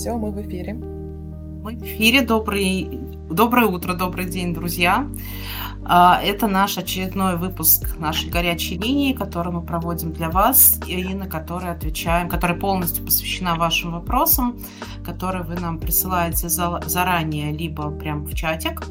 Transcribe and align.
Все, 0.00 0.16
мы 0.16 0.30
в 0.30 0.40
эфире. 0.40 0.72
Мы 0.72 1.76
в 1.76 1.82
эфире. 1.82 2.22
Добрый, 2.22 2.88
доброе 3.28 3.66
утро, 3.66 3.92
добрый 3.92 4.24
день, 4.24 4.54
друзья. 4.54 5.06
А, 5.84 6.18
это 6.22 6.48
наш 6.48 6.78
очередной 6.78 7.36
выпуск 7.36 7.98
нашей 7.98 8.30
горячей 8.30 8.78
линии, 8.78 9.12
который 9.12 9.52
мы 9.52 9.60
проводим 9.60 10.14
для 10.14 10.30
вас 10.30 10.80
и 10.86 11.04
на 11.12 11.26
который 11.26 11.70
отвечаем, 11.70 12.30
которая 12.30 12.58
полностью 12.58 13.04
посвящена 13.04 13.56
вашим 13.56 13.92
вопросам, 13.92 14.58
которые 15.04 15.44
вы 15.44 15.56
нам 15.56 15.78
присылаете 15.78 16.48
заранее, 16.48 17.52
либо 17.52 17.90
прямо 17.90 18.24
в 18.24 18.32
чатик 18.32 18.86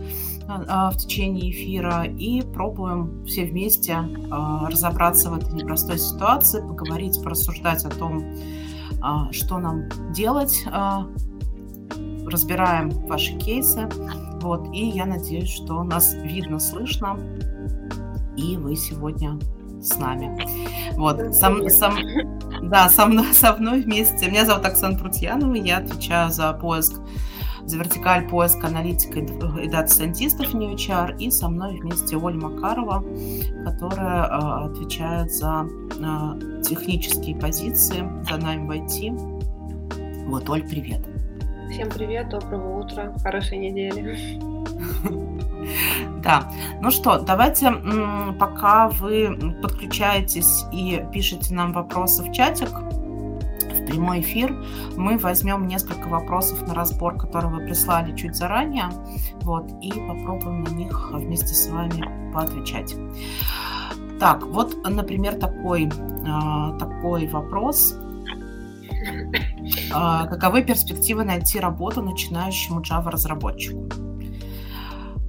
а, 0.47 0.91
в 0.91 0.97
течение 0.97 1.49
эфира 1.49 2.03
и 2.03 2.43
пробуем 2.43 3.25
все 3.25 3.45
вместе 3.45 3.97
а, 4.29 4.69
разобраться 4.69 5.31
в 5.31 5.33
этой 5.33 5.53
непростой 5.53 5.97
ситуации, 5.97 6.61
поговорить, 6.61 7.19
порассуждать 7.23 7.83
о 7.83 7.89
том, 7.89 8.19
а, 8.19 8.58
что 9.31 9.57
нам 9.59 9.89
делать, 10.13 10.63
а, 10.71 11.05
разбираем 12.25 12.89
ваши 13.07 13.33
кейсы. 13.37 13.89
Вот, 14.41 14.69
и 14.73 14.85
я 14.85 15.05
надеюсь, 15.05 15.49
что 15.49 15.83
нас 15.83 16.13
видно, 16.13 16.59
слышно, 16.59 17.19
и 18.37 18.57
вы 18.57 18.75
сегодня 18.75 19.37
с 19.81 19.97
нами. 19.97 20.37
Вот, 20.95 21.35
сам, 21.35 21.67
сам, 21.69 21.97
да, 22.63 22.89
со 22.89 23.05
мной, 23.05 23.25
со 23.33 23.55
мной 23.55 23.81
вместе. 23.81 24.29
Меня 24.29 24.45
зовут 24.45 24.65
Оксана 24.65 24.97
Прутьянова, 24.97 25.55
я 25.55 25.77
отвечаю 25.77 26.31
за 26.31 26.53
поиск 26.53 26.99
за 27.69 27.77
вертикаль 27.77 28.27
поиска 28.27 28.67
аналитика 28.67 29.19
и 29.19 29.67
дата-сайентистов 29.67 30.47
в 30.47 30.55
HR, 30.55 31.17
и 31.17 31.29
со 31.29 31.47
мной 31.49 31.79
вместе 31.79 32.17
Оля 32.17 32.35
Макарова, 32.35 33.03
которая 33.63 34.23
э, 34.25 34.65
отвечает 34.65 35.31
за 35.31 35.67
э, 35.67 36.61
технические 36.63 37.35
позиции, 37.35 38.03
за 38.27 38.37
найм 38.37 38.67
в 38.67 38.71
IT. 38.71 40.25
Вот, 40.27 40.49
Оль, 40.49 40.63
привет. 40.63 41.01
Всем 41.71 41.89
привет, 41.89 42.29
доброго 42.29 42.79
утра, 42.79 43.13
хорошей 43.23 43.57
недели. 43.57 44.17
Да, 46.23 46.51
ну 46.81 46.89
что, 46.89 47.19
давайте, 47.19 47.71
пока 48.39 48.89
вы 48.89 49.55
подключаетесь 49.61 50.65
и 50.71 51.03
пишете 51.13 51.53
нам 51.53 51.73
вопросы 51.73 52.23
в 52.23 52.31
чатик, 52.31 52.69
прямой 53.89 54.21
эфир, 54.21 54.55
мы 54.95 55.17
возьмем 55.17 55.67
несколько 55.67 56.07
вопросов 56.07 56.67
на 56.67 56.73
разбор, 56.73 57.17
которые 57.17 57.51
вы 57.51 57.65
прислали 57.65 58.15
чуть 58.15 58.35
заранее, 58.35 58.89
вот, 59.41 59.71
и 59.81 59.91
попробуем 59.91 60.63
на 60.63 60.69
них 60.69 61.11
вместе 61.11 61.53
с 61.53 61.67
вами 61.69 62.31
поотвечать. 62.33 62.95
Так, 64.19 64.45
вот, 64.45 64.75
например, 64.87 65.35
такой, 65.35 65.85
э, 65.85 66.77
такой 66.77 67.27
вопрос. 67.27 67.95
Э, 69.93 70.27
каковы 70.27 70.63
перспективы 70.63 71.23
найти 71.23 71.59
работу 71.59 72.01
начинающему 72.01 72.81
Java-разработчику? 72.81 74.08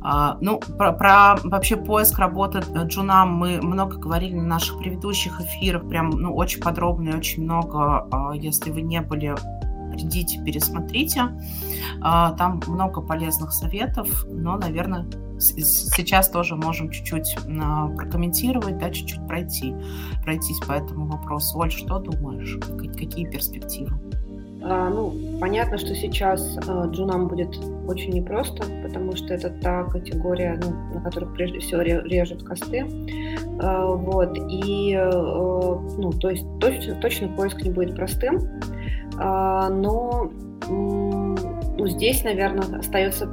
А, 0.02 0.38
ну, 0.40 0.60
про, 0.78 0.92
про 0.92 1.36
вообще 1.44 1.76
поиск 1.76 2.18
работы 2.18 2.60
джунам 2.84 3.34
мы 3.34 3.60
много 3.60 3.98
говорили 3.98 4.34
на 4.34 4.44
наших 4.44 4.78
предыдущих 4.78 5.40
эфирах, 5.40 5.88
прям, 5.88 6.10
ну, 6.10 6.34
очень 6.34 6.62
подробно 6.62 7.10
и 7.10 7.16
очень 7.16 7.44
много. 7.44 8.06
А, 8.10 8.32
если 8.34 8.70
вы 8.70 8.82
не 8.82 9.00
были, 9.02 9.34
придите, 9.92 10.42
пересмотрите. 10.42 11.28
А, 12.00 12.32
там 12.32 12.60
много 12.66 13.02
полезных 13.02 13.52
советов, 13.52 14.24
но, 14.28 14.56
наверное, 14.56 15.06
сейчас 15.38 16.30
тоже 16.30 16.56
можем 16.56 16.90
чуть-чуть 16.90 17.36
прокомментировать, 17.96 18.78
да, 18.78 18.90
чуть-чуть 18.90 19.26
пройти, 19.26 19.74
пройтись 20.22 20.60
по 20.66 20.72
этому 20.72 21.06
вопросу. 21.06 21.58
Оль, 21.58 21.70
что 21.70 21.98
думаешь? 21.98 22.58
Какие 22.96 23.26
перспективы? 23.26 24.09
А, 24.62 24.90
ну, 24.90 25.38
понятно, 25.40 25.78
что 25.78 25.94
сейчас 25.94 26.58
а, 26.68 26.86
джунам 26.86 27.28
будет 27.28 27.56
очень 27.86 28.12
непросто, 28.12 28.64
потому 28.82 29.16
что 29.16 29.34
это 29.34 29.50
та 29.50 29.84
категория, 29.84 30.60
ну, 30.62 30.94
на 30.94 31.02
которых 31.02 31.34
прежде 31.34 31.60
всего 31.60 31.80
режут 31.82 32.42
косты. 32.42 32.86
А, 33.60 33.86
вот, 33.86 34.36
и, 34.36 34.94
э, 34.94 35.10
ну, 35.10 36.12
то 36.12 36.30
есть 36.30 36.44
точно, 36.60 36.94
точно 36.96 37.28
поиск 37.28 37.62
не 37.62 37.70
будет 37.70 37.96
простым, 37.96 38.40
но 39.16 40.30
ну, 41.80 41.86
здесь, 41.86 42.22
наверное, 42.24 42.78
остается 42.78 43.26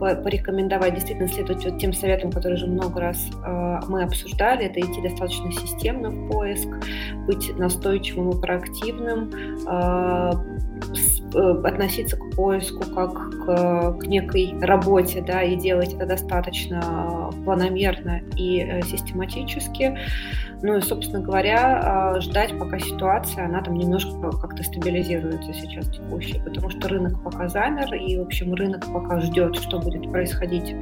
порекомендовать 0.00 0.94
действительно 0.94 1.28
следовать 1.28 1.64
вот 1.66 1.78
тем 1.78 1.92
советам, 1.92 2.32
которые 2.32 2.56
уже 2.56 2.66
много 2.66 2.98
раз 3.00 3.28
э, 3.44 3.80
мы 3.88 4.02
обсуждали. 4.02 4.64
Это 4.64 4.80
идти 4.80 5.02
достаточно 5.02 5.52
системно 5.52 6.08
в 6.08 6.30
поиск, 6.30 6.68
быть 7.26 7.54
настойчивым 7.58 8.30
и 8.30 8.40
проактивным, 8.40 9.30
э, 9.68 10.30
относиться 11.64 12.16
к 12.16 12.34
поиску 12.34 12.84
как 12.94 13.14
к, 13.14 13.98
к 13.98 14.06
некой 14.06 14.54
работе, 14.60 15.22
да, 15.26 15.42
и 15.42 15.56
делать 15.56 15.94
это 15.94 16.06
достаточно 16.06 17.30
планомерно 17.44 18.20
и 18.36 18.60
э, 18.60 18.82
систематически. 18.82 19.98
Ну 20.62 20.76
и, 20.76 20.80
собственно 20.80 21.20
говоря, 21.20 22.14
э, 22.16 22.20
ждать, 22.20 22.58
пока 22.58 22.78
ситуация, 22.78 23.46
она 23.46 23.62
там 23.62 23.74
немножко 23.74 24.30
как-то 24.30 24.62
стабилизируется 24.62 25.52
сейчас 25.52 25.88
текущая, 25.88 26.40
потому 26.40 26.70
что 26.70 26.88
рынок 26.88 27.22
пока 27.22 27.48
замер, 27.48 27.94
и, 27.94 28.18
в 28.18 28.22
общем, 28.22 28.54
рынок 28.54 28.86
пока 28.92 29.20
ждет, 29.20 29.56
что 29.56 29.78
будет 29.78 30.10
происходить 30.10 30.74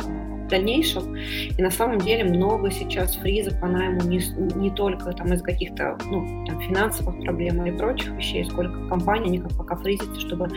в 0.48 0.50
дальнейшем. 0.50 1.14
И 1.16 1.62
на 1.62 1.70
самом 1.70 1.98
деле 1.98 2.24
много 2.24 2.70
сейчас 2.70 3.14
фризов 3.16 3.60
по 3.60 3.66
найму 3.66 4.00
не, 4.02 4.20
не 4.56 4.70
только 4.70 5.12
там 5.12 5.32
из 5.32 5.42
каких-то 5.42 5.98
ну, 6.10 6.44
там, 6.46 6.60
финансовых 6.60 7.20
проблем 7.20 7.64
и 7.64 7.70
прочих 7.70 8.10
вещей, 8.12 8.44
сколько 8.44 8.88
компания 8.88 9.30
никак 9.30 9.56
пока 9.56 9.76
фризится, 9.76 10.20
чтобы 10.20 10.48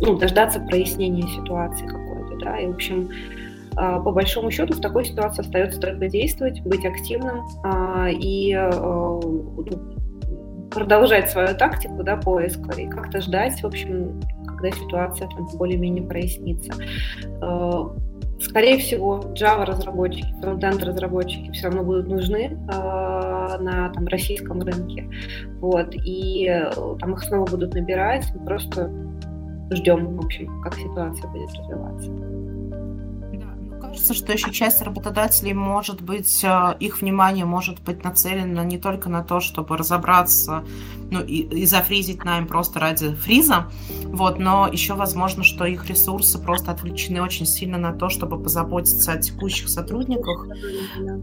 ну, 0.00 0.16
дождаться 0.16 0.60
прояснения 0.60 1.28
ситуации 1.28 1.86
какой-то. 1.86 2.44
Да? 2.44 2.58
И, 2.58 2.66
в 2.66 2.70
общем, 2.70 3.10
а, 3.76 4.00
по 4.00 4.10
большому 4.10 4.50
счету 4.50 4.74
в 4.74 4.80
такой 4.80 5.04
ситуации 5.04 5.42
остается 5.42 5.80
только 5.80 6.08
действовать, 6.08 6.60
быть 6.62 6.84
активным 6.84 7.46
а, 7.62 8.08
и 8.10 8.52
а, 8.52 8.70
ну, 8.72 9.62
продолжать 10.70 11.30
свою 11.30 11.56
тактику 11.56 12.02
да, 12.02 12.16
поиска 12.16 12.72
и 12.80 12.86
как-то 12.86 13.20
ждать, 13.20 13.60
в 13.60 13.66
общем, 13.66 14.20
когда 14.46 14.70
ситуация 14.70 15.28
там 15.28 15.48
более-менее 15.54 16.04
прояснится. 16.04 16.72
Скорее 18.40 18.78
всего, 18.78 19.20
Java 19.34 19.64
разработчики, 19.64 20.34
фронтенд 20.40 20.82
разработчики 20.82 21.50
все 21.52 21.66
равно 21.66 21.84
будут 21.84 22.08
нужны 22.08 22.44
э, 22.46 22.56
на 22.68 23.90
там, 23.92 24.06
российском 24.06 24.62
рынке. 24.62 25.08
Вот, 25.60 25.94
и 25.94 26.48
э, 26.48 26.70
там 27.00 27.14
их 27.14 27.22
снова 27.22 27.44
будут 27.44 27.74
набирать. 27.74 28.24
Мы 28.34 28.44
просто 28.46 28.90
ждем, 29.70 30.16
в 30.16 30.24
общем, 30.24 30.62
как 30.62 30.74
ситуация 30.74 31.28
будет 31.30 31.52
развиваться 31.54 32.10
кажется, 33.90 34.14
что 34.14 34.32
еще 34.32 34.52
часть 34.52 34.82
работодателей, 34.82 35.52
может 35.52 36.00
быть, 36.00 36.44
э, 36.44 36.76
их 36.78 37.00
внимание 37.00 37.44
может 37.44 37.80
быть 37.82 38.04
нацелено 38.04 38.62
не 38.62 38.78
только 38.78 39.08
на 39.08 39.22
то, 39.24 39.40
чтобы 39.40 39.76
разобраться 39.76 40.64
ну, 41.10 41.20
и, 41.20 41.42
и 41.42 41.66
зафризить 41.66 42.24
найм 42.24 42.46
просто 42.46 42.78
ради 42.78 43.14
фриза, 43.14 43.66
вот, 44.04 44.38
но 44.38 44.68
еще 44.68 44.94
возможно, 44.94 45.42
что 45.42 45.64
их 45.64 45.86
ресурсы 45.86 46.38
просто 46.38 46.70
отвлечены 46.70 47.20
очень 47.20 47.46
сильно 47.46 47.78
на 47.78 47.92
то, 47.92 48.08
чтобы 48.08 48.40
позаботиться 48.40 49.12
о 49.12 49.18
текущих 49.18 49.68
сотрудниках, 49.68 50.46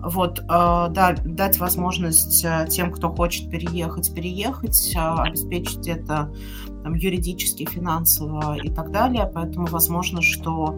вот, 0.04 0.40
э, 0.40 0.44
да, 0.48 1.16
дать 1.24 1.58
возможность 1.60 2.44
э, 2.44 2.68
тем, 2.70 2.92
кто 2.92 3.10
хочет 3.10 3.50
переехать, 3.50 4.14
переехать, 4.14 4.94
обеспечить 4.96 5.88
это 5.88 6.34
там, 6.84 6.96
юридически, 6.96 7.66
финансово 7.66 8.58
и 8.58 8.70
так 8.70 8.92
далее, 8.92 9.32
поэтому 9.34 9.68
возможно, 9.68 10.22
что 10.22 10.78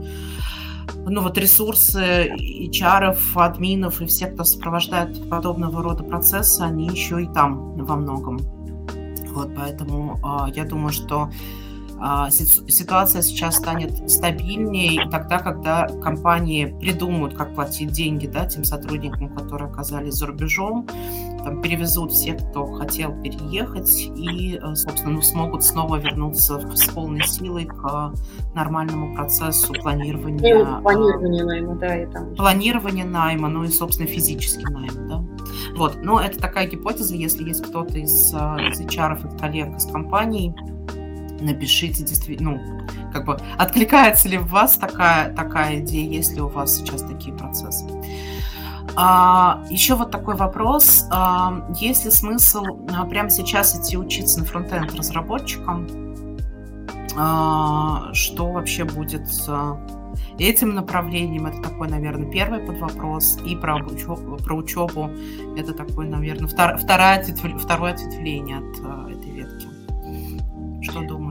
ну 1.05 1.22
вот 1.22 1.38
ресурсы 1.38 2.29
HR, 2.29 3.17
админов 3.35 4.01
и 4.01 4.05
всех, 4.05 4.33
кто 4.33 4.44
сопровождает 4.44 5.29
подобного 5.29 5.81
рода 5.83 6.03
процессы, 6.03 6.62
они 6.62 6.88
еще 6.88 7.24
и 7.24 7.27
там 7.27 7.75
во 7.83 7.95
многом. 7.95 8.38
Вот 9.31 9.56
поэтому 9.56 10.19
э, 10.24 10.51
я 10.56 10.65
думаю, 10.65 10.91
что 10.91 11.30
а, 12.01 12.30
ситуация 12.30 13.21
сейчас 13.21 13.57
станет 13.57 14.09
стабильнее 14.09 15.09
тогда, 15.09 15.39
когда 15.39 15.88
компании 16.01 16.65
придумают, 16.80 17.35
как 17.35 17.53
платить 17.53 17.92
деньги 17.92 18.25
да, 18.25 18.45
тем 18.45 18.63
сотрудникам, 18.63 19.35
которые 19.35 19.69
оказались 19.69 20.13
за 20.13 20.27
рубежом, 20.27 20.88
там, 21.44 21.62
перевезут 21.62 22.12
всех, 22.12 22.38
кто 22.50 22.65
хотел 22.65 23.12
переехать, 23.21 23.89
и, 24.15 24.59
э, 24.62 24.75
собственно, 24.75 25.13
ну, 25.13 25.21
смогут 25.21 25.63
снова 25.63 25.97
вернуться 25.97 26.59
с 26.75 26.86
полной 26.89 27.24
силой 27.24 27.65
к 27.65 28.13
нормальному 28.56 29.15
процессу 29.15 29.74
планирования. 29.74 30.38
И 30.38 30.81
планирование 30.81 31.44
найма, 31.44 31.75
да, 31.75 32.03
и 32.03 32.06
там. 32.06 32.36
Планирование 32.36 33.06
найма, 33.06 33.50
ну 33.50 33.63
и, 33.63 33.68
собственно, 33.68 34.07
физический 34.07 34.71
найм, 34.71 35.07
да. 35.07 35.24
Вот, 35.75 35.97
но 36.03 36.19
это 36.19 36.39
такая 36.39 36.68
гипотеза, 36.68 37.15
если 37.15 37.44
есть 37.44 37.63
кто-то 37.63 37.97
из, 37.97 38.33
э, 38.33 38.38
из 38.69 38.81
HR, 38.81 39.18
из 39.27 39.39
коллег, 39.39 39.75
из 39.77 39.85
компаний, 39.85 40.53
напишите 41.42 42.03
действительно, 42.03 42.51
ну, 42.51 42.80
как 43.12 43.25
бы 43.25 43.39
откликается 43.57 44.27
ли 44.30 44.38
в 44.38 44.47
вас 44.47 44.75
такая, 44.75 45.33
такая 45.33 45.80
идея, 45.80 46.09
есть 46.09 46.33
ли 46.33 46.42
у 46.42 46.47
вас 46.47 46.77
сейчас 46.77 47.01
такие 47.03 47.35
процессы. 47.35 47.85
А, 48.95 49.63
еще 49.69 49.95
вот 49.95 50.12
такой 50.12 50.36
вопрос. 50.36 51.06
А, 51.12 51.68
есть 51.75 52.06
ли 52.06 52.12
смысл 52.12 52.63
а, 52.94 53.06
прямо 53.06 53.30
сейчас 53.30 53.75
идти 53.75 53.97
учиться 53.97 54.39
на 54.39 54.45
фронтенд 54.45 54.94
разработчикам? 54.95 55.88
а, 57.15 58.13
что 58.13 58.51
вообще 58.51 58.86
будет 58.86 59.27
с 59.27 59.77
этим 60.38 60.74
направлением. 60.74 61.47
Это 61.47 61.62
такой, 61.62 61.89
наверное, 61.89 62.31
первый 62.31 62.59
под 62.59 62.80
вопрос. 62.80 63.38
И 63.45 63.56
про 63.56 63.75
учебу, 63.77 64.38
про 64.38 64.56
учебу 64.56 65.09
это 65.57 65.74
такой, 65.74 66.07
наверное, 66.07 66.47
втор, 66.47 66.77
второе, 66.77 67.24
второе 67.57 67.94
ответвление 67.94 68.57
от 68.57 68.80
а, 68.83 69.09
этой 69.12 69.31
ветки. 69.31 69.68
Что 70.81 71.01
думаешь, 71.01 71.29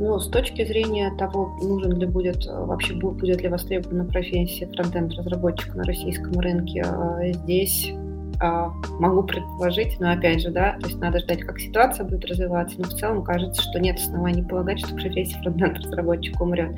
Ну, 0.00 0.18
с 0.18 0.28
точки 0.28 0.64
зрения 0.64 1.12
того, 1.16 1.56
нужен 1.62 1.98
ли 1.98 2.06
будет, 2.06 2.46
вообще 2.46 2.94
будет 2.94 3.40
ли 3.40 3.48
востребована 3.48 4.04
профессия 4.04 4.66
фронтенд-разработчика 4.66 5.76
на 5.76 5.84
российском 5.84 6.38
рынке, 6.40 6.82
а, 6.84 7.20
здесь 7.32 7.92
а, 8.40 8.72
могу 8.98 9.22
предположить, 9.22 9.98
но 10.00 10.12
опять 10.12 10.42
же, 10.42 10.50
да, 10.50 10.76
то 10.80 10.88
есть 10.88 10.98
надо 10.98 11.20
ждать, 11.20 11.42
как 11.42 11.60
ситуация 11.60 12.04
будет 12.04 12.24
развиваться, 12.24 12.76
но 12.78 12.84
в 12.84 12.94
целом 12.94 13.22
кажется, 13.22 13.62
что 13.62 13.78
нет 13.78 13.98
оснований 13.98 14.42
полагать, 14.42 14.80
что 14.80 14.94
профессия 14.94 15.40
фронтенд-разработчика 15.42 16.42
умрет. 16.42 16.74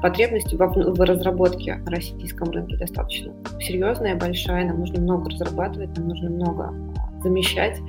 Потребность 0.00 0.52
в, 0.52 0.58
в 0.58 1.00
разработке 1.00 1.76
на 1.76 1.90
российском 1.90 2.50
рынке 2.50 2.76
достаточно 2.78 3.32
серьезная, 3.60 4.16
большая, 4.16 4.66
нам 4.66 4.80
нужно 4.80 5.00
много 5.00 5.30
разрабатывать, 5.30 5.96
нам 5.96 6.08
нужно 6.08 6.30
много 6.30 6.74
замещать. 7.22 7.80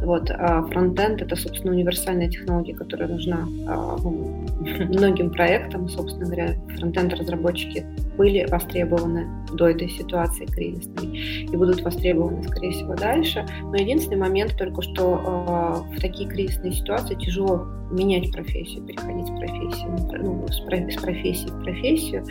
Вот, 0.00 0.30
а 0.30 0.62
фронтенд— 0.62 1.20
это, 1.22 1.34
собственно, 1.34 1.72
универсальная 1.72 2.28
технология, 2.28 2.74
которая 2.74 3.08
нужна 3.08 3.48
а, 3.66 3.96
ну, 4.02 4.46
многим 4.60 5.30
проектам. 5.30 5.88
Собственно 5.88 6.26
говоря, 6.26 6.54
фронтенд-разработчики 6.78 7.84
были 8.18 8.46
востребованы 8.50 9.26
до 9.52 9.68
этой 9.68 9.88
ситуации 9.88 10.44
кризисной 10.44 11.44
и 11.44 11.56
будут 11.56 11.80
востребованы, 11.82 12.42
скорее 12.42 12.72
всего, 12.72 12.94
дальше. 12.94 13.46
Но 13.62 13.76
единственный 13.76 14.18
момент 14.18 14.56
только, 14.58 14.82
что 14.82 15.84
э, 15.90 15.96
в 15.96 16.00
такие 16.00 16.28
кризисные 16.28 16.72
ситуации 16.72 17.14
тяжело 17.14 17.66
менять 17.90 18.30
профессию, 18.32 18.84
переходить 18.84 19.26
с 19.26 19.30
профессии, 19.30 19.86
ну, 20.20 20.46
с, 20.48 20.60
профессии 20.60 21.48
в 21.48 21.62
профессию. 21.62 22.24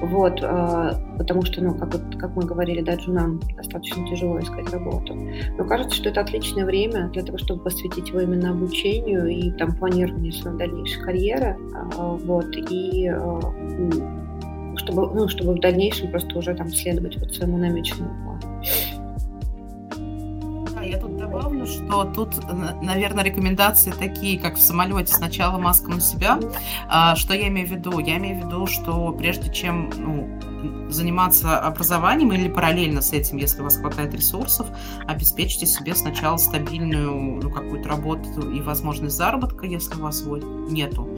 Вот, 0.00 0.40
э, 0.42 0.90
потому 1.18 1.42
что, 1.42 1.62
ну, 1.62 1.74
как, 1.74 1.94
вот, 1.94 2.16
как 2.18 2.34
мы 2.34 2.44
говорили, 2.44 2.80
да, 2.80 2.94
джунам 2.96 3.40
достаточно 3.56 4.06
тяжело 4.08 4.40
искать 4.40 4.72
работу. 4.72 5.14
Но 5.58 5.64
кажется, 5.64 5.94
что 5.94 6.08
это 6.08 6.22
отличное 6.22 6.64
время 6.64 7.08
для 7.10 7.22
того, 7.22 7.38
чтобы 7.38 7.62
посвятить 7.62 8.08
его 8.08 8.20
именно 8.20 8.50
обучению 8.50 9.26
и 9.28 9.50
там 9.52 9.76
планированию 9.76 10.32
своей 10.32 10.58
дальнейшей 10.58 11.02
карьеры. 11.02 11.56
Э, 11.96 12.16
вот, 12.24 12.56
и 12.56 13.08
э, 13.08 13.40
чтобы, 14.82 15.14
ну, 15.14 15.28
чтобы 15.28 15.54
в 15.54 15.60
дальнейшем 15.60 16.10
просто 16.10 16.38
уже 16.38 16.54
там 16.54 16.68
следовать 16.68 17.16
вот 17.18 17.34
своему 17.34 17.58
намеченному 17.58 18.38
плану. 18.40 18.62
Я 20.84 20.98
тут 20.98 21.16
добавлю, 21.16 21.64
что 21.66 22.04
тут, 22.04 22.30
наверное, 22.82 23.22
рекомендации 23.22 23.92
такие, 23.92 24.38
как 24.38 24.56
в 24.56 24.60
самолете, 24.60 25.14
сначала 25.14 25.58
маска 25.58 25.90
на 25.90 26.00
себя. 26.00 26.40
А, 26.88 27.14
что 27.14 27.34
я 27.34 27.48
имею 27.48 27.68
в 27.68 27.70
виду? 27.70 27.98
Я 28.00 28.18
имею 28.18 28.40
в 28.40 28.46
виду, 28.46 28.66
что 28.66 29.12
прежде 29.12 29.52
чем 29.52 29.90
ну, 29.96 30.28
заниматься 30.88 31.58
образованием 31.58 32.32
или 32.32 32.48
параллельно 32.48 33.00
с 33.02 33.12
этим, 33.12 33.38
если 33.38 33.60
у 33.60 33.64
вас 33.64 33.76
хватает 33.76 34.14
ресурсов, 34.14 34.66
обеспечьте 35.06 35.66
себе 35.66 35.94
сначала 35.94 36.36
стабильную 36.36 37.40
ну, 37.42 37.50
какую-то 37.50 37.88
работу 37.88 38.50
и 38.50 38.60
возможность 38.60 39.16
заработка, 39.16 39.66
если 39.66 39.94
у 39.96 40.02
вас 40.02 40.22
его 40.22 40.36
нету, 40.36 41.08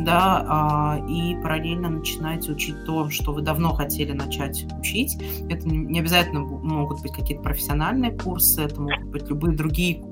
да, 0.00 0.44
а, 0.48 1.06
и 1.08 1.34
параллельно 1.42 1.88
начинайте 1.88 2.52
учить 2.52 2.84
то, 2.84 3.10
что 3.10 3.32
вы 3.32 3.42
давно 3.42 3.72
хотели 3.74 4.12
начать 4.12 4.66
учить. 4.78 5.16
Это 5.48 5.68
не 5.68 5.98
обязательно 6.00 6.40
могут 6.40 7.02
быть 7.02 7.12
какие-то 7.12 7.42
профессиональные 7.42 8.12
курсы, 8.12 8.62
это 8.62 8.80
могут 8.80 9.04
быть 9.06 9.28
любые 9.28 9.56
другие 9.56 10.02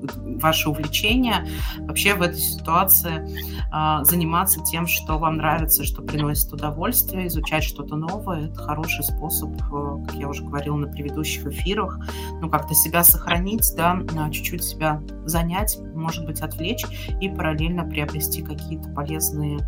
ваши 0.41 0.69
увлечения. 0.69 1.47
Вообще 1.79 2.13
в 2.13 2.21
этой 2.21 2.39
ситуации 2.39 3.27
а, 3.71 4.03
заниматься 4.03 4.61
тем, 4.63 4.87
что 4.87 5.17
вам 5.17 5.37
нравится, 5.37 5.83
что 5.83 6.01
приносит 6.01 6.51
удовольствие, 6.51 7.27
изучать 7.27 7.63
что-то 7.63 7.95
новое, 7.95 8.49
это 8.49 8.65
хороший 8.69 9.03
способ, 9.03 9.51
э, 9.55 10.05
как 10.05 10.15
я 10.15 10.29
уже 10.29 10.43
говорила 10.43 10.75
на 10.75 10.87
предыдущих 10.87 11.47
эфирах, 11.47 11.99
ну, 12.39 12.49
как-то 12.49 12.75
себя 12.75 13.03
сохранить, 13.03 13.73
да, 13.75 13.99
чуть-чуть 14.31 14.63
себя 14.63 15.01
занять, 15.25 15.79
может 15.95 16.25
быть, 16.25 16.41
отвлечь 16.41 16.85
и 17.19 17.29
параллельно 17.29 17.83
приобрести 17.83 18.43
какие-то 18.43 18.89
полезные 18.89 19.59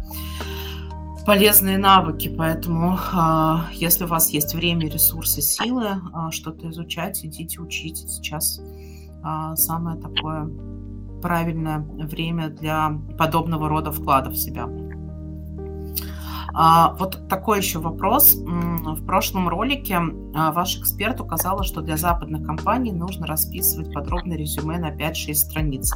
полезные 1.23 1.77
навыки, 1.77 2.33
поэтому 2.35 2.95
э, 2.95 3.55
если 3.73 4.05
у 4.05 4.07
вас 4.07 4.29
есть 4.31 4.55
время, 4.55 4.87
ресурсы, 4.87 5.41
силы 5.41 5.85
э, 5.85 6.31
что-то 6.31 6.69
изучать, 6.69 7.23
идите 7.25 7.59
учите. 7.59 8.07
Сейчас 8.07 8.61
самое 9.53 10.01
такое 10.01 10.49
правильное 11.21 11.77
время 11.77 12.49
для 12.49 12.89
подобного 13.19 13.69
рода 13.69 13.91
вкладов 13.91 14.33
в 14.33 14.37
себя. 14.37 14.67
А, 16.53 16.93
вот 16.99 17.27
такой 17.29 17.59
еще 17.59 17.79
вопрос. 17.79 18.35
В 18.35 19.05
прошлом 19.05 19.47
ролике 19.47 19.99
а, 20.35 20.51
ваш 20.51 20.77
эксперт 20.77 21.19
указала, 21.21 21.63
что 21.63 21.81
для 21.81 21.97
западных 21.97 22.45
компаний 22.45 22.91
нужно 22.91 23.27
расписывать 23.27 23.93
подробное 23.93 24.37
резюме 24.37 24.77
на 24.77 24.91
5-6 24.91 25.33
страниц. 25.33 25.93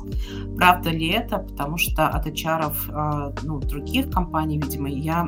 Правда 0.58 0.90
ли 0.90 1.08
это? 1.08 1.40
Потому 1.40 1.78
что 1.78 2.08
от 2.08 2.28
HR 2.28 2.74
а, 2.92 3.34
ну, 3.44 3.60
других 3.60 4.10
компаний, 4.10 4.60
видимо, 4.60 4.90
я 4.90 5.28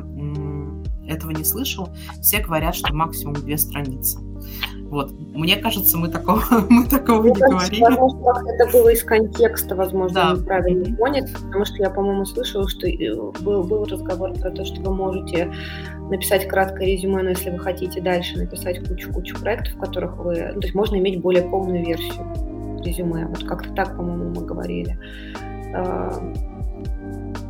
этого 1.06 1.30
не 1.30 1.44
слышал. 1.44 1.88
Все 2.20 2.40
говорят, 2.40 2.74
что 2.74 2.94
максимум 2.94 3.34
две 3.34 3.58
страницы. 3.58 4.20
Вот. 4.90 5.12
Мне 5.34 5.56
кажется, 5.56 5.98
мы 5.98 6.08
такого, 6.08 6.42
мы 6.70 6.84
такого 6.86 7.20
Мне 7.20 7.30
не 7.32 7.40
кажется, 7.40 7.70
говорили. 7.70 8.00
Возможно, 8.00 8.50
это 8.50 8.72
было 8.72 8.88
из 8.88 9.02
контекста, 9.02 9.74
возможно, 9.74 10.14
да. 10.14 10.40
неправильно 10.40 10.96
понят, 10.96 11.30
потому 11.32 11.64
что 11.64 11.76
я, 11.76 11.90
по-моему, 11.90 12.24
слышала, 12.24 12.68
что 12.68 12.88
э, 12.88 13.14
был, 13.40 13.64
был 13.64 13.84
разговор 13.84 14.32
про 14.34 14.50
то, 14.50 14.64
что 14.64 14.80
вы 14.80 14.94
можете 14.94 15.52
написать 16.10 16.48
краткое 16.48 16.86
резюме, 16.86 17.22
но 17.22 17.30
если 17.30 17.50
вы 17.50 17.58
хотите 17.58 18.00
дальше 18.00 18.38
написать 18.38 18.86
кучу-кучу 18.88 19.38
проектов, 19.38 19.74
в 19.74 19.78
которых 19.78 20.16
вы... 20.16 20.52
Ну, 20.54 20.60
то 20.60 20.66
есть 20.66 20.74
можно 20.74 20.96
иметь 20.96 21.20
более 21.20 21.42
полную 21.42 21.84
версию 21.84 22.24
резюме. 22.82 23.26
Вот 23.26 23.44
как-то 23.44 23.72
так, 23.74 23.94
по-моему, 23.96 24.30
мы 24.30 24.46
говорили. 24.46 24.98
А, 25.74 26.18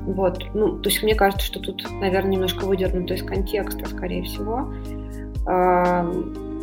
вот, 0.07 0.43
ну, 0.55 0.79
то 0.79 0.89
есть 0.89 1.03
мне 1.05 1.15
кажется, 1.15 1.47
что 1.47 1.61
тут, 1.61 1.87
наверное, 2.01 2.33
немножко 2.33 2.65
выдернуто 2.65 3.15
из 3.15 3.23
контекста, 3.23 3.87
скорее 3.89 4.25
всего. 4.25 4.73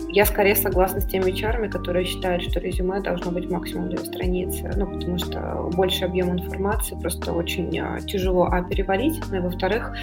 Я 0.09 0.25
скорее 0.25 0.55
согласна 0.55 1.01
с 1.01 1.05
теми 1.05 1.31
HR, 1.31 1.69
которые 1.69 2.05
считают, 2.05 2.43
что 2.43 2.59
резюме 2.59 3.01
должно 3.01 3.31
быть 3.31 3.49
максимум 3.49 3.89
две 3.89 3.99
страницы, 3.99 4.71
ну, 4.75 4.87
потому 4.87 5.17
что 5.17 5.69
больше 5.73 6.05
объем 6.05 6.31
информации 6.31 6.95
просто 6.95 7.33
очень 7.33 7.77
а, 7.79 7.99
тяжело, 7.99 8.45
а, 8.45 8.63
переварить, 8.63 9.21
ну, 9.29 9.37
и, 9.37 9.39
во-вторых, 9.39 9.93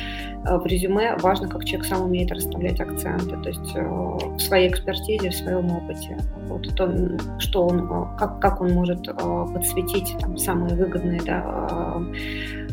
а, 0.44 0.58
в 0.58 0.66
резюме 0.66 1.16
важно, 1.16 1.48
как 1.48 1.64
человек 1.64 1.86
сам 1.86 2.02
умеет 2.02 2.30
расставлять 2.30 2.80
акценты, 2.80 3.36
то 3.42 3.48
есть 3.48 3.76
а, 3.76 3.82
в 3.82 4.38
своей 4.40 4.68
экспертизе, 4.68 5.30
в 5.30 5.34
своем 5.34 5.70
опыте, 5.70 6.18
вот 6.48 6.68
то, 6.74 6.90
что 7.38 7.66
он, 7.66 8.16
как, 8.18 8.40
как 8.40 8.60
он 8.60 8.72
может 8.72 9.08
подсветить 9.54 10.16
там 10.20 10.36
самые 10.36 10.74
выгодные, 10.74 11.20
да, 11.24 12.02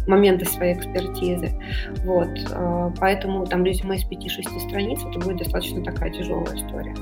моменты 0.08 0.46
своей 0.46 0.76
экспертизы. 0.76 1.52
Вот. 2.04 2.30
Поэтому 3.00 3.46
там 3.46 3.64
резюме 3.64 3.98
из 3.98 4.06
5-6 4.06 4.68
страниц 4.68 5.00
это 5.04 5.20
будет 5.20 5.38
достаточно 5.38 5.84
такая 5.84 6.12
тяжелая 6.12 6.56
история. 6.56 6.96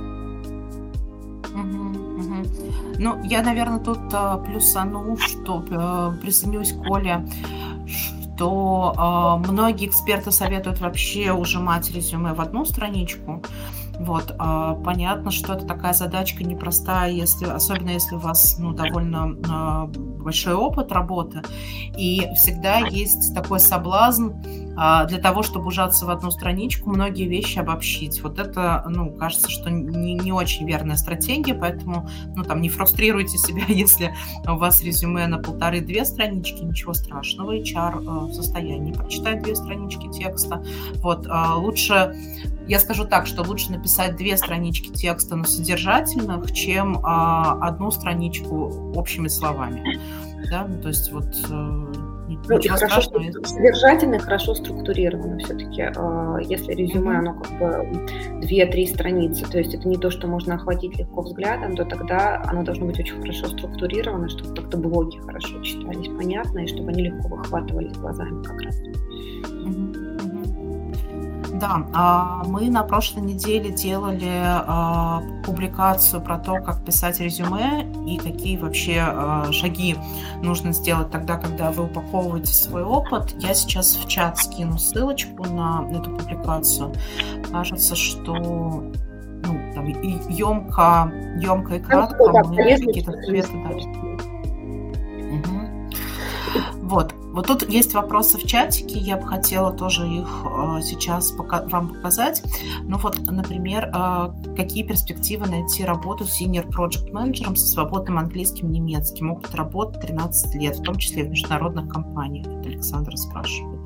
Ну, 2.99 3.23
я, 3.23 3.43
наверное, 3.43 3.79
тут 3.79 3.99
э, 4.11 4.37
плюсану, 4.45 5.17
что 5.17 5.63
э, 5.69 6.21
присоединюсь 6.21 6.73
к 6.73 6.83
Коле, 6.83 7.25
что 7.87 9.41
э, 9.45 9.51
многие 9.51 9.87
эксперты 9.87 10.31
советуют 10.31 10.81
вообще 10.81 11.31
ужимать 11.31 11.91
резюме 11.91 12.33
в 12.33 12.41
одну 12.41 12.65
страничку. 12.65 13.43
Вот, 13.99 14.31
э, 14.31 14.75
понятно, 14.85 15.31
что 15.31 15.53
это 15.53 15.65
такая 15.65 15.93
задачка 15.93 16.43
непростая, 16.43 17.11
если, 17.11 17.45
особенно 17.45 17.89
если 17.89 18.15
у 18.15 18.19
вас 18.19 18.57
ну, 18.59 18.71
довольно 18.71 19.35
э, 19.35 19.97
большой 19.97 20.53
опыт 20.53 20.91
работы, 20.91 21.41
и 21.97 22.27
всегда 22.35 22.79
есть 22.79 23.33
такой 23.33 23.59
соблазн 23.59 24.33
а, 24.33 24.66
для 24.77 25.17
того, 25.17 25.43
чтобы 25.43 25.67
ужаться 25.67 26.05
в 26.05 26.09
одну 26.09 26.29
страничку, 26.29 26.89
многие 26.89 27.27
вещи 27.27 27.59
обобщить. 27.59 28.21
Вот 28.21 28.37
это, 28.37 28.85
ну, 28.87 29.09
кажется, 29.11 29.49
что 29.49 29.69
не, 29.69 30.13
не 30.13 30.31
очень 30.31 30.67
верная 30.67 30.97
стратегия, 30.97 31.55
поэтому, 31.55 32.07
ну, 32.35 32.43
там, 32.43 32.61
не 32.61 32.69
фрустрируйте 32.69 33.37
себя, 33.37 33.63
если 33.67 34.13
у 34.47 34.55
вас 34.55 34.83
резюме 34.83 35.27
на 35.27 35.39
полторы-две 35.39 36.05
странички, 36.05 36.63
ничего 36.63 36.93
страшного, 36.93 37.57
HR 37.57 38.01
э, 38.01 38.25
в 38.27 38.33
состоянии 38.33 38.93
прочитать 38.93 39.41
две 39.41 39.55
странички 39.55 40.09
текста. 40.11 40.63
Вот, 41.01 41.25
а, 41.29 41.55
лучше 41.55 42.13
я 42.67 42.79
скажу 42.79 43.05
так, 43.05 43.27
что 43.27 43.43
лучше 43.43 43.71
написать 43.71 44.17
две 44.17 44.35
странички 44.35 44.89
текста, 44.89 45.35
но 45.35 45.45
содержательных, 45.45 46.51
чем 46.51 46.99
а, 47.03 47.57
одну 47.65 47.91
страничку 47.91 48.91
общими 48.93 49.29
словами. 49.29 49.99
Да? 50.51 50.67
То 50.81 50.89
есть 50.89 51.11
вот 51.11 51.35
э, 51.49 51.93
ну, 52.27 52.57
и 52.57 52.67
хорошо, 52.67 53.01
страшного. 53.01 53.45
содержательно 53.45 54.15
и 54.15 54.19
хорошо 54.19 54.53
структурировано 54.53 55.37
все-таки. 55.39 55.81
А, 55.95 56.37
если 56.41 56.73
резюме, 56.73 57.11
mm-hmm. 57.11 57.17
оно 57.17 57.33
как 57.33 57.59
бы 57.59 58.41
две-три 58.41 58.85
страницы, 58.87 59.49
то 59.49 59.57
есть 59.57 59.73
это 59.73 59.87
не 59.87 59.97
то, 59.97 60.09
что 60.09 60.27
можно 60.27 60.55
охватить 60.55 60.97
легко 60.97 61.21
взглядом, 61.21 61.75
то 61.75 61.85
тогда 61.85 62.41
оно 62.47 62.63
должно 62.63 62.85
быть 62.87 62.99
очень 62.99 63.19
хорошо 63.21 63.47
структурировано, 63.47 64.27
чтобы 64.29 64.55
как-то 64.55 64.77
блоги 64.77 65.17
хорошо 65.19 65.61
читались, 65.61 66.07
понятно, 66.07 66.59
и 66.59 66.67
чтобы 66.67 66.89
они 66.89 67.03
легко 67.03 67.29
выхватывались 67.29 67.93
глазами 67.93 68.43
как 68.43 68.61
раз. 68.61 68.75
Да, 71.59 71.83
а, 71.93 72.43
мы 72.45 72.69
на 72.69 72.83
прошлой 72.83 73.21
неделе 73.21 73.71
делали 73.71 74.29
а, 74.43 75.23
публикацию 75.43 76.21
про 76.21 76.37
то, 76.37 76.59
как 76.61 76.83
писать 76.85 77.19
резюме 77.19 77.87
и 78.05 78.17
какие 78.17 78.57
вообще 78.57 78.99
а, 78.99 79.51
шаги 79.51 79.95
нужно 80.43 80.71
сделать 80.71 81.09
тогда, 81.09 81.37
когда 81.37 81.71
вы 81.71 81.85
упаковываете 81.85 82.53
свой 82.53 82.83
опыт. 82.83 83.33
Я 83.39 83.55
сейчас 83.55 83.95
в 83.95 84.07
чат 84.07 84.37
скину 84.37 84.77
ссылочку 84.77 85.45
на 85.45 85.87
эту 85.89 86.11
публикацию. 86.11 86.93
Кажется, 87.51 87.95
что 87.95 88.35
ну, 88.35 89.73
там, 89.73 89.87
емко, 90.29 91.11
емко 91.41 91.75
и 91.75 91.79
кратко 91.79 92.23
мы 92.49 92.55
какие-то 92.55 93.11
ответы 93.11 93.51
дали. 93.63 94.27
Вот. 96.83 97.13
Вот 97.37 97.45
тут 97.45 97.69
есть 97.69 97.93
вопросы 97.93 98.39
в 98.39 98.47
чатике, 98.47 98.97
я 98.97 99.15
бы 99.15 99.27
хотела 99.27 99.71
тоже 99.71 100.07
их 100.07 100.27
э, 100.43 100.81
сейчас 100.81 101.31
вам 101.33 101.89
показать. 101.89 102.41
Ну 102.81 102.97
вот, 102.97 103.19
например, 103.29 103.91
э, 103.93 104.55
какие 104.55 104.81
перспективы 104.81 105.45
найти 105.45 105.85
работу 105.85 106.23
senior 106.23 106.67
project 106.67 107.11
менеджером 107.11 107.55
со 107.55 107.67
свободным 107.67 108.17
английским 108.17 108.71
немецким? 108.71 109.29
Опыт 109.29 109.53
работы 109.53 109.99
13 109.99 110.55
лет, 110.55 110.77
в 110.77 110.81
том 110.81 110.97
числе 110.97 111.25
в 111.25 111.29
международных 111.29 111.87
компаниях. 111.93 112.47
Александр 112.65 113.15
спрашивает. 113.15 113.81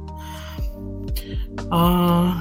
Э, 1.69 2.31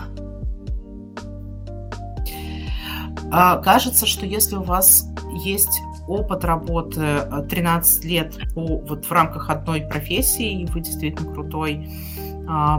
э, 3.33 3.63
кажется, 3.65 4.07
что 4.07 4.27
если 4.27 4.55
у 4.55 4.63
вас 4.63 5.09
есть 5.43 5.81
опыт 6.11 6.45
работы 6.45 7.23
13 7.49 8.05
э, 8.05 8.09
лет 8.09 8.39
по, 8.55 8.79
вот 8.79 9.05
в 9.05 9.13
рамках 9.13 9.51
одной 9.51 9.83
профессии, 9.83 10.63
и 10.63 10.67
вы 10.67 10.81
действительно 10.81 11.33
крутой 11.33 11.89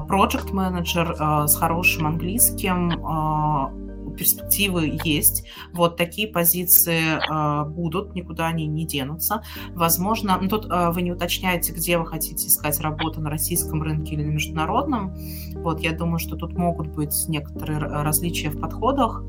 проект 0.07 0.51
менеджер 0.51 1.15
с 1.47 1.55
хорошим 1.55 2.05
английским, 2.05 3.05
а, 3.05 3.71
перспективы 4.17 4.99
есть. 5.03 5.47
Вот 5.73 5.97
такие 5.97 6.27
позиции 6.27 7.01
э, 7.17 7.69
будут, 7.69 8.15
никуда 8.15 8.47
они 8.47 8.67
не 8.67 8.85
денутся. 8.85 9.43
Возможно, 9.69 10.37
ну, 10.41 10.49
тут 10.49 10.65
э, 10.69 10.91
вы 10.91 11.01
не 11.01 11.11
уточняете, 11.11 11.73
где 11.73 11.97
вы 11.97 12.05
хотите 12.05 12.47
искать 12.47 12.79
работу 12.79 13.21
на 13.21 13.29
российском 13.29 13.81
рынке 13.81 14.15
или 14.15 14.23
на 14.23 14.31
международном. 14.31 15.15
Вот, 15.55 15.81
я 15.81 15.91
думаю, 15.91 16.19
что 16.19 16.35
тут 16.35 16.53
могут 16.57 16.87
быть 16.87 17.13
некоторые 17.27 17.79
различия 17.79 18.49
в 18.49 18.59
подходах. 18.59 19.23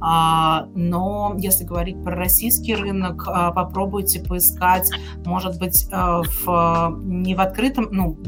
А, 0.00 0.66
но 0.74 1.34
если 1.38 1.64
говорить 1.64 2.02
про 2.02 2.14
российский 2.14 2.74
рынок, 2.74 3.26
э, 3.28 3.52
попробуйте 3.54 4.20
поискать, 4.22 4.90
может 5.24 5.58
быть, 5.58 5.88
э, 5.90 6.22
в, 6.44 6.98
не 7.02 7.34
в 7.34 7.40
открытом, 7.40 7.88
ну, 7.90 8.18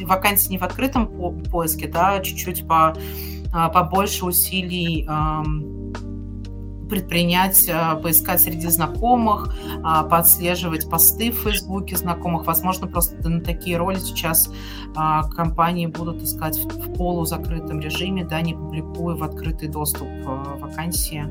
вакансии 0.00 0.50
не 0.50 0.58
в 0.58 0.62
открытом 0.62 1.06
по 1.06 1.30
поиске, 1.30 1.88
да, 1.88 2.20
чуть-чуть 2.20 2.66
по 2.66 2.80
а, 2.80 2.94
побольше 3.52 4.26
усилий 4.26 5.08
предпринять, 6.90 7.70
а, 7.72 7.94
поискать 7.94 8.42
среди 8.42 8.66
знакомых, 8.68 9.54
а, 9.82 10.02
подслеживать 10.02 10.90
посты 10.90 11.30
в 11.30 11.36
Фейсбуке 11.36 11.96
знакомых. 11.96 12.46
Возможно, 12.46 12.88
просто 12.88 13.26
на 13.28 13.40
такие 13.40 13.78
роли 13.78 13.98
сейчас 13.98 14.52
компании 15.36 15.86
будут 15.86 16.20
искать 16.20 16.58
в 16.58 16.94
полузакрытом 16.94 17.78
режиме, 17.78 18.24
да, 18.24 18.40
не 18.40 18.54
публикуя 18.54 19.14
в 19.14 19.22
открытый 19.22 19.68
доступ 19.68 20.08
вакансии, 20.60 21.24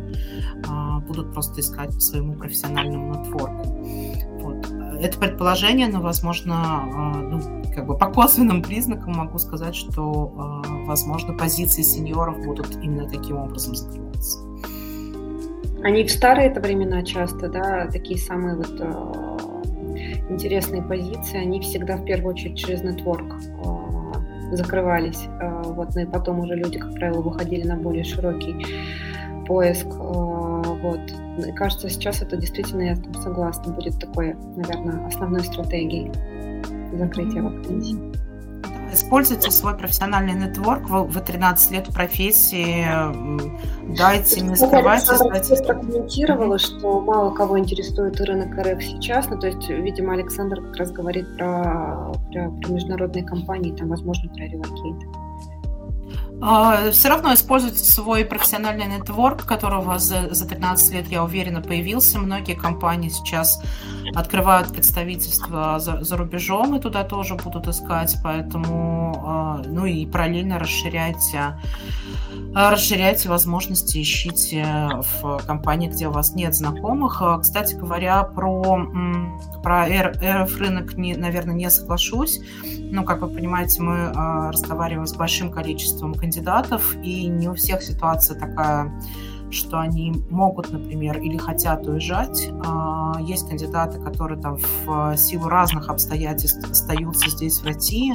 будут 1.05 1.33
просто 1.33 1.59
искать 1.59 1.93
по 1.93 1.99
своему 1.99 2.35
профессиональному 2.35 3.15
нетворку. 3.15 3.63
Вот. 4.39 4.78
Это 5.01 5.17
предположение, 5.17 5.87
но, 5.87 6.01
возможно, 6.01 6.83
ну, 7.21 7.39
как 7.73 7.85
бы 7.85 7.97
по 7.97 8.07
косвенным 8.07 8.61
признакам 8.61 9.13
могу 9.13 9.39
сказать, 9.39 9.75
что, 9.75 10.33
а, 10.37 10.61
возможно, 10.85 11.33
позиции 11.33 11.81
сеньоров 11.81 12.37
будут 12.43 12.75
именно 12.83 13.07
таким 13.09 13.37
образом 13.37 13.75
закрываться. 13.75 14.39
Они 15.83 16.03
в 16.03 16.11
старые 16.11 16.49
это 16.49 16.59
времена 16.59 17.03
часто, 17.03 17.47
да, 17.47 17.87
такие 17.87 18.19
самые 18.19 18.57
вот 18.57 18.75
э, 18.77 19.29
интересные 20.29 20.81
позиции, 20.81 21.37
они 21.37 21.61
всегда 21.61 21.95
в 21.95 22.03
первую 22.03 22.33
очередь 22.33 22.57
через 22.57 22.83
нетворк 22.83 23.33
э, 23.33 24.55
закрывались. 24.55 25.27
Э, 25.39 25.63
вот, 25.63 25.95
ну 25.95 26.01
и 26.01 26.05
потом 26.05 26.41
уже 26.41 26.55
люди, 26.55 26.77
как 26.77 26.93
правило, 26.95 27.21
выходили 27.21 27.65
на 27.65 27.77
более 27.77 28.03
широкий 28.03 28.65
поиск. 29.47 29.87
Э, 29.87 30.48
вот. 30.81 30.99
И 31.45 31.51
кажется, 31.53 31.89
сейчас 31.89 32.21
это 32.21 32.37
действительно, 32.37 32.81
я 32.81 32.95
там 32.95 33.13
согласна, 33.15 33.73
будет 33.73 33.99
такой, 33.99 34.35
наверное, 34.55 35.05
основной 35.07 35.43
стратегией 35.43 36.11
закрытия 36.97 37.41
вакансий. 37.41 37.97
Используйте 38.91 39.51
свой 39.51 39.77
профессиональный 39.77 40.33
нетворк. 40.33 40.89
Вы, 40.89 41.03
вы 41.03 41.21
13 41.21 41.71
лет 41.71 41.87
в 41.87 41.93
профессии. 41.93 42.85
Дайте, 43.95 44.41
не 44.41 44.55
скрывайте. 44.55 45.11
Я 45.11 45.63
прокомментировала, 45.63 46.57
что 46.57 46.99
мало 46.99 47.31
кого 47.31 47.59
интересует 47.59 48.19
рынок 48.19 48.57
РФ 48.57 48.81
сейчас. 48.81 49.27
Ну, 49.29 49.37
то 49.37 49.47
есть, 49.47 49.69
видимо, 49.69 50.13
Александр 50.13 50.61
как 50.61 50.77
раз 50.77 50.91
говорит 50.91 51.37
про, 51.37 52.13
про, 52.31 52.49
про 52.49 52.71
международные 52.71 53.23
компании, 53.23 53.75
там, 53.75 53.89
возможно, 53.89 54.27
про 54.33 54.45
релокейт. 54.45 55.07
А, 56.41 56.91
Все 56.91 57.09
равно 57.09 57.33
используйте 57.33 57.83
свой 57.83 58.23
профессиональный 58.23 58.85
нетворк, 58.85 59.45
который 59.45 59.79
у 59.79 59.81
вас 59.81 60.03
за, 60.03 60.33
за 60.33 60.47
15 60.47 60.93
лет, 60.93 61.07
я 61.07 61.23
уверена, 61.23 61.61
появился. 61.61 62.17
Многие 62.17 62.55
компании 62.55 63.09
сейчас 63.09 63.61
открывают 64.15 64.71
представительства 64.71 65.79
за, 65.79 66.01
за 66.01 66.17
рубежом 66.17 66.75
и 66.75 66.79
туда 66.79 67.03
тоже 67.03 67.35
будут 67.35 67.67
искать, 67.67 68.15
поэтому, 68.23 69.21
а, 69.25 69.61
ну 69.65 69.85
и 69.85 70.05
параллельно 70.05 70.59
расширяйте, 70.59 71.59
а, 72.55 72.71
расширяйте 72.71 73.27
возможности, 73.27 74.01
ищите 74.01 74.65
в 75.21 75.41
компании, 75.45 75.89
где 75.89 76.07
у 76.07 76.11
вас 76.11 76.35
нет 76.35 76.55
знакомых. 76.55 77.21
Кстати 77.41 77.75
говоря, 77.75 78.23
про, 78.23 78.87
про 79.61 79.85
РФ 79.87 80.57
рынок, 80.57 80.93
не, 80.93 81.15
наверное, 81.15 81.53
не 81.53 81.69
соглашусь. 81.69 82.39
Ну, 82.91 83.03
как 83.03 83.21
вы 83.21 83.27
понимаете, 83.27 83.81
мы 83.81 84.11
разговариваем 84.49 85.05
с 85.05 85.13
большим 85.13 85.51
количеством 85.51 86.13
кандидатов 86.13 86.28
кандидатов, 86.29 86.95
и 87.03 87.25
не 87.27 87.49
у 87.49 87.55
всех 87.55 87.81
ситуация 87.81 88.39
такая, 88.39 88.93
что 89.51 89.79
они 89.79 90.23
могут, 90.29 90.71
например, 90.71 91.17
или 91.19 91.37
хотят 91.37 91.87
уезжать. 91.87 92.51
А, 92.63 93.19
есть 93.19 93.49
кандидаты, 93.49 93.99
которые 93.99 94.39
там 94.39 94.57
в 94.85 95.17
силу 95.17 95.49
разных 95.49 95.89
обстоятельств 95.89 96.69
остаются 96.69 97.31
здесь, 97.31 97.59
в 97.59 97.65
России, 97.65 98.13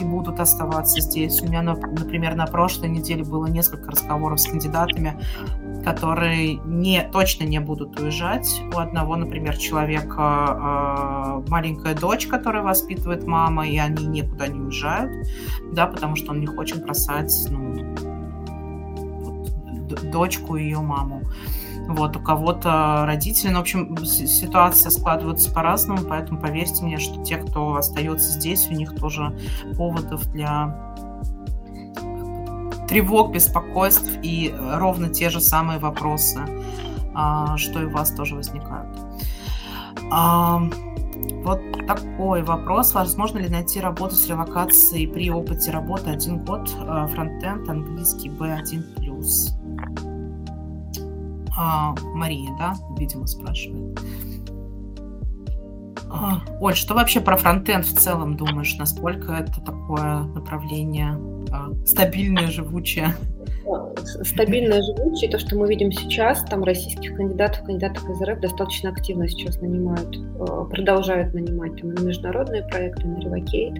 и 0.00 0.04
будут 0.04 0.40
оставаться 0.40 1.00
здесь. 1.00 1.40
У 1.40 1.46
меня, 1.46 1.62
например, 1.62 2.34
на 2.34 2.46
прошлой 2.46 2.88
неделе 2.88 3.22
было 3.22 3.46
несколько 3.46 3.92
разговоров 3.92 4.40
с 4.40 4.46
кандидатами, 4.46 5.20
которые 5.84 6.54
не, 6.64 7.02
точно 7.12 7.44
не 7.44 7.58
будут 7.60 7.98
уезжать. 8.00 8.62
У 8.74 8.78
одного, 8.78 9.16
например, 9.16 9.56
человека 9.56 11.42
э, 11.44 11.50
маленькая 11.50 11.94
дочь, 11.94 12.26
которая 12.26 12.62
воспитывает 12.62 13.26
мама, 13.26 13.66
и 13.66 13.78
они 13.78 14.06
никуда 14.06 14.46
не 14.46 14.60
уезжают, 14.60 15.26
да, 15.72 15.86
потому 15.86 16.16
что 16.16 16.32
он 16.32 16.40
не 16.40 16.46
хочет 16.46 16.82
бросать 16.82 17.32
ну, 17.50 17.94
дочку 20.10 20.56
и 20.56 20.64
ее 20.64 20.80
маму. 20.80 21.22
Вот, 21.88 22.16
у 22.16 22.20
кого-то 22.20 23.04
родители. 23.06 23.50
Ну, 23.50 23.58
в 23.58 23.62
общем, 23.62 23.96
ситуация 24.04 24.90
складывается 24.90 25.52
по-разному, 25.52 26.02
поэтому 26.08 26.40
поверьте 26.40 26.84
мне, 26.84 26.98
что 26.98 27.22
те, 27.24 27.36
кто 27.36 27.74
остается 27.74 28.32
здесь, 28.32 28.68
у 28.70 28.74
них 28.74 28.94
тоже 28.94 29.36
поводов 29.76 30.24
для 30.30 30.91
тревог, 32.92 33.32
беспокойств 33.32 34.18
и 34.22 34.54
ровно 34.74 35.08
те 35.08 35.30
же 35.30 35.40
самые 35.40 35.78
вопросы, 35.78 36.40
а, 37.14 37.56
что 37.56 37.80
и 37.80 37.86
у 37.86 37.90
вас 37.90 38.10
тоже 38.10 38.34
возникают. 38.34 38.94
А, 40.10 40.62
вот 41.42 41.62
такой 41.86 42.42
вопрос. 42.42 42.92
Возможно 42.92 43.38
ли 43.38 43.48
найти 43.48 43.80
работу 43.80 44.14
с 44.14 44.28
релокацией 44.28 45.08
при 45.08 45.30
опыте 45.30 45.70
работы 45.70 46.10
один 46.10 46.44
год, 46.44 46.70
а, 46.80 47.06
фронтенд, 47.06 47.66
английский 47.66 48.28
B1+. 48.28 48.82
А, 51.56 51.94
Мария, 52.14 52.50
да, 52.58 52.74
видимо, 52.98 53.26
спрашивает. 53.26 53.98
А, 56.12 56.42
Оль, 56.60 56.74
что 56.74 56.94
вообще 56.94 57.20
про 57.20 57.36
фронтенд 57.36 57.86
в 57.86 57.98
целом 57.98 58.36
думаешь? 58.36 58.76
Насколько 58.78 59.32
это 59.32 59.60
такое 59.64 60.24
направление 60.34 61.18
а, 61.50 61.72
стабильное, 61.86 62.48
живучее? 62.48 63.14
Стабильное, 64.22 64.82
живучее. 64.82 65.30
То, 65.30 65.38
что 65.38 65.56
мы 65.56 65.66
видим 65.68 65.90
сейчас, 65.90 66.44
там 66.44 66.64
российских 66.64 67.16
кандидатов, 67.16 67.64
кандидатов 67.64 68.08
из 68.10 68.20
РФ 68.20 68.40
достаточно 68.40 68.90
активно 68.90 69.26
сейчас 69.26 69.60
нанимают, 69.62 70.18
а, 70.38 70.64
продолжают 70.64 71.32
нанимать 71.32 71.80
там, 71.80 71.94
на 71.94 72.00
международные 72.00 72.62
проекты, 72.64 73.06
на 73.06 73.18
Revocate, 73.18 73.78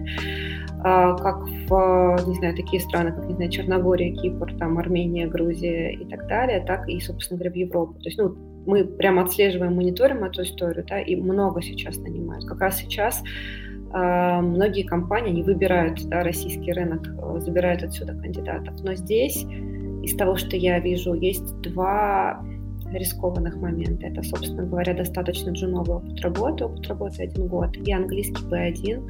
как 0.83 1.43
в, 1.69 2.27
не 2.27 2.35
знаю, 2.35 2.55
такие 2.55 2.81
страны, 2.81 3.13
как, 3.13 3.25
не 3.27 3.35
знаю, 3.35 3.51
Черногория, 3.51 4.13
Кипр, 4.15 4.53
там, 4.57 4.79
Армения, 4.79 5.27
Грузия 5.27 5.91
и 5.93 6.05
так 6.09 6.27
далее, 6.27 6.61
так 6.65 6.89
и, 6.89 6.99
собственно 6.99 7.37
говоря, 7.37 7.51
в 7.51 7.55
Европу. 7.55 7.93
То 7.99 8.09
есть, 8.09 8.17
ну, 8.17 8.35
мы 8.65 8.85
прямо 8.85 9.23
отслеживаем, 9.23 9.75
мониторим 9.75 10.23
эту 10.23 10.43
историю, 10.43 10.85
да, 10.87 10.99
и 11.01 11.15
много 11.15 11.61
сейчас 11.61 11.97
нанимают. 11.97 12.45
Как 12.45 12.61
раз 12.61 12.77
сейчас 12.77 13.21
э, 13.93 14.41
многие 14.41 14.83
компании 14.83 15.31
не 15.31 15.43
выбирают 15.43 16.03
да, 16.07 16.23
российский 16.23 16.71
рынок, 16.71 17.07
э, 17.07 17.39
забирают 17.39 17.83
отсюда 17.83 18.13
кандидатов. 18.13 18.75
Но 18.83 18.95
здесь 18.95 19.45
из 20.03 20.15
того, 20.15 20.35
что 20.35 20.55
я 20.55 20.79
вижу, 20.79 21.13
есть 21.13 21.61
два 21.61 22.43
рискованных 22.91 23.55
момента. 23.57 24.07
Это, 24.07 24.21
собственно 24.23 24.63
говоря, 24.63 24.93
достаточно 24.93 25.51
джуновый 25.51 25.97
опыт 25.97 26.21
работы, 26.21 26.65
опыт 26.65 26.87
работы 26.87 27.23
один 27.23 27.47
год, 27.47 27.75
и 27.75 27.91
английский 27.91 28.43
B1, 28.45 29.09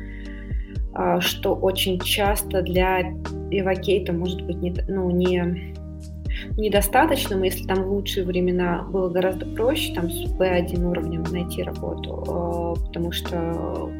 э, 0.95 1.19
что 1.19 1.55
очень 1.55 1.99
часто 1.99 2.61
для 2.61 3.01
эвакейта 3.51 4.13
может 4.13 4.41
быть 4.45 4.57
не, 4.57 4.73
ну, 4.87 5.11
не 5.11 5.73
недостаточным, 6.57 7.43
если 7.43 7.65
там 7.65 7.83
в 7.83 7.91
лучшие 7.91 8.25
времена 8.25 8.83
было 8.83 9.09
гораздо 9.09 9.45
проще 9.45 9.93
там 9.93 10.09
с 10.09 10.25
B1 10.33 10.85
уровнем 10.85 11.23
найти 11.23 11.63
работу, 11.63 12.75
э, 12.77 12.85
потому 12.87 13.11
что 13.11 13.91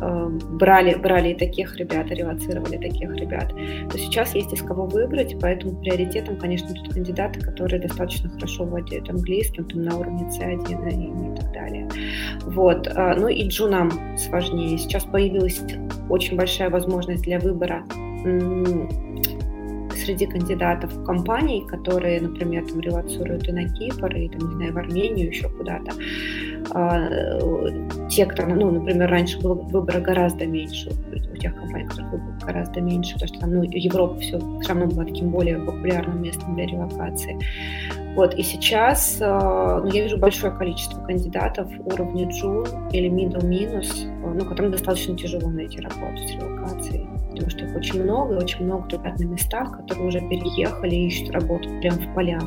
э, 0.00 0.28
брали, 0.50 0.94
брали 0.94 1.30
и 1.30 1.34
таких 1.34 1.76
ребят, 1.76 2.10
релацировали 2.10 2.76
таких 2.76 3.14
ребят, 3.16 3.52
то 3.90 3.98
сейчас 3.98 4.34
есть 4.34 4.52
из 4.52 4.62
кого 4.62 4.86
выбрать, 4.86 5.34
поэтому 5.40 5.76
приоритетом, 5.80 6.36
конечно, 6.36 6.72
тут 6.72 6.94
кандидаты, 6.94 7.40
которые 7.40 7.80
достаточно 7.80 8.30
хорошо 8.30 8.64
владеют 8.64 9.10
английским, 9.10 9.64
там 9.64 9.82
на 9.82 9.96
уровне 9.96 10.28
C1 10.28 10.90
и, 10.90 11.32
и 11.32 11.36
так 11.36 11.52
далее. 11.52 11.88
Вот. 12.42 12.86
Э, 12.86 13.14
ну 13.18 13.26
и 13.26 13.48
джунам 13.48 13.90
сложнее. 14.16 14.78
Сейчас 14.78 15.04
появилась 15.04 15.60
очень 16.08 16.36
большая 16.36 16.70
возможность 16.70 17.24
для 17.24 17.40
выбора 17.40 17.82
среди 19.98 20.26
кандидатов 20.26 21.04
компаний, 21.04 21.64
которые, 21.66 22.20
например, 22.20 22.66
там 22.66 22.80
релацируют 22.80 23.48
и 23.48 23.52
на 23.52 23.68
Кипр, 23.68 24.14
и, 24.14 24.28
там, 24.28 24.48
не 24.48 24.56
знаю, 24.56 24.72
в 24.72 24.78
Армению, 24.78 25.28
еще 25.28 25.48
куда-то, 25.48 25.92
а, 26.70 27.08
те, 28.08 28.26
кто, 28.26 28.46
ну, 28.46 28.70
например, 28.70 29.10
раньше 29.10 29.40
было 29.40 29.54
выбора 29.54 30.00
гораздо 30.00 30.46
меньше 30.46 30.90
у 30.90 31.36
тех 31.36 31.54
компаний, 31.54 31.86
которых 31.86 32.12
выбор 32.12 32.34
гораздо 32.46 32.80
меньше, 32.80 33.14
потому 33.14 33.28
что 33.28 33.40
там, 33.40 33.54
ну, 33.54 33.62
Европа 33.62 34.18
все, 34.20 34.38
все 34.38 34.68
равно 34.68 34.86
была 34.86 35.04
таким 35.04 35.30
более 35.30 35.58
популярным 35.58 36.22
местом 36.22 36.54
для 36.54 36.66
релокации. 36.66 37.38
Вот, 38.14 38.34
и 38.34 38.42
сейчас 38.42 39.18
а, 39.20 39.80
ну, 39.80 39.92
я 39.92 40.02
вижу 40.02 40.18
большое 40.18 40.52
количество 40.52 41.00
кандидатов 41.04 41.68
уровня 41.84 42.28
джун 42.28 42.66
или 42.92 43.08
middle 43.08 43.44
минус, 43.46 44.06
ну, 44.22 44.44
которым 44.44 44.72
достаточно 44.72 45.16
тяжело 45.16 45.48
найти 45.50 45.80
работу 45.80 46.16
с 46.26 46.32
релокацией 46.32 47.17
потому 47.38 47.50
что 47.50 47.64
их 47.64 47.76
очень 47.76 48.02
много, 48.02 48.34
и 48.34 48.38
очень 48.38 48.64
много 48.64 48.88
ребят 48.90 49.18
на 49.18 49.24
местах, 49.24 49.76
которые 49.76 50.08
уже 50.08 50.20
переехали 50.20 50.94
и 50.94 51.06
ищут 51.06 51.30
работу 51.30 51.68
прямо 51.80 51.96
в 51.96 52.14
полях. 52.14 52.44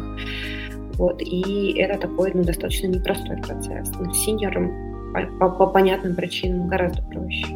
Вот, 0.95 1.21
и 1.21 1.73
это 1.77 2.07
такой 2.07 2.31
ну, 2.33 2.43
достаточно 2.43 2.87
непростой 2.87 3.37
процесс. 3.37 3.91
Но 3.99 4.13
с 4.13 4.17
синьором 4.23 4.71
по, 5.13 5.21
по, 5.39 5.49
по 5.49 5.67
понятным 5.67 6.15
причинам 6.15 6.67
гораздо 6.67 7.01
проще. 7.03 7.47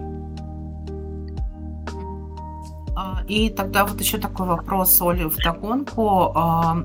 А, 2.95 3.21
и 3.27 3.49
тогда 3.49 3.85
вот 3.85 3.99
еще 3.99 4.17
такой 4.17 4.47
вопрос, 4.47 5.01
Оля, 5.01 5.27
в 5.27 5.35
догонку. 5.37 6.31
А, 6.33 6.77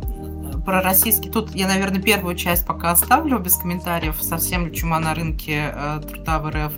про 0.65 0.83
российский. 0.83 1.31
Тут 1.31 1.55
я, 1.55 1.67
наверное, 1.67 2.01
первую 2.01 2.37
часть 2.37 2.67
пока 2.67 2.91
оставлю 2.91 3.39
без 3.39 3.57
комментариев. 3.57 4.17
Совсем 4.21 4.67
ли 4.67 4.75
чума 4.75 5.01
на 5.01 5.15
рынке 5.15 5.73
э, 5.75 6.01
труда 6.09 6.39
в 6.39 6.51
РФ 6.51 6.73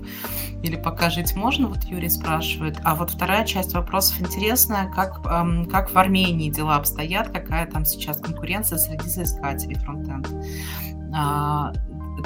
или 0.62 0.76
пока 0.76 1.10
жить 1.10 1.34
можно, 1.34 1.68
вот 1.68 1.84
Юрий 1.84 2.08
спрашивает. 2.08 2.78
А 2.84 2.94
вот 2.94 3.10
вторая 3.10 3.44
часть 3.44 3.74
вопросов 3.74 4.20
интересная, 4.20 4.90
как, 4.90 5.20
эм, 5.26 5.66
как 5.66 5.90
в 5.92 5.98
Армении 5.98 6.50
дела 6.50 6.76
обстоят, 6.76 7.30
какая 7.30 7.66
там 7.66 7.84
сейчас 7.84 8.18
конкуренция 8.18 8.78
среди 8.78 9.08
соискателей 9.08 9.76
фронтенд. 9.76 10.28
А, 11.14 11.72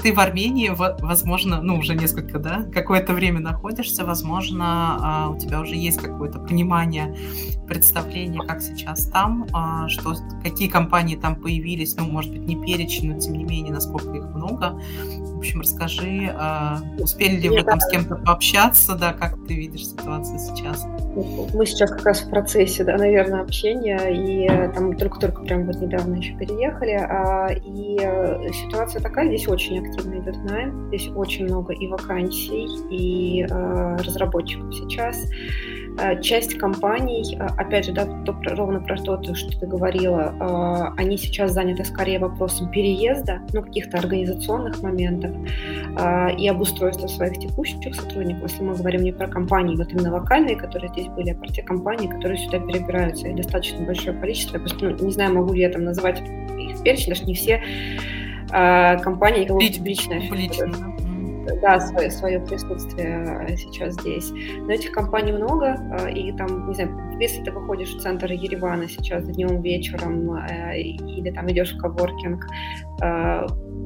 ты 0.02 0.12
в 0.12 0.20
Армении, 0.20 0.70
возможно, 0.70 1.62
ну, 1.62 1.78
уже 1.78 1.94
несколько, 1.94 2.38
да, 2.38 2.64
какое-то 2.72 3.12
время 3.12 3.40
находишься, 3.40 4.04
возможно, 4.04 4.64
а, 5.00 5.30
у 5.30 5.38
тебя 5.38 5.60
уже 5.60 5.76
есть 5.76 6.00
какое-то 6.00 6.38
понимание, 6.38 7.16
представление, 7.66 8.42
как 8.42 8.62
сейчас 8.62 9.08
там, 9.08 9.46
а, 9.52 9.88
что, 9.88 10.14
какие 10.42 10.68
компании 10.68 11.16
там 11.16 11.36
появились, 11.36 11.96
ну, 11.96 12.04
может 12.04 12.32
быть, 12.32 12.42
не 12.42 12.56
перечень, 12.56 13.12
но, 13.12 13.20
тем 13.20 13.34
не 13.34 13.44
менее, 13.44 13.72
насколько 13.72 14.12
их 14.12 14.24
много. 14.24 14.80
В 15.36 15.38
общем, 15.38 15.60
расскажи, 15.60 16.34
а, 16.34 16.78
успели 16.98 17.36
ли 17.36 17.50
вы 17.50 17.62
там 17.62 17.78
с 17.78 17.90
кем-то 17.90 18.16
пообщаться, 18.16 18.94
да, 18.94 19.12
как 19.12 19.36
ты 19.46 19.54
видишь 19.54 19.88
ситуацию 19.88 20.38
сейчас? 20.38 20.86
Мы 21.52 21.66
сейчас 21.66 21.90
как 21.90 22.06
раз 22.06 22.20
в 22.22 22.30
процессе, 22.30 22.84
да, 22.84 22.96
наверное, 22.96 23.42
общения, 23.42 23.98
и 24.08 24.48
э, 24.48 24.72
там 24.72 24.96
только-только 24.96 25.42
прям 25.42 25.66
вот 25.66 25.76
недавно 25.76 26.14
еще 26.14 26.32
переехали, 26.38 26.92
а, 26.92 27.48
и 27.52 27.98
э, 28.00 28.50
ситуация 28.50 29.02
такая, 29.02 29.26
здесь 29.28 29.46
очень 29.46 29.86
активно 29.86 30.20
идет 30.20 30.42
найм, 30.44 30.88
здесь 30.88 31.10
очень 31.14 31.44
много 31.44 31.74
и 31.74 31.86
вакансий, 31.86 32.66
и 32.90 33.42
э, 33.42 33.96
разработчиков 33.96 34.74
сейчас. 34.74 35.22
Э, 35.98 36.20
часть 36.20 36.58
компаний, 36.58 37.36
э, 37.38 37.46
опять 37.56 37.86
же, 37.86 37.92
да, 37.92 38.04
то, 38.04 38.36
ровно 38.54 38.80
про 38.80 38.96
то, 38.96 39.34
что 39.34 39.58
ты 39.58 39.66
говорила, 39.66 40.34
э, 40.38 41.00
они 41.00 41.16
сейчас 41.16 41.52
заняты 41.52 41.84
скорее 41.84 42.18
вопросом 42.18 42.70
переезда, 42.70 43.40
ну, 43.52 43.62
каких-то 43.62 43.98
организационных 43.98 44.82
моментов 44.82 45.34
и 46.38 46.48
обустройства 46.48 47.06
своих 47.06 47.38
текущих 47.38 47.94
сотрудников. 47.94 48.50
Если 48.50 48.62
мы 48.62 48.74
говорим 48.74 49.02
не 49.02 49.12
про 49.12 49.28
компании, 49.28 49.76
вот 49.76 49.92
именно 49.92 50.12
локальные, 50.12 50.56
которые 50.56 50.90
здесь 50.90 51.06
были, 51.08 51.30
а 51.30 51.34
про 51.34 51.48
те 51.48 51.62
компании, 51.62 52.08
которые 52.08 52.38
сюда 52.38 52.58
перебираются, 52.58 53.28
и 53.28 53.34
достаточно 53.34 53.84
большое 53.84 54.18
количество. 54.18 54.56
Я 54.56 54.60
просто 54.60 54.90
ну, 54.90 55.06
не 55.06 55.12
знаю, 55.12 55.34
могу 55.34 55.54
ли 55.54 55.60
я 55.62 55.70
там 55.70 55.84
назвать 55.84 56.20
их 56.20 56.82
перечень, 56.82 57.10
даже 57.10 57.24
не 57.24 57.34
все 57.34 57.62
компании, 59.02 59.46
кого 59.46 59.60
личное. 59.60 60.20
Лично 60.20 60.95
да, 61.60 61.80
свое, 61.80 62.10
свое 62.10 62.40
присутствие 62.40 63.46
э, 63.48 63.56
сейчас 63.56 63.94
здесь. 63.94 64.30
Но 64.30 64.72
этих 64.72 64.92
компаний 64.92 65.32
много, 65.32 65.76
э, 65.98 66.12
и 66.12 66.32
там, 66.36 66.68
не 66.68 66.74
знаю, 66.74 67.18
если 67.20 67.42
ты 67.42 67.50
выходишь 67.50 67.94
в 67.94 68.00
центр 68.00 68.30
Еревана 68.30 68.88
сейчас 68.88 69.26
днем, 69.26 69.62
вечером, 69.62 70.32
э, 70.32 70.78
или 70.78 71.30
там 71.30 71.50
идешь 71.50 71.74
в 71.74 71.78
коворкинг, 71.78 72.46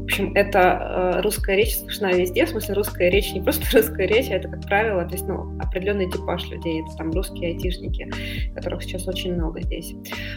в 0.01 0.05
общем, 0.05 0.33
это 0.35 0.59
э, 0.59 1.21
русская 1.23 1.57
речь 1.57 1.77
слышна 1.77 2.13
везде, 2.13 2.45
в 2.45 2.49
смысле 2.49 2.75
русская 2.75 3.11
речь 3.11 3.33
не 3.33 3.41
просто 3.41 3.65
русская 3.77 4.07
речь, 4.07 4.29
а 4.31 4.35
это, 4.35 4.49
как 4.49 4.63
правило, 4.63 5.05
то 5.05 5.13
есть, 5.13 5.27
ну, 5.29 5.57
определенный 5.61 6.11
типаж 6.11 6.49
людей, 6.51 6.83
это 6.83 6.97
там 6.97 7.11
русские 7.13 7.51
айтишники, 7.51 8.11
которых 8.55 8.83
сейчас 8.83 9.07
очень 9.07 9.35
много 9.35 9.61
здесь. 9.63 9.95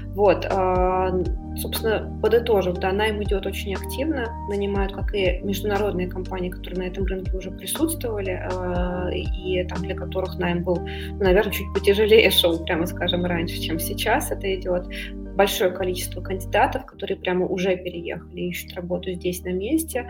Вот, 0.08 0.46
э, 0.46 1.24
собственно, 1.58 2.20
подытожив, 2.22 2.78
да, 2.78 2.92
найм 2.92 3.24
идет 3.24 3.46
очень 3.46 3.74
активно, 3.74 4.28
нанимают 4.50 4.94
как 4.94 5.14
и 5.16 5.40
международные 5.44 6.08
компании, 6.08 6.50
которые 6.50 6.80
на 6.80 6.92
этом 6.92 7.06
рынке 7.06 7.36
уже 7.36 7.50
присутствовали, 7.52 8.42
э, 8.52 9.16
и 9.16 9.64
там 9.68 9.82
для 9.82 9.96
которых 9.96 10.38
найм 10.38 10.64
был, 10.64 10.78
ну, 10.78 11.20
наверное, 11.20 11.54
чуть 11.54 11.74
потяжелее 11.74 12.30
шел, 12.32 12.64
прямо 12.64 12.86
скажем, 12.86 13.26
раньше, 13.26 13.60
чем 13.60 13.80
сейчас 13.80 14.32
это 14.32 14.54
идет 14.54 14.88
большое 15.36 15.72
количество 15.72 16.22
кандидатов, 16.22 16.86
которые 16.86 17.18
прямо 17.18 17.46
уже 17.46 17.76
переехали, 17.76 18.42
ищут 18.42 18.74
работу 18.74 19.12
здесь 19.12 19.44
на 19.44 19.52
месте, 19.52 20.08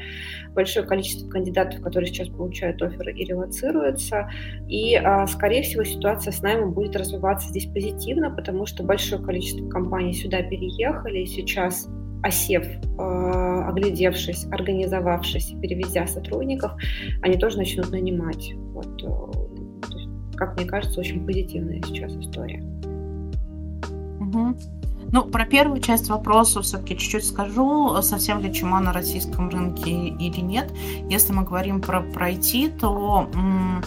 большое 0.54 0.86
количество 0.86 1.30
кандидатов, 1.30 1.82
которые 1.82 2.08
сейчас 2.08 2.30
получают 2.30 2.82
оферы 2.82 3.14
и 3.14 3.26
релацируются, 3.26 4.30
и, 4.68 4.96
а, 4.96 5.26
скорее 5.28 5.64
всего, 5.64 5.84
ситуация 5.84 6.32
с 6.32 6.42
наймом 6.42 6.74
будет 6.74 6.96
развиваться 6.96 7.50
здесь 7.50 7.66
позитивно, 7.66 8.30
потому 8.30 8.66
что 8.66 8.84
большое 8.84 9.24
количество 9.24 9.68
компаний 9.70 10.14
сюда 10.14 10.42
переехали, 10.44 11.20
и 11.20 11.26
сейчас 11.26 11.90
осев, 12.24 12.66
а, 12.98 13.70
оглядевшись, 13.70 14.46
организовавшись, 14.52 15.54
перевезя 15.62 16.08
сотрудников, 16.08 16.72
они 17.22 17.38
тоже 17.38 17.58
начнут 17.58 17.92
нанимать. 17.92 18.54
Вот, 18.74 19.04
э, 19.04 20.38
как 20.38 20.56
мне 20.58 20.66
кажется, 20.66 21.00
очень 21.00 21.26
позитивная 21.26 21.82
сейчас 21.86 22.16
история. 22.16 22.64
Угу. 24.20 24.83
Ну, 25.14 25.24
про 25.26 25.46
первую 25.46 25.80
часть 25.80 26.10
вопроса 26.10 26.64
все-таки 26.64 26.98
чуть-чуть 26.98 27.28
скажу. 27.28 28.02
Совсем 28.02 28.40
ли 28.42 28.52
чума 28.52 28.80
на 28.80 28.92
российском 28.92 29.48
рынке 29.48 29.92
или 29.92 30.40
нет? 30.40 30.74
Если 31.08 31.32
мы 31.32 31.44
говорим 31.44 31.82
про, 31.82 32.02
про 32.02 32.32
IT, 32.32 32.80
то 32.80 33.30
м- 33.36 33.84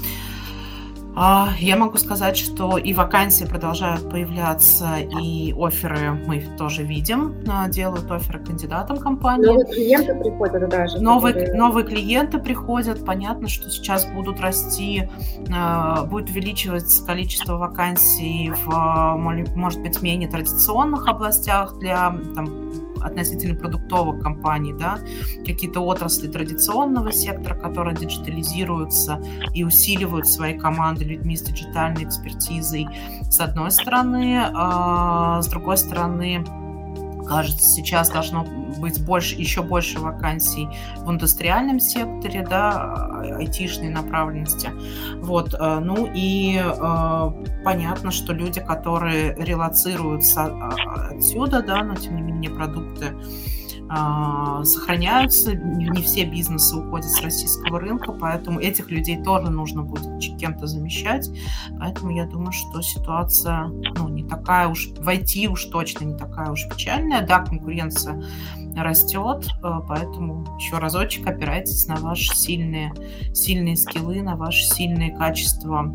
я 1.59 1.77
могу 1.77 1.97
сказать, 1.97 2.37
что 2.37 2.77
и 2.77 2.93
вакансии 2.93 3.45
продолжают 3.45 4.11
появляться, 4.11 4.99
и 4.99 5.55
оферы 5.57 6.13
мы 6.27 6.45
тоже 6.59 6.83
видим, 6.83 7.37
а, 7.49 7.69
делают 7.69 8.11
оферы 8.11 8.45
кандидатам 8.45 8.99
компании. 8.99 9.47
Новые 9.47 9.65
клиенты 9.67 10.15
приходят 10.15 10.69
даже. 10.69 10.99
Новые, 10.99 11.33
которые... 11.33 11.59
новые 11.59 11.87
клиенты 11.87 12.39
приходят. 12.39 13.05
Понятно, 13.05 13.49
что 13.49 13.71
сейчас 13.71 14.05
будут 14.07 14.41
расти, 14.41 15.09
а, 15.51 16.05
будет 16.05 16.29
увеличиваться 16.29 17.05
количество 17.07 17.57
вакансий 17.57 18.53
в, 18.65 19.17
может 19.17 19.81
быть, 19.81 20.03
менее 20.03 20.29
традиционных 20.29 21.09
областях 21.09 21.79
для 21.79 22.15
там, 22.35 22.86
относительно 23.07 23.59
продуктовых 23.59 24.23
компаний, 24.23 24.73
да, 24.73 24.99
какие-то 25.45 25.81
отрасли 25.81 26.29
традиционного 26.29 27.13
сектора, 27.13 27.55
которые 27.55 27.97
диджитализируются 27.97 29.23
и 29.55 29.65
усиливают 29.65 30.27
свои 30.27 30.59
команды 30.59 31.05
людьми 31.05 31.37
с 31.37 31.43
диджитальной 31.43 32.05
экспертизой, 32.05 32.87
с 33.31 33.41
одной 33.41 33.71
стороны, 33.71 34.41
а 34.55 35.41
с 35.43 35.49
другой 35.49 35.77
стороны, 35.77 36.45
кажется, 37.27 37.69
сейчас 37.69 38.11
должно 38.11 38.45
быть 38.79 39.05
больше, 39.05 39.35
еще 39.37 39.63
больше 39.63 39.99
вакансий 39.99 40.69
в 40.99 41.11
индустриальном 41.11 41.81
секторе, 41.81 42.47
да, 42.49 43.23
айтишной 43.39 43.89
направленности. 43.89 44.71
Вот, 45.21 45.55
э, 45.55 45.79
ну 45.81 46.09
и 46.15 46.61
э, 46.63 47.31
понятно, 47.65 48.11
что 48.11 48.33
люди, 48.33 48.61
которые 48.61 49.35
релацируются 49.35 50.47
а, 50.47 51.09
отсюда, 51.11 51.63
да, 51.63 51.83
но 51.83 51.95
тем 51.95 52.17
не 52.17 52.23
менее 52.23 52.51
продукты 52.51 53.07
а, 53.07 53.66
сохраняются, 54.65 55.55
не 55.55 56.03
все 56.03 56.25
бизнесы 56.25 56.77
уходят 56.77 57.11
с 57.11 57.23
российского 57.23 57.79
рынка, 57.79 58.13
поэтому 58.13 58.61
этих 58.61 58.91
людей 58.91 59.23
тоже 59.23 59.51
нужно 59.51 59.83
будет 59.83 60.07
кем-то 60.39 60.67
замещать. 60.67 61.31
Поэтому 61.79 62.11
я 62.11 62.27
думаю, 62.27 62.53
что 62.53 62.83
ситуация 62.83 63.67
ну, 63.67 64.09
не 64.09 64.25
такая 64.25 64.69
уж, 64.69 64.89
в 64.89 65.09
IT 65.09 65.47
уж 65.47 65.65
точно 65.67 66.05
не 66.05 66.17
такая 66.17 66.51
уж 66.51 66.69
печальная. 66.69 67.27
Да, 67.27 67.41
конкуренция 67.41 68.23
растет, 68.77 69.47
а, 69.63 69.81
поэтому 69.81 70.45
еще 70.59 70.79
разочек 70.79 71.27
опирайтесь 71.27 71.87
на 71.87 71.97
ваши 71.97 72.35
сильные, 72.37 72.93
сильные 73.33 73.77
скиллы, 73.77 74.23
на 74.23 74.37
ваши 74.37 74.65
сильные 74.65 75.17
качества 75.17 75.95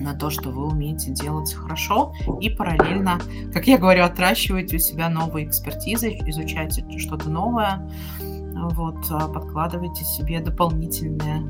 на 0.00 0.14
то, 0.14 0.30
что 0.30 0.50
вы 0.50 0.66
умеете 0.66 1.10
делать 1.10 1.52
хорошо, 1.54 2.12
и 2.40 2.50
параллельно, 2.50 3.18
как 3.52 3.66
я 3.66 3.78
говорю, 3.78 4.04
отращивать 4.04 4.72
у 4.74 4.78
себя 4.78 5.08
новые 5.08 5.46
экспертизы, 5.46 6.10
изучать 6.26 6.82
что-то 6.98 7.30
новое, 7.30 7.88
вот, 8.20 8.98
а, 9.10 9.28
подкладывайте 9.28 10.04
себе 10.04 10.40
дополнительные 10.40 11.42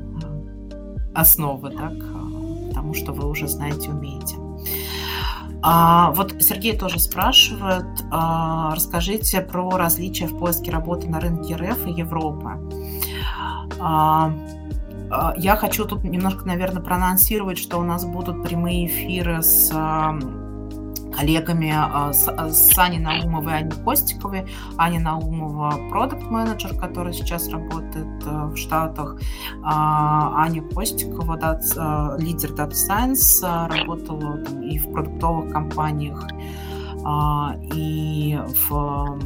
а, 1.13 1.21
основы, 1.21 1.71
так, 1.71 1.93
потому 2.69 2.93
что 2.93 3.11
вы 3.13 3.27
уже 3.27 3.47
знаете, 3.47 3.89
умеете. 3.89 4.35
А, 5.63 6.11
вот 6.11 6.35
Сергей 6.39 6.75
тоже 6.75 6.99
спрашивает, 6.99 7.85
а, 8.11 8.73
расскажите 8.73 9.41
про 9.41 9.69
различия 9.77 10.27
в 10.27 10.37
поиске 10.37 10.71
работы 10.71 11.07
на 11.07 11.19
рынке 11.19 11.55
РФ 11.55 11.85
и 11.85 11.91
Европы. 11.91 12.49
А, 12.49 13.67
а, 13.79 14.33
я 15.37 15.55
хочу 15.55 15.85
тут 15.85 16.03
немножко, 16.03 16.45
наверное, 16.45 16.81
проанонсировать, 16.81 17.57
что 17.57 17.77
у 17.77 17.83
нас 17.83 18.05
будут 18.05 18.43
прямые 18.43 18.87
эфиры 18.87 19.41
с 19.41 19.71
коллегами 21.11 21.71
а, 21.75 22.11
а, 22.11 22.49
с 22.49 22.77
Аней 22.77 22.99
Наумовой 22.99 23.53
и 23.53 23.55
Аней 23.57 23.83
Костиковой. 23.83 24.45
Аня 24.77 24.99
Наумова– 24.99 25.73
продукт-менеджер, 25.89 26.75
который 26.75 27.13
сейчас 27.13 27.49
работает 27.49 28.23
в 28.23 28.55
Штатах. 28.55 29.19
Аня 29.63 30.63
Костикова– 30.73 31.35
лидер 32.19 32.51
Data 32.51 32.71
Science, 32.71 33.43
работала 33.67 34.37
и 34.63 34.79
в 34.79 34.91
продуктовых 34.91 35.51
компаниях, 35.51 36.27
и 37.75 38.39
в 38.69 39.19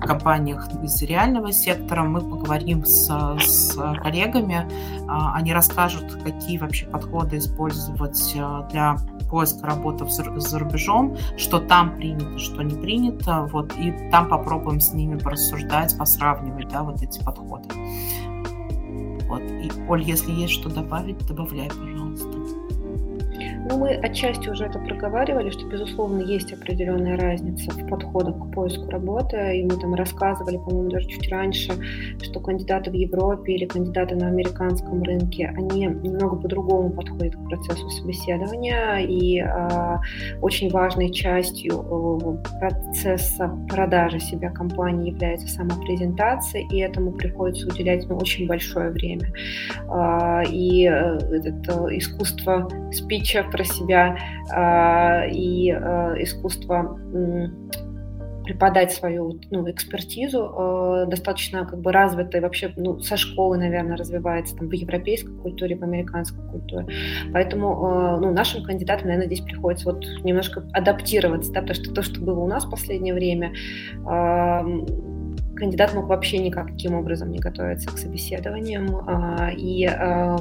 компаниях 0.00 0.68
из 0.82 1.00
реального 1.02 1.52
сектора. 1.52 2.02
Мы 2.02 2.20
поговорим 2.20 2.84
с, 2.84 3.08
с 3.40 3.74
коллегами, 4.02 4.68
а, 5.08 5.34
они 5.34 5.52
расскажут, 5.52 6.18
какие 6.24 6.58
вообще 6.58 6.86
подходы 6.86 7.38
использовать 7.38 8.34
а, 8.36 8.68
для 8.70 8.96
поиска 9.30 9.66
работы 9.66 10.06
за 10.08 10.58
рубежом, 10.58 11.16
что 11.36 11.60
там 11.60 11.94
принято, 11.96 12.38
что 12.38 12.62
не 12.62 12.74
принято, 12.74 13.48
вот, 13.52 13.72
и 13.78 13.92
там 14.10 14.28
попробуем 14.28 14.80
с 14.80 14.92
ними 14.92 15.16
порассуждать, 15.18 15.96
посравнивать, 15.96 16.68
да, 16.68 16.82
вот 16.82 17.00
эти 17.00 17.22
подходы. 17.22 17.68
Вот. 19.28 19.42
И, 19.42 19.70
Оль, 19.88 20.02
если 20.02 20.32
есть 20.32 20.54
что 20.54 20.68
добавить, 20.68 21.24
добавляй, 21.26 21.68
пожалуйста. 21.68 22.39
Ну, 23.70 23.78
мы 23.78 23.94
отчасти 23.94 24.48
уже 24.48 24.64
это 24.64 24.80
проговаривали, 24.80 25.50
что, 25.50 25.64
безусловно, 25.68 26.22
есть 26.22 26.52
определенная 26.52 27.16
разница 27.16 27.70
в 27.70 27.86
подходах 27.88 28.34
к 28.36 28.52
поиску 28.52 28.90
работы. 28.90 29.58
И 29.58 29.62
мы 29.62 29.78
там 29.78 29.94
рассказывали, 29.94 30.56
по-моему, 30.56 30.90
даже 30.90 31.06
чуть 31.06 31.30
раньше, 31.30 31.72
что 32.20 32.40
кандидаты 32.40 32.90
в 32.90 32.94
Европе 32.94 33.52
или 33.52 33.66
кандидаты 33.66 34.16
на 34.16 34.26
американском 34.26 35.00
рынке, 35.04 35.54
они 35.56 35.86
немного 35.86 36.34
по-другому 36.34 36.90
подходят 36.90 37.36
к 37.36 37.44
процессу 37.48 37.88
собеседования. 37.90 39.06
И 39.06 39.40
э, 39.40 39.98
очень 40.42 40.68
важной 40.70 41.12
частью 41.12 41.74
э, 41.74 42.58
процесса 42.58 43.56
продажи 43.68 44.18
себя 44.18 44.50
компании 44.50 45.12
является 45.12 45.46
сама 45.46 45.76
презентация, 45.76 46.62
и 46.72 46.78
этому 46.78 47.12
приходится 47.12 47.68
уделять 47.68 48.04
ну, 48.08 48.16
очень 48.16 48.48
большое 48.48 48.90
время. 48.90 49.32
Э, 49.88 50.42
и 50.50 50.88
э, 50.88 51.18
это 51.44 51.86
искусство 51.96 52.68
спича 52.90 53.44
про 53.60 53.64
себя 53.64 54.16
э, 54.54 55.30
и 55.30 55.70
э, 55.70 56.22
искусство 56.22 56.98
преподать 58.44 58.90
свою 58.90 59.38
ну, 59.50 59.70
экспертизу 59.70 60.42
э, 60.42 61.06
достаточно 61.08 61.66
как 61.66 61.80
бы 61.80 61.92
развитой 61.92 62.40
вообще 62.40 62.72
ну, 62.76 62.98
со 62.98 63.16
школы, 63.16 63.58
наверное, 63.58 63.96
развивается 63.96 64.56
там 64.56 64.68
в 64.68 64.72
европейской 64.72 65.32
культуре, 65.36 65.76
в 65.76 65.84
американской 65.84 66.44
культуре. 66.48 66.86
Поэтому 67.32 67.68
э, 67.68 68.20
ну, 68.20 68.32
нашим 68.32 68.64
кандидатам, 68.64 69.06
наверное, 69.06 69.26
здесь 69.26 69.42
приходится 69.42 69.92
вот 69.92 70.04
немножко 70.24 70.64
адаптироваться, 70.72 71.52
да, 71.52 71.60
потому 71.60 71.74
что 71.76 71.94
то, 71.94 72.02
что 72.02 72.20
было 72.20 72.40
у 72.40 72.48
нас 72.48 72.64
в 72.64 72.70
последнее 72.70 73.14
время, 73.14 73.52
э, 73.94 74.60
кандидат 75.60 75.94
мог 75.94 76.08
вообще 76.08 76.38
никаким 76.38 76.94
образом 76.94 77.30
не 77.30 77.38
готовиться 77.38 77.90
к 77.90 77.98
собеседованиям 77.98 78.96
а, 79.06 79.50
и 79.54 79.84
а, 79.84 80.38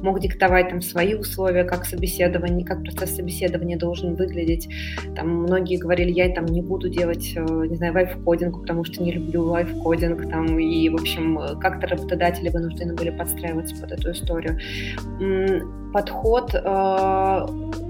мог 0.00 0.20
диктовать 0.20 0.70
там 0.70 0.80
свои 0.80 1.14
условия, 1.14 1.64
как 1.64 1.84
собеседование, 1.84 2.64
как 2.64 2.82
процесс 2.82 3.16
собеседования 3.16 3.76
должен 3.76 4.14
выглядеть. 4.14 4.68
Там 5.16 5.42
многие 5.42 5.76
говорили, 5.76 6.12
я 6.12 6.32
там 6.32 6.46
не 6.46 6.62
буду 6.62 6.88
делать, 6.88 7.32
э, 7.34 7.40
не 7.40 7.76
знаю, 7.76 7.94
лайфкодинг, 7.94 8.60
потому 8.60 8.84
что 8.84 9.02
не 9.02 9.12
люблю 9.12 9.42
лайфкодинг, 9.42 10.30
там, 10.30 10.58
и, 10.58 10.88
в 10.88 10.94
общем, 10.94 11.58
как-то 11.60 11.88
работодатели 11.88 12.48
вынуждены 12.48 12.94
были 12.94 13.10
подстраиваться 13.10 13.74
под 13.80 13.92
эту 13.92 14.12
историю. 14.12 14.58
Подход 15.92 16.54
э, 16.54 16.60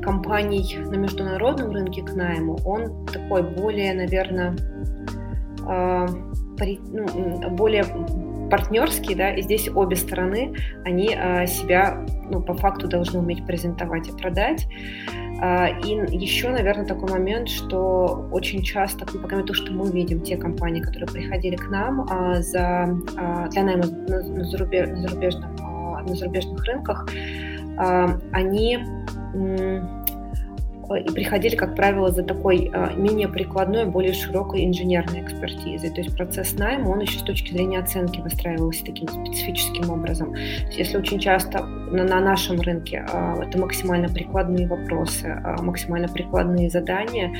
компаний 0.02 0.78
на 0.78 0.94
международном 0.94 1.72
рынке 1.72 2.02
к 2.02 2.14
найму, 2.14 2.58
он 2.64 3.06
такой 3.06 3.42
более, 3.42 3.92
наверное, 3.92 4.56
более 7.50 7.84
партнерский, 8.50 9.14
да, 9.14 9.30
и 9.30 9.42
здесь 9.42 9.68
обе 9.68 9.96
стороны, 9.96 10.54
они 10.84 11.14
а, 11.14 11.46
себя, 11.46 12.04
ну, 12.30 12.42
по 12.42 12.54
факту 12.54 12.88
должны 12.88 13.20
уметь 13.20 13.46
презентовать 13.46 14.08
и 14.08 14.12
продать. 14.12 14.66
А, 15.40 15.68
и 15.68 15.90
еще, 16.16 16.50
наверное, 16.50 16.84
такой 16.84 17.08
момент, 17.10 17.48
что 17.48 18.28
очень 18.32 18.62
часто, 18.62 19.06
ну, 19.12 19.20
по 19.20 19.28
крайней 19.28 19.44
мере, 19.44 19.46
то, 19.46 19.54
что 19.54 19.72
мы 19.72 19.90
видим, 19.90 20.20
те 20.20 20.36
компании, 20.36 20.80
которые 20.80 21.08
приходили 21.08 21.56
к 21.56 21.70
нам 21.70 22.06
за, 22.42 22.88
для 23.50 23.62
найма 23.62 23.84
на, 23.86 24.44
зарубеж, 24.44 24.88
на, 24.88 25.08
зарубежном, 25.08 25.56
на 25.56 26.14
зарубежных 26.14 26.64
рынках, 26.64 27.08
они 28.32 28.78
и 30.96 31.10
приходили, 31.12 31.56
как 31.56 31.76
правило, 31.76 32.10
за 32.10 32.22
такой 32.22 32.70
а, 32.72 32.92
менее 32.94 33.28
прикладной, 33.28 33.84
более 33.84 34.12
широкой 34.12 34.64
инженерной 34.64 35.22
экспертизой. 35.22 35.90
То 35.90 36.00
есть 36.00 36.16
процесс 36.16 36.54
найма, 36.54 36.88
он 36.88 37.00
еще 37.00 37.18
с 37.18 37.22
точки 37.22 37.52
зрения 37.52 37.78
оценки 37.78 38.20
выстраивался 38.20 38.84
таким 38.84 39.08
специфическим 39.08 39.90
образом. 39.90 40.34
Если 40.72 40.96
очень 40.96 41.18
часто 41.18 41.64
на, 41.64 42.04
на 42.04 42.20
нашем 42.20 42.60
рынке 42.60 43.04
а, 43.12 43.36
это 43.42 43.58
максимально 43.58 44.08
прикладные 44.08 44.66
вопросы, 44.66 45.40
максимально 45.60 46.08
прикладные 46.08 46.70
задания, 46.70 47.32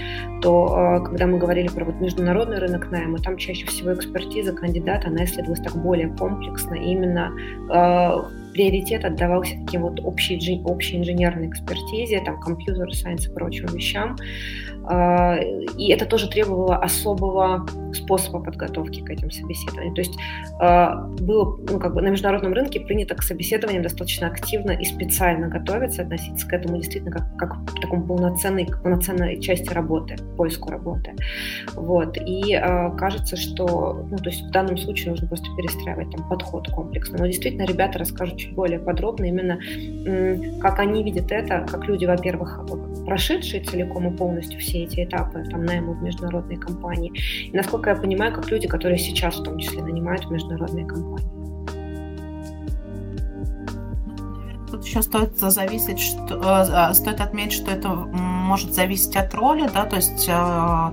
то 0.42 1.02
когда 1.04 1.26
мы 1.26 1.38
говорили 1.38 1.68
про 1.68 1.84
вот 1.84 2.00
международный 2.00 2.58
рынок 2.58 2.90
найма, 2.90 3.18
там 3.18 3.36
чаще 3.36 3.66
всего 3.66 3.94
экспертиза 3.94 4.52
кандидата, 4.52 5.08
она 5.08 5.24
исследовалась 5.24 5.60
так 5.60 5.76
более 5.76 6.08
комплексно, 6.08 6.74
именно 6.74 7.32
приоритет 8.52 9.04
отдавался 9.04 9.56
таким 9.64 9.82
вот 9.82 10.00
общей, 10.00 10.60
общей 10.64 10.96
инженерной 10.96 11.48
экспертизе, 11.48 12.22
там, 12.24 12.40
компьютер, 12.40 12.92
сайенс 12.94 13.26
и 13.26 13.32
прочим 13.32 13.66
вещам. 13.66 14.16
А, 14.86 15.38
и 15.78 15.90
это 15.90 16.06
тоже 16.06 16.28
требовало 16.28 16.76
особого 16.76 17.66
способа 17.92 18.40
подготовки 18.40 19.00
к 19.00 19.10
этим 19.10 19.30
собеседованиям. 19.30 19.94
То 19.94 20.00
есть 20.00 20.14
а, 20.60 21.06
было 21.20 21.58
ну, 21.70 21.78
как 21.78 21.94
бы 21.94 22.02
на 22.02 22.08
международном 22.08 22.52
рынке 22.52 22.80
принято 22.80 23.14
к 23.14 23.22
собеседованиям 23.22 23.82
достаточно 23.82 24.28
активно 24.28 24.72
и 24.72 24.84
специально 24.84 25.48
готовиться, 25.48 26.02
относиться 26.02 26.46
к 26.46 26.52
этому 26.52 26.76
действительно 26.76 27.12
как, 27.12 27.36
как 27.36 27.66
к 27.66 27.80
такому 27.80 28.06
полноценной, 28.06 28.66
полноценной 28.66 29.40
части 29.40 29.72
работы, 29.72 30.16
поиску 30.36 30.70
работы. 30.70 31.14
Вот. 31.74 32.16
И 32.16 32.54
э, 32.54 32.96
кажется, 32.96 33.36
что 33.36 34.06
ну, 34.10 34.16
то 34.16 34.30
есть 34.30 34.42
в 34.42 34.50
данном 34.50 34.76
случае 34.76 35.10
нужно 35.10 35.28
просто 35.28 35.46
перестраивать 35.56 36.10
там, 36.10 36.28
подход 36.28 36.68
комплексно. 36.70 37.18
Но 37.18 37.26
действительно 37.26 37.64
ребята 37.66 37.98
расскажут 37.98 38.38
чуть 38.38 38.54
более 38.54 38.78
подробно 38.78 39.24
именно, 39.24 39.58
как 40.60 40.78
они 40.78 41.02
видят 41.02 41.30
это, 41.32 41.66
как 41.70 41.86
люди, 41.86 42.04
во-первых, 42.04 42.60
прошедшие 43.04 43.62
целиком 43.62 44.12
и 44.12 44.16
полностью 44.16 44.60
все 44.60 44.69
эти 44.78 45.04
этапы 45.04 45.44
там, 45.50 45.64
найма 45.64 45.92
в 45.92 46.02
международные 46.02 46.58
компании. 46.58 47.12
И, 47.46 47.56
насколько 47.56 47.90
я 47.90 47.96
понимаю, 47.96 48.34
как 48.34 48.50
люди, 48.50 48.68
которые 48.68 48.98
сейчас 48.98 49.36
в 49.36 49.42
том 49.42 49.58
числе 49.58 49.82
нанимают 49.82 50.24
в 50.24 50.30
международные 50.30 50.86
компании. 50.86 51.40
Тут 54.70 54.84
еще 54.84 55.02
стоит 55.02 55.36
зависеть, 55.38 55.98
что, 55.98 56.88
э, 56.90 56.94
стоит 56.94 57.20
отметить, 57.20 57.52
что 57.52 57.72
это 57.72 57.88
может 57.88 58.72
зависеть 58.72 59.16
от 59.16 59.34
роли, 59.34 59.68
да, 59.72 59.84
то 59.84 59.96
есть, 59.96 60.28
э, 60.28 60.90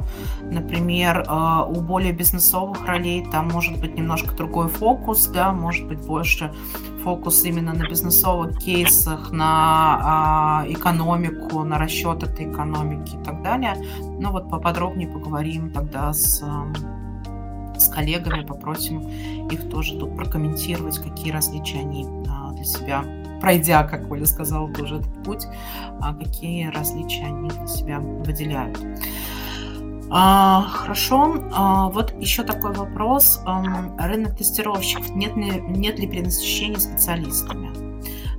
например, 0.51 1.25
э, 1.27 1.65
у 1.67 1.81
более 1.81 2.13
бизнесовых 2.13 2.85
ролей 2.85 3.25
там 3.31 3.49
может 3.49 3.79
быть 3.79 3.95
немножко 3.95 4.35
другой 4.35 4.69
фокус, 4.69 5.27
да, 5.27 5.51
может 5.51 5.87
быть 5.87 5.99
больше 6.05 6.53
фокус 7.03 7.43
именно 7.43 7.73
на 7.73 7.87
бизнесовых 7.87 8.57
кейсах, 8.59 9.31
на 9.31 10.63
э, 10.65 10.73
экономику, 10.73 11.63
на 11.63 11.77
расчет 11.77 12.23
этой 12.23 12.51
экономики 12.51 13.15
и 13.15 13.23
так 13.23 13.41
далее. 13.43 13.75
Ну 14.19 14.31
вот 14.31 14.49
поподробнее 14.49 15.07
поговорим 15.07 15.71
тогда 15.71 16.13
с 16.13 16.43
с 17.77 17.89
коллегами, 17.89 18.43
попросим 18.43 19.07
их 19.51 19.69
тоже 19.69 19.99
тут 19.99 20.15
прокомментировать, 20.15 20.97
какие 20.97 21.31
различия 21.31 21.81
они 21.81 22.07
для 22.55 22.63
себя 22.63 23.03
пройдя, 23.39 23.83
как 23.83 24.09
Оля 24.11 24.25
сказала, 24.25 24.71
тоже 24.73 24.97
этот 24.97 25.23
путь, 25.23 25.45
а 26.01 26.13
какие 26.13 26.67
различия 26.67 27.25
они 27.25 27.49
для 27.49 27.67
себя 27.67 27.99
выделяют. 27.99 28.79
А, 30.09 30.61
хорошо. 30.61 31.35
А, 31.53 31.89
вот 31.89 32.13
еще 32.19 32.43
такой 32.43 32.73
вопрос. 32.73 33.41
А, 33.45 33.63
рынок 33.99 34.37
тестировщиков. 34.37 35.09
Нет 35.11 35.35
ли, 35.35 35.61
нет 35.67 35.99
ли 35.99 36.07
перенасыщения 36.07 36.79
специалистами? 36.79 37.71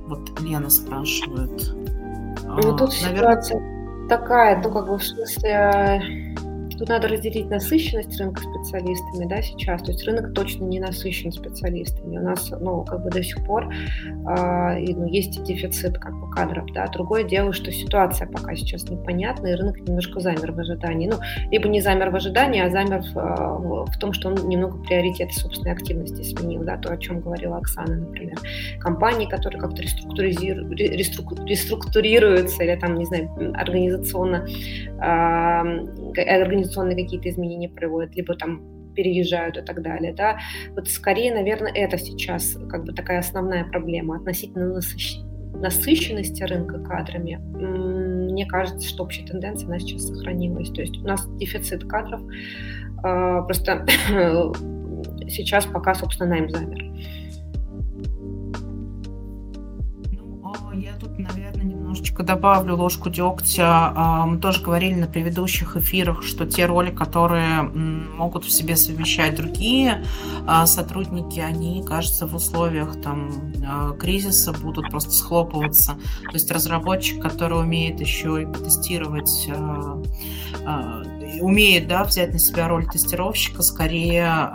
Вот 0.07 0.39
Лена 0.41 0.69
спрашивает. 0.69 1.75
Ну, 2.43 2.75
тут 2.75 2.91
Наверное... 3.03 3.41
ситуация 3.41 4.07
такая, 4.09 4.61
ну, 4.61 4.71
как 4.71 4.87
бы 4.87 4.97
в 4.97 5.03
смысле 5.03 6.35
Тут 6.79 6.87
надо 6.87 7.09
разделить 7.09 7.49
насыщенность 7.49 8.17
рынка 8.17 8.41
специалистами, 8.41 9.25
да, 9.25 9.41
сейчас. 9.41 9.83
То 9.83 9.91
есть 9.91 10.05
рынок 10.05 10.33
точно 10.33 10.63
не 10.63 10.79
насыщен 10.79 11.29
специалистами. 11.33 12.17
У 12.17 12.21
нас, 12.21 12.51
ну, 12.57 12.85
как 12.85 13.03
бы 13.03 13.09
до 13.09 13.21
сих 13.21 13.43
пор 13.43 13.69
э, 13.69 14.79
ну, 14.95 15.05
есть 15.05 15.43
дефицит 15.43 15.97
как 15.97 16.13
бы 16.13 16.31
кадров, 16.31 16.65
да. 16.73 16.87
Другое 16.87 17.23
дело, 17.23 17.51
что 17.51 17.69
ситуация 17.69 18.27
пока 18.27 18.55
сейчас 18.55 18.89
непонятна, 18.89 19.47
и 19.47 19.55
рынок 19.55 19.77
немножко 19.81 20.21
замер 20.21 20.53
в 20.53 20.59
ожидании. 20.59 21.09
Ну, 21.09 21.17
либо 21.51 21.67
не 21.67 21.81
замер 21.81 22.11
в 22.11 22.15
ожидании, 22.15 22.61
а 22.61 22.69
замер 22.69 23.01
в, 23.01 23.17
э, 23.17 23.91
в 23.91 23.99
том, 23.99 24.13
что 24.13 24.29
он 24.29 24.35
немного 24.47 24.77
приоритеты 24.77 25.33
собственной 25.33 25.73
активности 25.73 26.21
сменил, 26.21 26.63
да, 26.63 26.77
то, 26.77 26.93
о 26.93 26.97
чем 26.97 27.19
говорила 27.19 27.57
Оксана, 27.57 27.97
например. 27.97 28.37
Компании, 28.79 29.25
которые 29.25 29.59
как-то 29.59 29.81
реструктуризируют, 29.81 30.79
реструктурируются 30.79 32.63
или 32.63 32.77
там, 32.77 32.95
не 32.95 33.03
знаю, 33.03 33.29
организационно, 33.53 34.47
э, 34.47 36.08
организационные 36.17 36.95
какие-то 36.95 37.29
изменения 37.29 37.69
проводят, 37.69 38.15
либо 38.15 38.35
там 38.35 38.93
переезжают 38.95 39.57
и 39.57 39.61
так 39.61 39.81
далее, 39.81 40.13
да. 40.13 40.39
Вот 40.75 40.87
скорее, 40.89 41.33
наверное, 41.33 41.71
это 41.73 41.97
сейчас 41.97 42.57
как 42.69 42.83
бы 42.85 42.93
такая 42.93 43.19
основная 43.19 43.63
проблема 43.65 44.17
относительно 44.17 44.73
насыщ... 44.73 45.19
насыщенности 45.53 46.43
рынка 46.43 46.79
кадрами. 46.79 47.35
Мне 47.35 48.45
кажется, 48.45 48.87
что 48.87 49.03
общая 49.03 49.25
тенденция, 49.25 49.67
она 49.67 49.79
сейчас 49.79 50.07
сохранилась. 50.07 50.69
То 50.69 50.81
есть 50.81 50.97
у 50.97 51.07
нас 51.07 51.25
дефицит 51.37 51.85
кадров, 51.85 52.21
а, 53.03 53.41
просто 53.43 53.85
сейчас 55.29 55.65
пока, 55.65 55.93
собственно, 55.93 56.31
найм 56.31 56.49
замер. 56.49 56.89
Немножечко 61.89 62.21
добавлю 62.21 62.75
ложку 62.75 63.09
дегтя. 63.09 63.91
А, 63.95 64.25
мы 64.27 64.37
тоже 64.37 64.61
говорили 64.61 64.93
на 64.93 65.07
предыдущих 65.07 65.75
эфирах, 65.75 66.21
что 66.21 66.45
те 66.45 66.67
роли, 66.67 66.91
которые 66.91 67.63
могут 67.63 68.45
в 68.45 68.51
себе 68.51 68.75
совмещать 68.75 69.35
другие 69.35 70.05
а, 70.45 70.67
сотрудники, 70.67 71.39
они, 71.39 71.83
кажется, 71.83 72.27
в 72.27 72.35
условиях 72.35 73.01
там 73.01 73.31
а, 73.65 73.91
кризиса 73.93 74.53
будут 74.53 74.91
просто 74.91 75.11
схлопываться. 75.11 75.93
То 76.25 76.33
есть 76.33 76.51
разработчик, 76.51 77.19
который 77.21 77.59
умеет 77.59 77.99
еще 77.99 78.43
и 78.43 78.45
тестировать 78.45 79.49
умеет 81.41 81.87
да, 81.87 82.03
взять 82.03 82.33
на 82.33 82.39
себя 82.39 82.67
роль 82.67 82.85
тестировщика, 82.87 83.61
скорее 83.61 84.51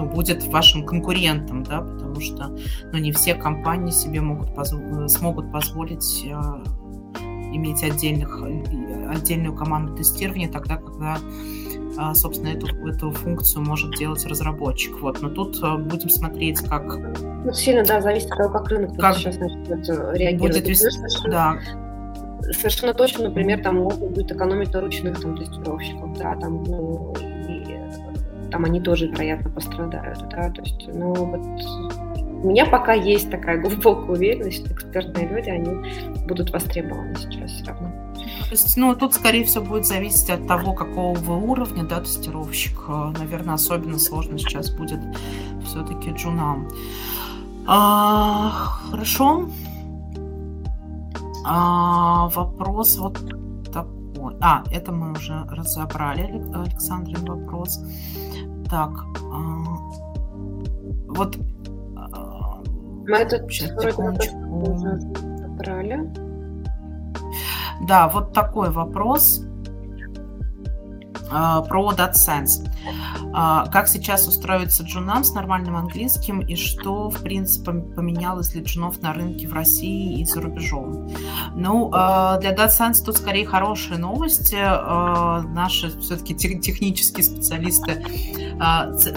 ну, 0.00 0.06
будет 0.08 0.44
вашим 0.46 0.84
конкурентом, 0.86 1.62
да, 1.62 1.80
потому 1.80 2.20
что 2.20 2.56
ну, 2.92 2.98
не 2.98 3.12
все 3.12 3.34
компании 3.34 3.90
себе 3.90 4.20
могут 4.20 4.48
позв- 4.50 5.08
смогут 5.08 5.52
позволить 5.52 6.24
э, 6.24 6.30
иметь 7.52 7.82
отдельных, 7.82 8.42
отдельную 9.08 9.54
команду 9.54 9.94
тестирования 9.94 10.50
тогда, 10.50 10.76
когда 10.76 11.18
э, 11.18 12.14
собственно, 12.14 12.48
эту, 12.48 12.66
эту 12.86 13.10
функцию 13.10 13.64
может 13.64 13.94
делать 13.96 14.24
разработчик. 14.24 15.00
Вот. 15.00 15.20
Но 15.20 15.28
тут 15.28 15.62
э, 15.62 15.76
будем 15.76 16.08
смотреть, 16.08 16.60
как... 16.60 16.84
Ну, 17.44 17.52
сильно, 17.52 17.84
да, 17.84 18.00
зависит 18.00 18.30
от 18.30 18.38
того, 18.38 18.50
как 18.50 18.68
рынок 18.68 18.96
как 18.96 19.16
сейчас 19.16 19.36
начнет 19.36 19.68
реагировать. 20.16 20.40
Будет 20.40 20.68
вести, 20.68 20.88
да 21.28 21.58
совершенно 22.52 22.94
точно, 22.94 23.24
например, 23.24 23.62
там 23.62 23.76
могут 23.76 24.10
будет 24.10 24.32
экономить 24.32 24.72
на 24.72 24.80
ручных 24.80 25.20
там, 25.20 25.36
тестировщиков, 25.36 26.18
да, 26.18 26.34
там, 26.36 26.64
ну, 26.64 27.14
там 28.50 28.64
они 28.64 28.80
тоже, 28.80 29.08
вероятно, 29.08 29.50
пострадают, 29.50 30.28
да, 30.28 30.50
то 30.50 30.62
есть, 30.62 30.88
ну, 30.88 31.14
вот 31.14 31.40
у 32.42 32.48
меня 32.48 32.64
пока 32.66 32.94
есть 32.94 33.30
такая 33.30 33.58
глубокая 33.62 34.16
уверенность, 34.16 34.64
что 34.64 34.72
экспертные 34.72 35.28
люди, 35.28 35.50
они 35.50 36.26
будут 36.26 36.50
востребованы 36.50 37.14
сейчас 37.16 37.50
все 37.50 37.64
равно. 37.66 37.92
То 38.14 38.50
есть, 38.52 38.76
ну, 38.76 38.94
тут, 38.96 39.14
скорее 39.14 39.44
всего, 39.44 39.64
будет 39.64 39.86
зависеть 39.86 40.30
от 40.30 40.46
того, 40.46 40.72
какого 40.72 41.14
вы 41.14 41.36
уровня, 41.36 41.84
да, 41.84 42.00
тестировщик. 42.00 42.88
Наверное, 42.88 43.54
особенно 43.54 43.98
сложно 43.98 44.38
сейчас 44.38 44.70
будет 44.70 45.00
все-таки 45.64 46.10
джунам. 46.10 46.68
А, 47.66 48.50
хорошо. 48.90 49.48
А, 51.46 52.28
вопрос 52.30 52.96
вот 52.98 53.18
такой. 53.72 54.34
А, 54.40 54.64
это 54.70 54.92
мы 54.92 55.12
уже 55.12 55.44
разобрали, 55.48 56.22
Александрин 56.54 57.24
вопрос. 57.24 57.80
Так, 58.70 58.90
а, 59.32 59.36
вот... 61.08 61.36
А, 61.96 62.62
мы 64.46 64.74
вроде 64.74 65.10
разобрали. 65.26 66.12
Да, 67.88 68.08
вот 68.08 68.32
такой 68.32 68.70
вопрос. 68.70 69.44
А, 71.30 71.62
про 71.62 71.92
DataSense. 71.92 72.68
А, 73.32 73.66
как 73.66 73.88
сейчас 73.88 74.26
устроиться 74.26 74.82
джунам 74.82 75.24
с 75.24 75.32
нормальным 75.32 75.76
английским 75.76 76.40
и 76.40 76.56
что, 76.56 77.10
в 77.10 77.22
принципе, 77.22 77.72
поменялось 77.72 78.50
для 78.50 78.62
джунов 78.62 79.00
на 79.00 79.12
рынке 79.12 79.46
в 79.46 79.52
России 79.52 80.20
и 80.20 80.24
за 80.24 80.40
рубежом? 80.40 81.10
Ну, 81.54 81.90
а, 81.92 82.38
для 82.38 82.54
DataSense 82.54 83.04
тут 83.04 83.18
скорее 83.18 83.46
хорошие 83.46 83.98
новости. 83.98 84.56
Наши 85.54 85.98
все-таки 86.00 86.34
технические 86.34 87.24
специалисты 87.24 88.04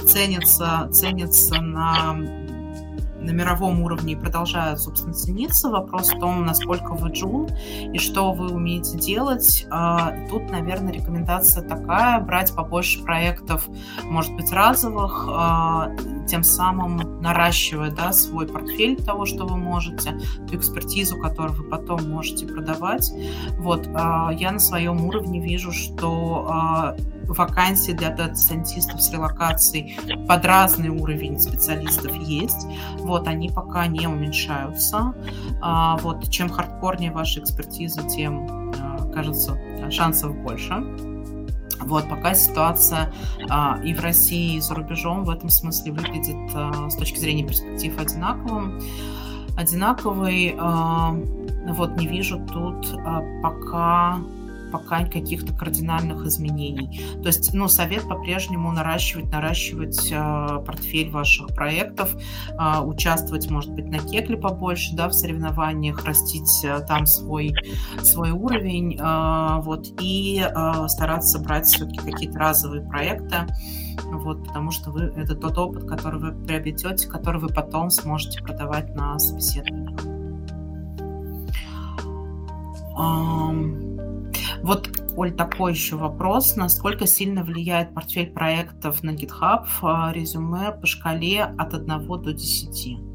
ценятся, 0.08 0.90
ценятся 0.92 1.62
на 1.62 2.43
на 3.24 3.32
мировом 3.32 3.82
уровне 3.82 4.16
продолжают, 4.16 4.80
собственно, 4.80 5.14
цениться. 5.14 5.70
Вопрос 5.70 6.12
в 6.12 6.20
том, 6.20 6.46
насколько 6.46 6.94
вы 6.94 7.10
джун 7.10 7.50
и 7.94 7.98
что 7.98 8.34
вы 8.34 8.54
умеете 8.54 8.98
делать. 8.98 9.66
А, 9.70 10.14
тут, 10.30 10.50
наверное, 10.50 10.94
рекомендация 10.94 11.68
такая, 11.68 12.20
брать 12.20 12.54
побольше 12.54 13.04
проектов, 13.04 13.68
может 14.04 14.34
быть, 14.36 14.52
разовых, 14.52 15.28
а, 15.30 15.90
тем 16.28 16.44
самым 16.44 17.22
наращивая 17.22 17.92
да, 17.92 18.12
свой 18.12 18.48
портфель 18.48 19.02
того, 19.02 19.26
что 19.26 19.46
вы 19.46 19.58
можете, 19.58 20.20
ту 20.48 20.56
экспертизу, 20.56 21.20
которую 21.20 21.64
вы 21.64 21.70
потом 21.70 22.10
можете 22.10 22.46
продавать. 22.46 23.12
Вот, 23.58 23.88
я 23.88 24.52
на 24.52 24.60
своем 24.60 25.06
уровне 25.06 25.40
вижу, 25.42 25.72
что 25.72 26.96
вакансии 27.28 27.92
для 27.92 28.10
дата-сайентистов 28.10 29.02
с 29.02 29.12
релокацией 29.12 29.98
под 30.28 30.46
разный 30.46 30.90
уровень 30.90 31.40
специалистов 31.40 32.14
есть. 32.16 32.68
Вот, 33.00 33.28
они 33.28 33.50
пока 33.50 33.88
не 33.88 34.08
уменьшаются. 34.08 35.14
А, 35.62 35.98
вот, 35.98 36.30
чем 36.30 36.50
хардкорнее 36.50 37.12
ваша 37.12 37.40
экспертиза, 37.40 38.04
тем, 38.04 38.72
а, 38.80 39.10
кажется, 39.14 39.58
шансов 39.90 40.36
больше. 40.36 40.84
Вот, 41.86 42.08
пока 42.10 42.34
ситуация 42.34 43.12
а, 43.50 43.80
и 43.84 43.94
в 43.94 44.00
России, 44.02 44.56
и 44.56 44.62
за 44.62 44.76
рубежом 44.76 45.26
в 45.26 45.30
этом 45.30 45.50
смысле 45.50 45.92
выглядит 45.92 46.52
а, 46.54 46.90
с 46.90 46.96
точки 46.96 47.20
зрения 47.20 47.44
перспектив 47.44 47.98
одинаковым. 48.00 48.80
Одинаковый, 49.58 50.56
а, 50.58 51.16
вот 51.68 51.98
не 51.98 52.08
вижу 52.08 52.40
тут 52.46 52.94
а, 53.06 53.22
пока 53.42 54.20
пока 54.74 55.06
каких-то 55.06 55.54
кардинальных 55.54 56.26
изменений. 56.26 57.06
То 57.22 57.28
есть, 57.28 57.54
ну, 57.54 57.68
совет 57.68 58.10
по-прежнему 58.10 58.72
наращивать, 58.72 59.32
наращивать 59.32 60.12
э, 60.12 60.64
портфель 60.66 61.12
ваших 61.12 61.50
проектов, 61.50 62.16
э, 62.16 62.80
участвовать, 62.82 63.50
может 63.52 63.72
быть, 63.72 63.86
на 63.86 64.00
кекле 64.00 64.36
побольше, 64.36 64.96
да, 64.96 65.08
в 65.08 65.14
соревнованиях, 65.14 66.04
растить 66.06 66.66
э, 66.66 66.80
там 66.88 67.06
свой, 67.06 67.54
свой 68.02 68.32
уровень, 68.32 68.98
э, 69.00 69.62
вот, 69.62 69.86
и 70.02 70.44
э, 70.44 70.88
стараться 70.88 71.38
брать 71.38 71.68
все-таки 71.68 72.00
какие-то 72.00 72.40
разовые 72.40 72.82
проекты, 72.82 73.46
вот, 74.06 74.48
потому 74.48 74.72
что 74.72 74.90
вы, 74.90 75.14
это 75.16 75.36
тот 75.36 75.56
опыт, 75.60 75.86
который 75.86 76.20
вы 76.20 76.32
приобретете, 76.32 77.08
который 77.08 77.40
вы 77.40 77.50
потом 77.50 77.92
сможете 77.92 78.42
продавать 78.42 78.96
на 78.96 79.20
собеседованиях. 79.20 80.00
Um, 82.96 83.93
вот, 84.64 84.90
Оль, 85.18 85.34
такой 85.34 85.74
еще 85.74 85.98
вопрос. 85.98 86.56
Насколько 86.56 87.06
сильно 87.06 87.44
влияет 87.44 87.94
портфель 87.94 88.32
проектов 88.32 89.04
на 89.04 89.12
GitHub 89.12 89.66
а, 89.82 90.14
резюме 90.14 90.72
по 90.72 90.88
шкале 90.88 91.44
от 91.44 91.74
1 91.74 91.86
до 92.08 92.32
10? 92.32 93.13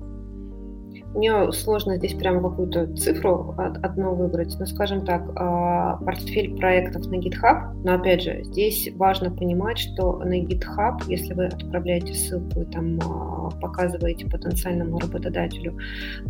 Мне 1.15 1.51
сложно 1.53 1.97
здесь 1.97 2.15
прям 2.15 2.43
какую-то 2.43 2.95
цифру 2.95 3.55
одну 3.57 4.15
выбрать, 4.15 4.55
но, 4.59 4.67
скажем 4.67 5.05
так, 5.05 5.23
а, 5.37 5.97
портфель 5.97 6.57
проектов 6.57 7.07
на 7.07 7.17
GitHub, 7.17 7.73
но, 7.83 7.95
опять 7.95 8.23
же, 8.23 8.43
здесь 8.45 8.91
важно 8.95 9.31
понимать, 9.31 9.79
что 9.79 10.19
на 10.19 10.41
GitHub, 10.41 11.03
если 11.09 11.33
вы 11.33 11.47
отправляете 11.47 12.13
ссылку 12.13 12.61
и 12.61 12.65
там 12.67 13.01
а, 13.01 13.51
показываете 13.61 14.27
потенциальному 14.27 14.99
работодателю 14.99 15.79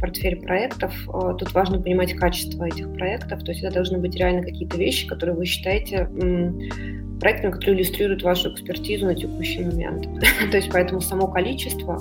портфель 0.01 0.41
проектов, 0.41 0.95
а, 1.09 1.35
тут 1.35 1.53
важно 1.55 1.83
понимать 1.83 2.15
качество 2.15 2.65
этих 2.65 2.93
проектов, 2.93 3.43
то 3.43 3.51
есть 3.51 3.65
это 3.65 3.75
должны 3.75 3.99
быть 3.99 4.15
реально 4.15 4.43
какие-то 4.43 4.77
вещи, 4.77 5.09
которые 5.09 5.37
вы 5.37 5.45
считаете 5.45 6.09
проектами, 7.21 7.51
которые 7.51 7.79
иллюстрируют 7.79 8.23
вашу 8.23 8.53
экспертизу 8.53 9.07
на 9.07 9.15
текущий 9.15 9.65
момент. 9.65 10.09
то 10.51 10.57
есть 10.57 10.71
поэтому 10.71 11.01
само 11.01 11.27
количество 11.27 11.99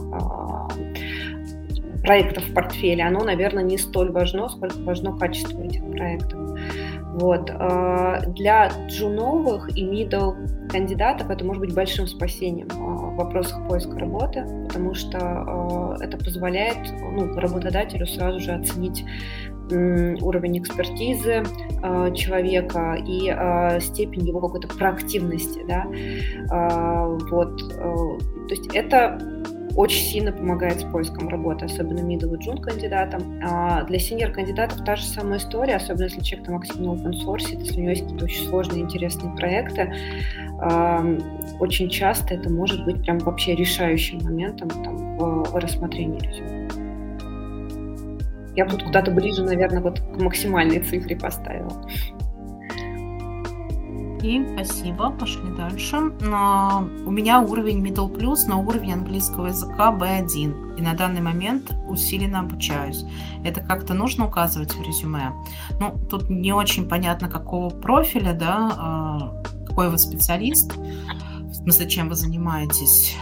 проектов 2.08 2.46
в 2.46 2.54
портфеле, 2.54 3.04
оно, 3.04 3.24
наверное, 3.26 3.64
не 3.64 3.78
столь 3.78 4.12
важно, 4.12 4.48
сколько 4.48 4.80
важно 4.80 5.18
качество 5.18 5.62
этих 5.62 5.84
проектов. 5.92 6.40
Вот. 7.20 7.52
А, 7.54 8.22
для 8.28 8.72
джуновых 8.88 9.76
и 9.76 9.84
middle 9.84 10.70
кандидатов 10.70 11.30
это 11.30 11.44
может 11.44 11.62
быть 11.62 11.76
большим 11.76 12.08
спасением 12.08 12.70
а, 12.72 12.76
в 12.76 13.16
вопросах 13.16 13.68
поиска 13.68 14.00
работы, 14.00 14.46
потому 14.68 14.94
что 14.94 15.18
а, 15.20 15.98
это 16.00 16.18
позволяет 16.18 16.78
ну, 17.02 17.34
работодателю 17.36 18.08
сразу 18.08 18.40
же 18.40 18.54
оценить 18.54 19.04
уровень 19.70 20.60
экспертизы 20.60 21.44
человека 22.16 22.98
и 23.06 23.82
степень 23.82 24.26
его 24.26 24.40
какой-то 24.40 24.70
проактивности. 24.70 25.60
Да? 25.68 25.86
Вот. 27.30 27.58
То 27.68 28.50
есть 28.50 28.74
это 28.74 29.20
очень 29.78 30.04
сильно 30.04 30.32
помогает 30.32 30.82
с 30.82 30.84
поиском 30.84 31.30
работы, 31.30 31.66
особенно 31.66 32.00
middle 32.00 32.36
и 32.36 32.40
джун 32.40 32.58
кандидатам. 32.58 33.40
А 33.46 33.84
для 33.84 34.00
senior 34.00 34.32
кандидатов 34.32 34.84
та 34.84 34.96
же 34.96 35.04
самая 35.04 35.38
история, 35.38 35.76
особенно 35.76 36.06
если 36.06 36.22
человек 36.22 36.48
там 36.48 36.58
активно 36.58 36.90
open 36.90 37.12
source, 37.24 37.56
если 37.56 37.78
у 37.78 37.82
него 37.82 37.90
есть 37.92 38.02
какие-то 38.02 38.26
очень 38.26 38.48
сложные, 38.48 38.82
интересные 38.82 39.36
проекты. 39.36 39.94
Очень 41.60 41.90
часто 41.90 42.34
это 42.34 42.50
может 42.50 42.84
быть 42.86 43.04
прям 43.04 43.20
вообще 43.20 43.54
решающим 43.54 44.18
моментом 44.24 44.70
там, 44.70 45.18
в, 45.18 45.52
в 45.52 45.56
рассмотрении 45.56 46.20
резюме. 46.20 46.68
Я 48.56 48.66
бы 48.66 48.72
тут 48.72 48.84
куда-то 48.86 49.12
ближе, 49.12 49.44
наверное, 49.44 49.82
вот 49.82 50.00
к 50.00 50.20
максимальной 50.20 50.80
цифре 50.80 51.16
поставила. 51.16 51.88
Окей, 54.18 54.44
спасибо. 54.54 55.12
Пошли 55.12 55.52
дальше. 55.56 55.98
У 55.98 57.12
меня 57.12 57.40
уровень 57.40 57.86
Middle 57.86 58.12
Plus 58.12 58.48
на 58.48 58.58
уровень 58.58 58.94
английского 58.94 59.48
языка 59.48 59.92
B1. 59.92 60.78
И 60.78 60.82
на 60.82 60.94
данный 60.96 61.22
момент 61.22 61.72
усиленно 61.88 62.40
обучаюсь. 62.40 63.06
Это 63.44 63.62
как-то 63.62 63.94
нужно 63.94 64.26
указывать 64.26 64.74
в 64.74 64.82
резюме. 64.82 65.34
Ну, 65.80 66.00
тут 66.10 66.32
не 66.32 66.52
очень 66.52 66.90
понятно, 66.90 67.30
какого 67.30 67.70
профиля, 67.70 68.34
да, 68.34 68.72
а, 68.78 69.44
какой 69.68 69.90
вы 69.90 70.00
специалист, 70.00 70.76
в 70.76 71.54
смысле, 71.54 71.88
чем 71.88 72.10
вы 72.10 72.16
занимаетесь. 72.16 73.16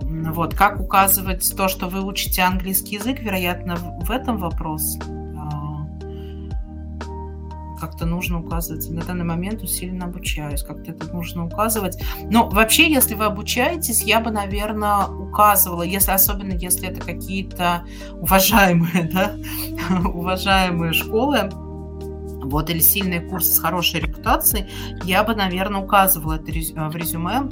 Вот, 0.00 0.54
как 0.54 0.80
указывать 0.80 1.54
то, 1.56 1.68
что 1.68 1.88
вы 1.88 2.02
учите 2.02 2.40
английский 2.40 2.94
язык, 2.94 3.20
вероятно, 3.20 3.76
в 3.76 4.10
этом 4.10 4.38
вопрос 4.38 4.98
как-то 7.78 8.06
нужно 8.06 8.40
указывать. 8.40 8.88
На 8.90 9.02
данный 9.02 9.24
момент 9.24 9.62
усиленно 9.62 10.06
обучаюсь, 10.06 10.62
как-то 10.62 10.92
это 10.92 11.12
нужно 11.12 11.46
указывать. 11.46 12.02
Но 12.30 12.48
вообще, 12.48 12.90
если 12.90 13.14
вы 13.14 13.24
обучаетесь, 13.24 14.02
я 14.02 14.20
бы, 14.20 14.30
наверное, 14.30 15.06
указывала, 15.06 15.82
если 15.82 16.12
особенно 16.12 16.52
если 16.52 16.88
это 16.88 17.00
какие-то 17.00 17.84
уважаемые, 18.12 19.04
да, 19.12 19.34
уважаемые 20.08 20.92
школы, 20.92 21.50
вот, 22.42 22.70
или 22.70 22.80
сильные 22.80 23.20
курсы 23.20 23.54
с 23.54 23.58
хорошей 23.58 24.00
репутацией, 24.00 24.66
я 25.04 25.22
бы, 25.24 25.34
наверное, 25.34 25.80
указывала 25.80 26.34
это 26.34 26.44
в 26.44 26.96
резюме, 26.96 27.48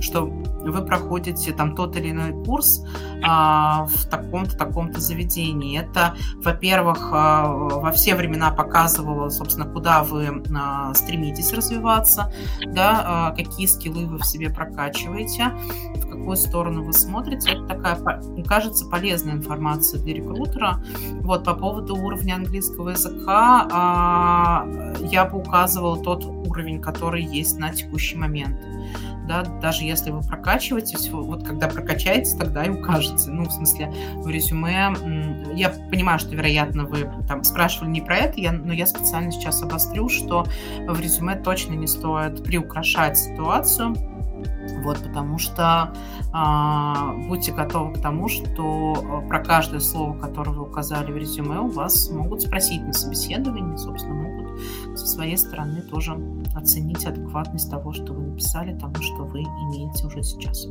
что 0.00 0.26
вы 0.70 0.84
проходите 0.84 1.52
там 1.52 1.74
тот 1.74 1.96
или 1.96 2.10
иной 2.10 2.32
курс 2.44 2.84
а, 3.24 3.86
в 3.86 4.08
таком-то, 4.08 4.56
таком-то 4.56 5.00
заведении. 5.00 5.78
Это, 5.78 6.14
во-первых, 6.36 7.10
а, 7.12 7.48
во 7.48 7.90
все 7.92 8.14
времена 8.14 8.50
показывало, 8.50 9.28
собственно, 9.28 9.66
куда 9.66 10.02
вы 10.02 10.42
а, 10.54 10.94
стремитесь 10.94 11.52
развиваться, 11.52 12.32
да, 12.66 13.02
а, 13.04 13.30
какие 13.32 13.66
скиллы 13.66 14.06
вы 14.06 14.18
в 14.18 14.24
себе 14.24 14.50
прокачиваете, 14.50 15.52
в 15.96 16.08
какую 16.08 16.36
сторону 16.36 16.84
вы 16.84 16.92
смотрите. 16.92 17.50
Это 17.52 17.66
такая, 17.66 17.98
кажется, 18.46 18.86
полезная 18.86 19.34
информация 19.34 20.00
для 20.00 20.14
рекрутера. 20.14 20.82
Вот, 21.20 21.44
по 21.44 21.54
поводу 21.54 21.96
уровня 21.96 22.34
английского 22.34 22.90
языка 22.90 23.68
а, 23.70 24.66
я 25.00 25.24
бы 25.24 25.38
указывала 25.38 26.02
тот 26.02 26.24
уровень, 26.24 26.80
который 26.80 27.22
есть 27.22 27.58
на 27.58 27.72
текущий 27.72 28.16
момент 28.16 28.58
да, 29.32 29.42
даже 29.60 29.84
если 29.84 30.10
вы 30.10 30.20
прокачиваетесь, 30.20 31.08
вот 31.10 31.46
когда 31.46 31.68
прокачаетесь, 31.68 32.34
тогда 32.34 32.64
и 32.64 32.68
укажете. 32.68 33.30
Ну, 33.30 33.44
в 33.44 33.50
смысле, 33.50 33.92
в 34.16 34.28
резюме, 34.28 34.92
я 35.54 35.70
понимаю, 35.90 36.18
что, 36.18 36.34
вероятно, 36.34 36.84
вы 36.84 37.10
там 37.26 37.42
спрашивали 37.44 37.88
не 37.90 38.02
про 38.02 38.16
это, 38.16 38.40
я, 38.40 38.52
но 38.52 38.72
я 38.72 38.86
специально 38.86 39.32
сейчас 39.32 39.62
обострю, 39.62 40.08
что 40.08 40.44
в 40.86 41.00
резюме 41.00 41.36
точно 41.36 41.74
не 41.74 41.86
стоит 41.86 42.44
приукрашать 42.44 43.16
ситуацию, 43.16 43.94
вот, 44.82 44.98
потому 44.98 45.38
что 45.38 45.94
э, 46.34 47.28
будьте 47.28 47.52
готовы 47.52 47.94
к 47.94 48.02
тому, 48.02 48.28
что 48.28 49.22
про 49.28 49.42
каждое 49.42 49.80
слово, 49.80 50.18
которое 50.18 50.50
вы 50.50 50.62
указали 50.62 51.12
в 51.12 51.16
резюме, 51.16 51.60
у 51.60 51.68
вас 51.68 52.10
могут 52.10 52.42
спросить 52.42 52.82
на 52.82 52.92
собеседовании, 52.92 53.76
собственно, 53.76 54.14
могут 54.14 54.41
со 54.94 55.06
своей 55.06 55.36
стороны 55.36 55.82
тоже 55.82 56.12
оценить 56.54 57.04
адекватность 57.04 57.70
того, 57.70 57.92
что 57.92 58.12
вы 58.12 58.22
написали, 58.22 58.78
тому, 58.78 58.94
что 58.96 59.24
вы 59.24 59.40
имеете 59.40 60.06
уже 60.06 60.22
сейчас. 60.22 60.66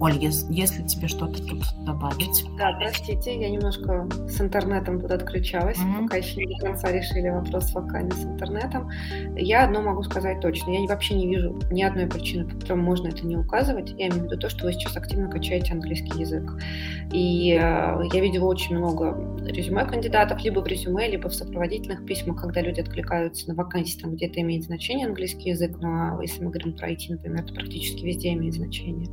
Оль, 0.00 0.16
если 0.16 0.82
тебе 0.84 1.08
что-то 1.08 1.44
тут 1.44 1.64
добавить? 1.84 2.44
Да, 2.56 2.72
простите, 2.78 3.40
я 3.40 3.50
немножко 3.50 4.08
с 4.28 4.40
интернетом 4.40 5.00
тут 5.00 5.10
отключалась, 5.10 5.76
mm-hmm. 5.76 6.02
пока 6.02 6.16
еще 6.18 6.36
не 6.36 6.54
до 6.54 6.66
конца 6.66 6.92
решили 6.92 7.28
вопрос 7.28 7.72
воками 7.72 8.10
с 8.10 8.24
интернетом. 8.24 8.90
Я 9.34 9.64
одно 9.64 9.82
могу 9.82 10.04
сказать 10.04 10.40
точно. 10.40 10.70
Я 10.70 10.86
вообще 10.86 11.14
не 11.14 11.26
вижу 11.26 11.58
ни 11.72 11.82
одной 11.82 12.06
причины, 12.06 12.48
по 12.48 12.54
которой 12.60 12.80
можно 12.80 13.08
это 13.08 13.26
не 13.26 13.36
указывать. 13.36 13.90
Я 13.98 14.08
имею 14.08 14.22
в 14.22 14.24
виду 14.26 14.38
то, 14.38 14.48
что 14.48 14.66
вы 14.66 14.72
сейчас 14.72 14.96
активно 14.96 15.28
качаете 15.28 15.72
английский 15.72 16.20
язык. 16.20 16.48
И 17.12 17.52
э, 17.52 17.56
я 17.58 18.20
видела 18.20 18.46
очень 18.46 18.76
много 18.76 19.16
резюме 19.46 19.84
кандидатов, 19.84 20.40
либо 20.44 20.60
в 20.60 20.66
резюме, 20.68 21.08
либо 21.08 21.28
в 21.28 21.34
сопроводительных 21.34 22.04
письмах, 22.06 22.40
когда 22.40 22.60
люди 22.60 22.80
откликаются 22.80 23.48
на 23.48 23.54
вакансии, 23.54 24.00
там 24.00 24.14
где-то 24.14 24.40
имеет 24.42 24.64
значение 24.64 25.06
английский 25.08 25.50
язык, 25.50 25.76
но 25.80 26.20
если 26.22 26.44
мы 26.44 26.50
говорим 26.50 26.74
про 26.74 26.90
IT, 26.90 27.06
например, 27.08 27.44
то 27.44 27.54
практически 27.54 28.04
везде 28.04 28.32
имеет 28.34 28.54
значение. 28.54 29.08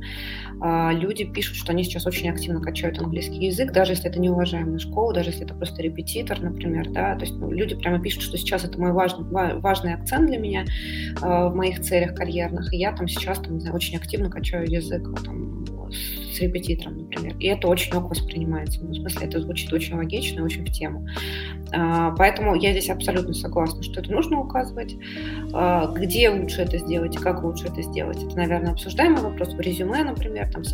А, 0.60 0.75
люди 0.92 1.24
пишут, 1.24 1.56
что 1.56 1.72
они 1.72 1.84
сейчас 1.84 2.06
очень 2.06 2.30
активно 2.30 2.60
качают 2.60 2.98
английский 2.98 3.46
язык, 3.46 3.72
даже 3.72 3.92
если 3.92 4.08
это 4.08 4.18
не 4.18 4.30
уважаемая 4.30 4.78
школа, 4.78 5.12
даже 5.12 5.30
если 5.30 5.44
это 5.44 5.54
просто 5.54 5.82
репетитор, 5.82 6.40
например, 6.40 6.90
да, 6.90 7.14
то 7.14 7.24
есть 7.24 7.34
ну, 7.34 7.50
люди 7.50 7.74
прямо 7.74 8.00
пишут, 8.00 8.22
что 8.22 8.38
сейчас 8.38 8.64
это 8.64 8.80
мой 8.80 8.92
важный, 8.92 9.24
важный 9.60 9.94
акцент 9.94 10.26
для 10.26 10.38
меня 10.38 10.64
э, 10.64 11.48
в 11.48 11.54
моих 11.54 11.80
целях 11.80 12.14
карьерных, 12.14 12.72
и 12.72 12.78
я 12.78 12.92
там 12.92 13.08
сейчас 13.08 13.38
там, 13.40 13.54
не 13.54 13.60
знаю, 13.60 13.76
очень 13.76 13.96
активно 13.96 14.30
качаю 14.30 14.70
язык 14.70 15.02
там, 15.24 15.65
с 16.36 16.40
репетитором, 16.40 16.98
например. 16.98 17.36
И 17.38 17.46
это 17.46 17.68
очень 17.68 17.94
ок 17.94 18.10
воспринимается. 18.10 18.80
Ну, 18.82 18.90
в 18.90 18.94
смысле, 18.94 19.26
это 19.26 19.40
звучит 19.40 19.72
очень 19.72 19.96
логично 19.96 20.40
и 20.40 20.42
очень 20.42 20.64
в 20.64 20.70
тему. 20.70 21.06
А, 21.72 22.12
поэтому 22.12 22.54
я 22.54 22.72
здесь 22.72 22.90
абсолютно 22.90 23.34
согласна, 23.34 23.82
что 23.82 24.00
это 24.00 24.12
нужно 24.12 24.40
указывать. 24.40 24.96
А, 25.52 25.92
где 25.92 26.30
лучше 26.30 26.62
это 26.62 26.78
сделать 26.78 27.16
и 27.16 27.18
как 27.18 27.42
лучше 27.42 27.66
это 27.66 27.82
сделать, 27.82 28.22
это, 28.22 28.36
наверное, 28.36 28.72
обсуждаемый 28.72 29.22
вопрос. 29.22 29.54
В 29.54 29.60
резюме, 29.60 30.04
например, 30.04 30.50
там 30.52 30.64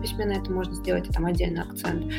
письме 0.00 0.24
на 0.26 0.32
это 0.32 0.50
можно 0.50 0.74
сделать, 0.74 1.08
и 1.08 1.12
там 1.12 1.26
отдельный 1.26 1.62
акцент. 1.62 2.12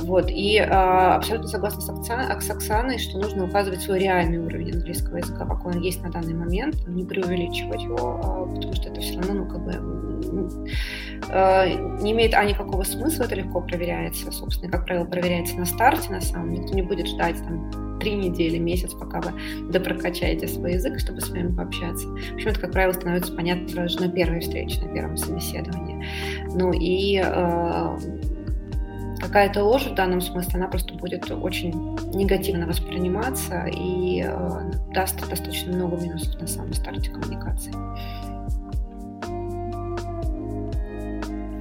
Вот. 0.00 0.30
И 0.30 0.58
а, 0.58 1.16
абсолютно 1.16 1.48
согласна 1.48 1.80
с, 1.80 1.86
с 1.86 2.50
Оксаной, 2.50 2.98
что 2.98 3.18
нужно 3.18 3.44
указывать 3.44 3.80
свой 3.80 4.00
реальный 4.00 4.38
уровень 4.38 4.72
английского 4.72 5.18
языка, 5.18 5.46
какой 5.46 5.74
он 5.74 5.80
есть 5.80 6.02
на 6.02 6.10
данный 6.10 6.34
момент, 6.34 6.76
не 6.88 7.04
преувеличивать 7.04 7.82
его, 7.82 8.50
потому 8.54 8.74
что 8.74 8.88
это 8.88 9.00
все 9.00 9.18
равно, 9.18 9.44
ну, 9.44 9.46
как 9.46 9.64
бы 9.64 10.11
не 10.22 12.12
имеет 12.12 12.34
а 12.34 12.44
никакого 12.44 12.82
смысла, 12.82 13.24
это 13.24 13.34
легко 13.34 13.60
проверяется, 13.60 14.30
собственно, 14.32 14.70
как 14.70 14.84
правило, 14.84 15.04
проверяется 15.04 15.56
на 15.56 15.64
старте, 15.64 16.10
на 16.10 16.20
самом 16.20 16.52
никто 16.52 16.74
не 16.74 16.82
будет 16.82 17.06
ждать 17.06 17.36
там 17.38 17.70
три 18.02 18.14
недели, 18.14 18.58
месяц, 18.58 18.92
пока 18.94 19.20
вы 19.20 19.32
допрокачаете 19.70 20.48
свой 20.48 20.74
язык, 20.74 20.98
чтобы 20.98 21.20
с 21.20 21.30
вами 21.30 21.54
пообщаться. 21.54 22.08
В 22.08 22.34
общем, 22.34 22.50
это, 22.50 22.60
как 22.60 22.72
правило, 22.72 22.92
становится 22.92 23.32
понятно 23.32 23.74
даже 23.74 24.00
на 24.00 24.08
первой 24.08 24.40
встрече, 24.40 24.82
на 24.82 24.92
первом 24.92 25.16
собеседовании. 25.16 26.04
Ну 26.52 26.72
и 26.72 27.22
э, 27.24 27.98
какая-то 29.20 29.62
ложь 29.62 29.86
в 29.86 29.94
данном 29.94 30.20
смысле, 30.20 30.50
она 30.54 30.68
просто 30.68 30.94
будет 30.94 31.30
очень 31.30 31.96
негативно 32.12 32.66
восприниматься 32.66 33.66
и 33.66 34.24
э, 34.26 34.70
даст 34.92 35.20
достаточно 35.28 35.72
много 35.72 35.96
минусов 35.96 36.40
на 36.40 36.46
самом 36.48 36.72
старте 36.72 37.10
коммуникации. 37.10 37.72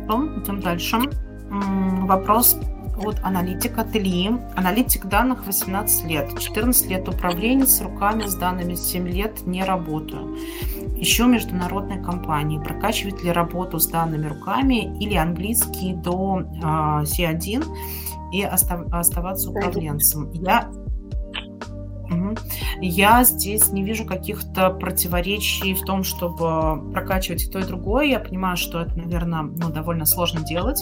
Идем 0.08 0.60
дальше. 0.62 0.97
Вопрос 1.49 2.58
от 3.06 3.20
аналитика 3.24 3.84
Тли. 3.84 4.32
Аналитик 4.56 5.06
данных 5.06 5.45
18 5.45 6.06
лет. 6.06 6.39
14 6.39 6.89
лет 6.89 7.08
управленец 7.08 7.82
руками 7.82 8.26
с 8.28 8.36
данными 8.36 8.76
7 8.76 9.08
лет 9.08 9.45
не 9.45 9.64
работаю. 9.64 10.38
Еще 10.95 11.26
международной 11.26 12.04
компании. 12.04 12.60
Прокачивать 12.60 13.24
ли 13.24 13.32
работу 13.32 13.80
с 13.80 13.88
данными 13.88 14.28
руками 14.28 14.97
или 14.99 15.16
английский 15.16 15.93
до 15.93 16.41
э, 16.41 16.64
C1 17.04 17.66
и 18.34 18.43
оставаться 18.43 19.49
управленцем? 19.49 20.32
Я 20.32 20.70
я 22.82 23.24
здесь 23.24 23.72
не 23.72 23.84
вижу 23.84 24.05
каких-то 24.05 24.70
противоречий 24.72 25.74
в 25.74 25.82
том, 25.82 26.03
чтобы 26.03 26.91
прокачивать 26.91 27.43
и 27.43 27.49
то, 27.49 27.59
и 27.59 27.64
другое. 27.64 28.05
Я 28.05 28.20
понимаю, 28.20 28.57
что 28.57 28.82
это, 28.82 28.97
наверное, 28.97 29.43
ну, 29.43 29.70
довольно 29.70 30.05
сложно 30.05 30.41
делать. 30.41 30.82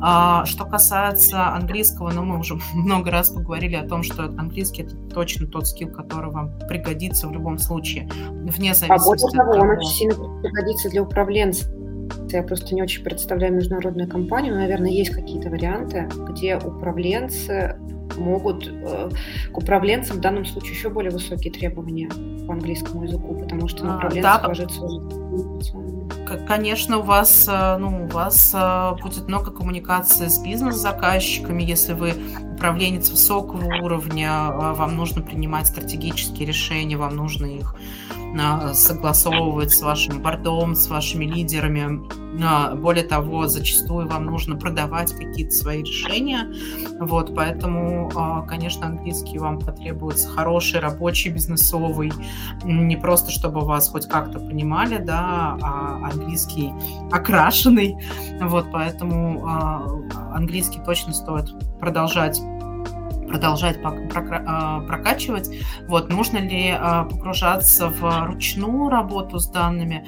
А, 0.00 0.44
что 0.46 0.64
касается 0.64 1.48
английского, 1.48 2.10
ну, 2.10 2.24
мы 2.24 2.38
уже 2.38 2.58
много 2.74 3.10
раз 3.10 3.30
поговорили 3.30 3.76
о 3.76 3.86
том, 3.86 4.02
что 4.02 4.24
английский 4.24 4.82
это 4.82 4.96
точно 5.14 5.46
тот 5.46 5.66
скилл, 5.66 5.90
который 5.90 6.30
вам 6.30 6.58
пригодится 6.68 7.28
в 7.28 7.32
любом 7.32 7.58
случае, 7.58 8.08
вне 8.30 8.74
зависимости 8.74 8.90
а 8.90 8.98
более 8.98 9.30
того, 9.30 9.52
он 9.52 9.78
очень 9.78 9.90
сильно 9.90 10.14
пригодится 10.42 10.90
для 10.90 11.02
управленца. 11.02 11.70
Я 12.30 12.42
просто 12.42 12.74
не 12.74 12.82
очень 12.82 13.02
представляю 13.02 13.54
международную 13.54 14.08
компанию, 14.08 14.54
но, 14.54 14.60
наверное, 14.60 14.90
есть 14.90 15.10
какие-то 15.10 15.48
варианты, 15.50 16.08
где 16.28 16.56
управленцы 16.56 17.76
могут 18.20 18.68
э, 18.68 19.10
к 19.52 19.58
управленцам 19.58 20.18
в 20.18 20.20
данном 20.20 20.44
случае 20.44 20.72
еще 20.72 20.90
более 20.90 21.10
высокие 21.10 21.52
требования 21.52 22.08
по 22.46 22.52
английскому 22.52 23.04
языку, 23.04 23.34
потому 23.34 23.68
что 23.68 23.84
на 23.84 23.96
управленцев 23.96 24.22
да. 24.22 24.46
ложится 24.46 24.80
Конечно, 26.46 26.98
у 26.98 27.02
вас, 27.02 27.48
э, 27.48 27.76
ну, 27.78 28.04
у 28.04 28.06
вас 28.06 28.52
э, 28.54 29.02
будет 29.02 29.26
много 29.26 29.50
коммуникации 29.50 30.28
с 30.28 30.38
бизнес-заказчиками, 30.38 31.62
если 31.62 31.92
вы 31.92 32.14
управленец 32.54 33.10
высокого 33.10 33.82
уровня, 33.82 34.50
вам 34.52 34.94
нужно 34.94 35.22
принимать 35.22 35.66
стратегические 35.66 36.46
решения, 36.46 36.96
вам 36.96 37.16
нужно 37.16 37.46
их 37.46 37.74
согласовывать 38.74 39.72
с 39.72 39.82
вашим 39.82 40.22
бордом, 40.22 40.74
с 40.74 40.88
вашими 40.88 41.24
лидерами. 41.24 42.00
Более 42.76 43.04
того, 43.04 43.48
зачастую 43.48 44.08
вам 44.08 44.26
нужно 44.26 44.56
продавать 44.56 45.12
какие-то 45.12 45.52
свои 45.52 45.82
решения. 45.82 46.46
Вот, 47.00 47.34
поэтому, 47.34 48.10
а, 48.14 48.42
конечно, 48.42 48.86
английский 48.86 49.38
вам 49.38 49.58
потребуется 49.58 50.28
хороший, 50.28 50.80
рабочий, 50.80 51.30
бизнесовый. 51.30 52.12
Не 52.62 52.96
просто, 52.96 53.30
чтобы 53.30 53.60
вас 53.60 53.88
хоть 53.88 54.06
как-то 54.06 54.38
понимали, 54.38 54.98
да, 54.98 55.58
а 55.60 56.10
английский 56.10 56.72
окрашенный. 57.10 57.96
Вот, 58.40 58.66
поэтому 58.72 59.44
а, 59.46 59.86
английский 60.34 60.80
точно 60.84 61.12
стоит 61.12 61.52
продолжать 61.80 62.40
продолжать 63.30 63.78
а, 63.82 64.80
прокачивать. 64.80 65.50
Вот, 65.86 66.10
нужно 66.10 66.38
ли 66.38 66.70
а, 66.76 67.04
погружаться 67.04 67.88
в 67.88 68.26
ручную 68.26 68.90
работу 68.90 69.38
с 69.38 69.48
данными? 69.48 70.06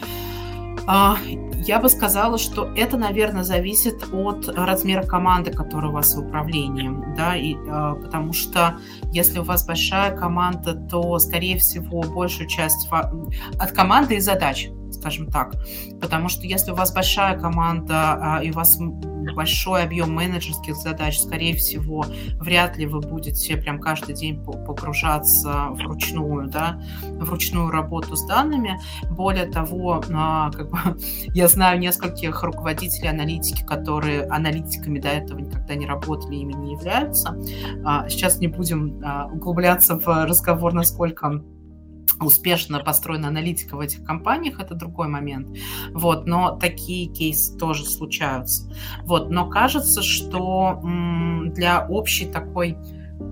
А, 0.86 1.16
я 1.64 1.78
бы 1.78 1.88
сказала, 1.88 2.38
что 2.38 2.72
это, 2.74 2.96
наверное, 2.96 3.44
зависит 3.44 4.08
от 4.12 4.48
размера 4.48 5.04
команды, 5.04 5.52
которая 5.52 5.90
у 5.90 5.94
вас 5.94 6.16
в 6.16 6.26
управлении, 6.26 6.90
да, 7.16 7.36
и, 7.36 7.54
потому 7.54 8.32
что 8.32 8.78
если 9.12 9.38
у 9.38 9.44
вас 9.44 9.64
большая 9.64 10.16
команда, 10.16 10.74
то, 10.74 11.20
скорее 11.20 11.58
всего, 11.58 12.02
большую 12.02 12.48
часть 12.48 12.88
от 12.90 13.72
команды 13.72 14.16
и 14.16 14.20
задач, 14.20 14.70
скажем 15.02 15.26
так, 15.26 15.54
потому 16.00 16.28
что 16.28 16.46
если 16.46 16.70
у 16.70 16.76
вас 16.76 16.92
большая 16.92 17.36
команда 17.38 18.40
и 18.42 18.50
у 18.50 18.54
вас 18.54 18.78
большой 19.34 19.82
объем 19.82 20.14
менеджерских 20.14 20.76
задач, 20.76 21.18
скорее 21.18 21.56
всего, 21.56 22.04
вряд 22.38 22.76
ли 22.76 22.86
вы 22.86 23.00
будете 23.00 23.56
прям 23.56 23.80
каждый 23.80 24.14
день 24.14 24.42
погружаться 24.44 25.68
в 25.70 25.80
ручную, 25.82 26.48
да, 26.48 26.80
в 27.02 27.28
ручную 27.30 27.70
работу 27.70 28.14
с 28.16 28.26
данными. 28.26 28.78
Более 29.10 29.46
того, 29.46 30.02
а, 30.12 30.50
как 30.50 30.70
бы, 30.70 30.78
я 31.34 31.48
знаю 31.48 31.80
нескольких 31.80 32.42
руководителей 32.42 33.08
аналитики, 33.08 33.64
которые 33.64 34.24
аналитиками 34.24 35.00
до 35.00 35.08
этого 35.08 35.38
никогда 35.38 35.74
не 35.74 35.86
работали, 35.86 36.36
ими 36.36 36.52
не 36.52 36.72
являются. 36.72 37.36
А, 37.84 38.08
сейчас 38.08 38.38
не 38.38 38.48
будем 38.48 39.00
а, 39.04 39.26
углубляться 39.26 39.98
в 39.98 40.06
разговор, 40.26 40.72
насколько 40.74 41.42
успешно 42.24 42.80
построена 42.80 43.28
аналитика 43.28 43.76
в 43.76 43.80
этих 43.80 44.04
компаниях, 44.04 44.60
это 44.60 44.74
другой 44.74 45.08
момент. 45.08 45.56
Вот, 45.92 46.26
но 46.26 46.56
такие 46.56 47.06
кейсы 47.12 47.56
тоже 47.56 47.84
случаются. 47.84 48.72
Вот, 49.04 49.30
но 49.30 49.48
кажется, 49.48 50.02
что 50.02 50.80
для 51.54 51.86
общей 51.88 52.26
такой 52.26 52.76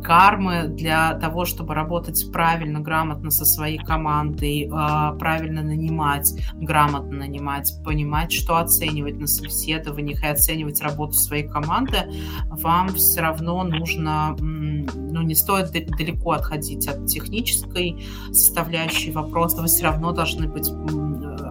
кармы 0.03 0.65
для 0.69 1.15
того, 1.15 1.45
чтобы 1.45 1.75
работать 1.75 2.31
правильно, 2.33 2.81
грамотно 2.81 3.31
со 3.31 3.45
своей 3.45 3.79
командой, 3.79 4.69
а, 4.73 5.13
правильно 5.13 5.63
нанимать, 5.63 6.33
грамотно 6.55 7.19
нанимать, 7.19 7.73
понимать, 7.85 8.33
что 8.33 8.57
оценивать 8.57 9.19
на 9.19 9.27
собеседованиях 9.27 10.23
и 10.23 10.27
оценивать 10.27 10.81
работу 10.81 11.15
своей 11.15 11.47
команды, 11.47 11.99
вам 12.47 12.89
все 12.89 13.21
равно 13.21 13.63
нужно, 13.65 14.37
ну, 14.39 15.23
не 15.23 15.35
стоит 15.35 15.73
далеко 15.73 16.33
отходить 16.33 16.89
от 16.89 17.07
технической 17.07 18.05
составляющей 18.33 19.11
вопроса, 19.11 19.61
вы 19.61 19.67
все 19.67 19.85
равно 19.85 20.13
должны 20.13 20.49
быть 20.49 20.71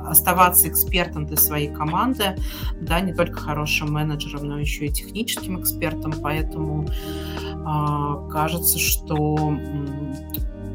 оставаться 0.09 0.67
экспертом 0.67 1.25
для 1.25 1.37
своей 1.37 1.69
команды, 1.69 2.35
да, 2.81 2.99
не 2.99 3.13
только 3.13 3.39
хорошим 3.39 3.93
менеджером, 3.93 4.47
но 4.47 4.59
еще 4.59 4.87
и 4.87 4.89
техническим 4.91 5.59
экспертом, 5.59 6.13
поэтому 6.21 6.87
а, 7.65 8.27
кажется, 8.29 8.79
что, 8.79 9.55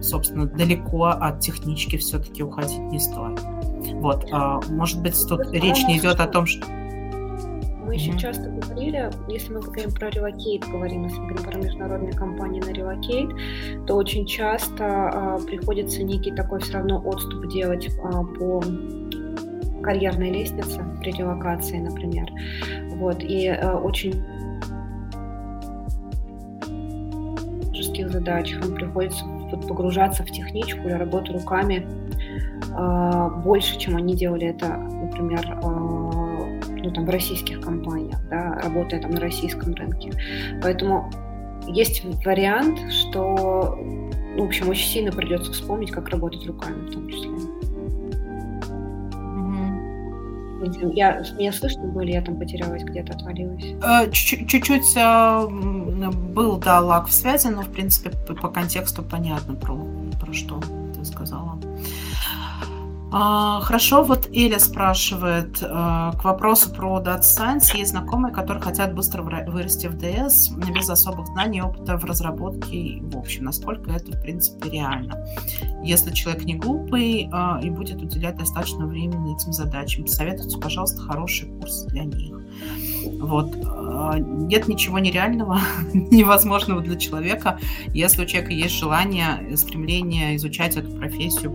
собственно, 0.00 0.46
далеко 0.46 1.06
от 1.06 1.40
технички 1.40 1.96
все-таки 1.96 2.42
уходить 2.42 2.78
не 2.78 3.00
стоит. 3.00 3.40
Вот, 3.94 4.26
а, 4.32 4.60
может 4.68 5.00
быть, 5.02 5.16
тут 5.28 5.50
речь 5.52 5.82
не 5.84 5.98
идет 5.98 6.20
о 6.20 6.26
том, 6.26 6.46
что 6.46 6.66
мы 7.84 7.94
мы 7.94 8.00
еще 8.00 8.18
часто 8.18 8.50
говорили, 8.50 9.08
если 9.28 9.52
мы 9.52 9.60
говорим 9.60 9.92
про 9.92 10.10
relocate, 10.10 10.64
говорим, 10.66 11.04
если 11.04 11.20
мы 11.20 11.28
говорим 11.28 11.44
про 11.44 11.58
международные 11.58 12.12
компании 12.12 12.60
на 12.60 12.72
relocate, 12.72 13.30
то 13.86 13.94
очень 13.94 14.26
часто 14.26 14.84
а, 14.84 15.38
приходится 15.46 16.02
некий 16.02 16.32
такой 16.32 16.58
все 16.58 16.72
равно 16.72 17.00
отступ 17.04 17.46
делать 17.52 17.88
а, 18.02 18.24
по 18.24 18.60
карьерной 19.84 20.30
лестнице 20.30 20.82
при 21.00 21.12
релокации, 21.12 21.78
например. 21.78 22.28
Вот, 22.96 23.22
и 23.22 23.48
а, 23.48 23.78
очень 23.78 24.22
задачах 28.14 28.64
им 28.64 28.74
приходится 28.74 29.24
погружаться 29.68 30.24
в 30.24 30.30
техничку 30.30 30.80
или 30.88 30.92
работу 30.92 31.32
руками 31.32 31.86
э, 32.76 33.42
больше, 33.44 33.78
чем 33.78 33.96
они 33.96 34.16
делали 34.16 34.48
это, 34.48 34.76
например, 34.76 35.44
э, 35.46 36.70
ну, 36.82 36.90
там, 36.92 37.04
в 37.04 37.10
российских 37.10 37.60
компаниях, 37.60 38.18
да, 38.30 38.58
работая 38.64 39.00
там 39.00 39.12
на 39.12 39.20
российском 39.20 39.74
рынке. 39.74 40.12
Поэтому 40.62 41.10
есть 41.68 42.04
вариант, 42.24 42.78
что, 42.90 43.78
ну, 44.36 44.44
в 44.44 44.46
общем, 44.46 44.68
очень 44.68 44.88
сильно 44.88 45.12
придется 45.12 45.52
вспомнить, 45.52 45.90
как 45.90 46.08
работать 46.08 46.46
руками 46.46 46.88
в 46.88 46.92
том 46.92 47.08
числе. 47.08 47.30
Я, 50.92 51.22
меня 51.38 51.52
слышно 51.52 51.84
было, 51.84 52.02
я 52.02 52.22
там 52.22 52.38
потерялась, 52.38 52.82
где-то 52.82 53.14
отвалилась? 53.14 53.64
Э, 53.82 54.10
чуть-чуть 54.10 54.96
э, 54.96 55.46
был, 55.48 56.58
да, 56.58 56.80
лаг 56.80 57.08
в 57.08 57.12
связи, 57.12 57.48
но, 57.48 57.62
в 57.62 57.70
принципе, 57.70 58.10
по 58.10 58.48
контексту 58.48 59.02
понятно, 59.02 59.54
про, 59.54 59.76
про 60.20 60.32
что 60.32 60.60
ты 60.94 61.04
сказала. 61.04 61.58
А, 63.12 63.60
хорошо, 63.60 64.02
вот 64.02 64.28
Эля 64.32 64.58
спрашивает 64.58 65.62
а, 65.62 66.12
к 66.12 66.24
вопросу 66.24 66.70
про 66.70 67.00
Data 67.00 67.20
Science. 67.20 67.76
Есть 67.76 67.90
знакомые, 67.90 68.34
которые 68.34 68.62
хотят 68.62 68.94
быстро 68.94 69.22
вырасти 69.22 69.86
в 69.86 69.94
DS 69.94 70.72
без 70.72 70.88
особых 70.90 71.26
знаний 71.28 71.58
и 71.58 71.62
опыта 71.62 71.96
в 71.96 72.04
разработке. 72.04 73.00
В 73.02 73.16
общем, 73.16 73.44
насколько 73.44 73.92
это, 73.92 74.12
в 74.12 74.20
принципе, 74.20 74.70
реально. 74.70 75.24
Если 75.84 76.12
человек 76.12 76.44
не 76.44 76.54
глупый 76.54 77.28
а, 77.32 77.60
и 77.62 77.70
будет 77.70 78.02
уделять 78.02 78.36
достаточно 78.36 78.86
времени 78.86 79.36
этим 79.36 79.52
задачам, 79.52 80.04
посоветуйте, 80.04 80.58
пожалуйста, 80.58 81.02
хороший 81.02 81.48
курс 81.48 81.84
для 81.86 82.04
них. 82.04 82.34
Вот. 83.20 83.54
Нет 84.16 84.66
ничего 84.66 84.98
нереального, 84.98 85.60
невозможного 85.92 86.80
для 86.80 86.96
человека. 86.96 87.58
Если 87.88 88.22
у 88.22 88.26
человека 88.26 88.52
есть 88.52 88.74
желание, 88.74 89.56
стремление 89.56 90.36
изучать 90.36 90.76
эту 90.76 90.90
профессию 90.90 91.52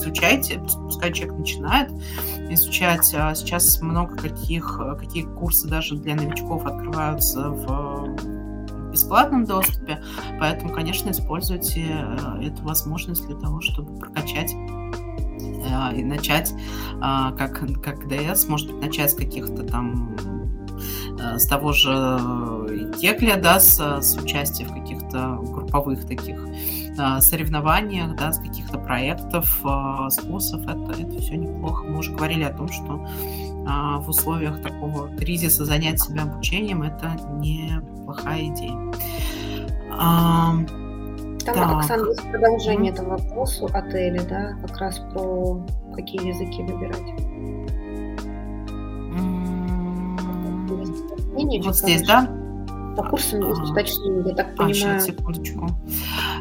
изучайте, 0.00 0.58
пускай 0.58 1.12
человек 1.12 1.38
начинает 1.38 1.90
изучать. 2.50 3.14
А 3.14 3.34
сейчас 3.34 3.80
много 3.80 4.16
каких, 4.16 4.80
какие 4.98 5.24
курсы 5.24 5.68
даже 5.68 5.96
для 5.96 6.14
новичков 6.14 6.66
открываются 6.66 7.50
в 7.50 8.40
бесплатном 8.90 9.44
доступе, 9.44 10.02
поэтому, 10.38 10.72
конечно, 10.72 11.10
используйте 11.10 11.86
э, 11.88 12.46
эту 12.46 12.62
возможность 12.62 13.26
для 13.26 13.36
того, 13.36 13.60
чтобы 13.60 13.96
прокачать 13.96 14.52
э, 14.52 15.96
и 15.96 16.04
начать 16.04 16.52
а, 17.00 17.32
как, 17.32 17.60
как 17.82 18.08
ДС, 18.08 18.48
может 18.48 18.72
быть, 18.72 18.84
начать 18.84 19.12
с 19.12 19.14
каких-то 19.14 19.62
там 19.62 20.16
э, 21.18 21.38
с 21.38 21.46
того 21.46 21.72
же 21.72 22.92
Текля, 22.98 23.36
да, 23.36 23.60
с, 23.60 23.78
с 23.78 24.16
участия 24.16 24.64
в 24.64 24.72
каких-то 24.72 25.38
групповых 25.40 26.06
таких 26.06 26.44
соревнованиях, 27.20 28.16
да, 28.16 28.32
с 28.32 28.38
каких-то 28.38 28.78
проектов, 28.78 29.60
а, 29.64 30.10
с 30.10 30.18
курсов, 30.18 30.62
это, 30.62 31.00
это 31.00 31.20
все 31.20 31.36
неплохо. 31.36 31.84
Мы 31.84 31.98
уже 31.98 32.12
говорили 32.12 32.44
о 32.44 32.52
том, 32.52 32.68
что 32.68 33.06
а, 33.66 33.98
в 33.98 34.08
условиях 34.08 34.62
такого 34.62 35.08
кризиса 35.16 35.64
занять 35.64 36.00
себя 36.00 36.22
обучением 36.22 36.82
это 36.82 37.12
неплохая 37.40 38.48
идея. 38.48 38.76
Там, 41.44 41.44
так. 41.44 41.56
Оксана, 41.56 42.08
есть 42.08 42.30
продолжение 42.30 42.92
mm. 42.92 42.94
этого 42.94 43.18
вопроса 43.18 43.66
отеля, 43.72 44.22
да, 44.28 44.52
как 44.66 44.76
раз 44.78 44.98
про 45.12 45.60
какие 45.94 46.28
языки 46.28 46.62
выбирать. 46.62 47.00
Mm. 49.14 51.62
Вот 51.64 51.76
здесь, 51.76 52.06
да? 52.06 52.39
По 53.00 53.08
курсам 53.08 53.40
есть 53.48 53.70
уточнение, 53.70 54.24
я 54.26 54.34
так 54.34 54.48
а, 54.48 54.56
понимаю. 54.56 54.70
А, 54.70 54.74
сейчас, 54.74 55.06
секундочку. 55.06 55.68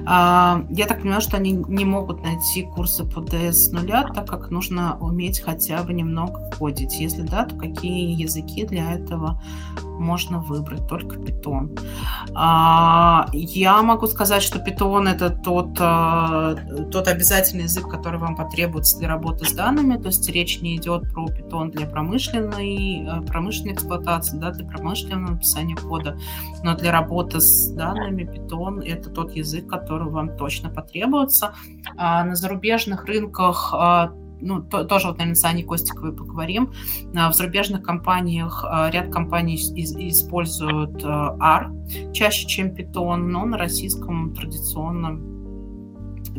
А, 0.05 0.66
я 0.70 0.88
так 0.88 1.01
понимаю, 1.01 1.22
что 1.22 1.38
они 1.38 1.53
не 1.53 1.86
могут 1.86 2.22
найти 2.22 2.64
курсы 2.64 3.05
по 3.05 3.22
ДС 3.22 3.68
с 3.68 3.72
нуля, 3.72 4.03
так 4.14 4.28
как 4.28 4.51
нужно 4.51 4.97
уметь 4.99 5.39
хотя 5.39 5.82
бы 5.84 5.93
немного 5.93 6.51
кодить. 6.57 6.99
Если 6.99 7.22
да, 7.22 7.45
то 7.45 7.55
какие 7.55 8.12
языки 8.22 8.66
для 8.66 8.91
этого 8.91 9.41
можно 10.00 10.39
выбрать 10.39 10.88
только 10.88 11.18
Python. 11.18 11.80
А, 12.34 13.28
я 13.34 13.82
могу 13.82 14.08
сказать, 14.08 14.41
что 14.41 14.60
Python 14.60 15.10
это 15.10 15.30
тот, 15.30 15.78
а, 15.80 16.56
тот 16.91 17.08
обязательный 17.08 17.64
язык, 17.64 17.88
который 17.89 18.20
вам 18.20 18.36
потребуется 18.36 18.97
для 18.97 19.10
работы 19.10 19.45
с 19.45 19.54
данными, 19.54 19.97
то 19.97 20.08
есть 20.08 20.30
речь 20.30 20.62
не 20.62 20.78
идет 20.78 21.12
про 21.14 21.26
Python 21.26 21.72
для 21.72 21.86
промышленной, 21.86 23.06
э, 23.06 23.22
промышленной 23.28 23.74
эксплуатации, 23.74 24.38
да, 24.38 24.52
для 24.52 24.66
промышленного 24.66 25.34
написания 25.34 25.76
кода, 25.76 26.18
но 26.64 26.76
для 26.76 26.91
работы 26.91 27.39
с 27.39 27.72
данными 27.72 28.24
Python 28.24 28.82
это 28.84 29.10
тот 29.10 29.36
язык, 29.36 29.68
который 29.68 30.10
вам 30.10 30.38
точно 30.38 30.70
потребуется. 30.70 31.54
А 31.97 32.24
на 32.24 32.36
зарубежных 32.36 33.06
рынках 33.06 33.74
ну, 34.42 34.62
то, 34.62 34.84
тоже 34.84 35.08
вот, 35.08 35.18
наверное, 35.18 35.36
с 35.36 35.44
Аней 35.44 35.64
Костиковой 35.64 36.14
поговорим. 36.14 36.72
А, 37.16 37.30
в 37.32 37.36
зарубежных 37.36 37.84
компаниях 37.84 38.66
а, 38.68 38.90
ряд 38.90 39.12
компаний 39.12 39.56
используют 39.56 41.04
а, 41.04 41.36
R 41.40 41.72
чаще, 42.14 42.48
чем 42.48 42.68
Python, 42.74 43.18
но 43.18 43.46
на 43.46 43.58
российском 43.58 44.34
традиционно 44.34 45.20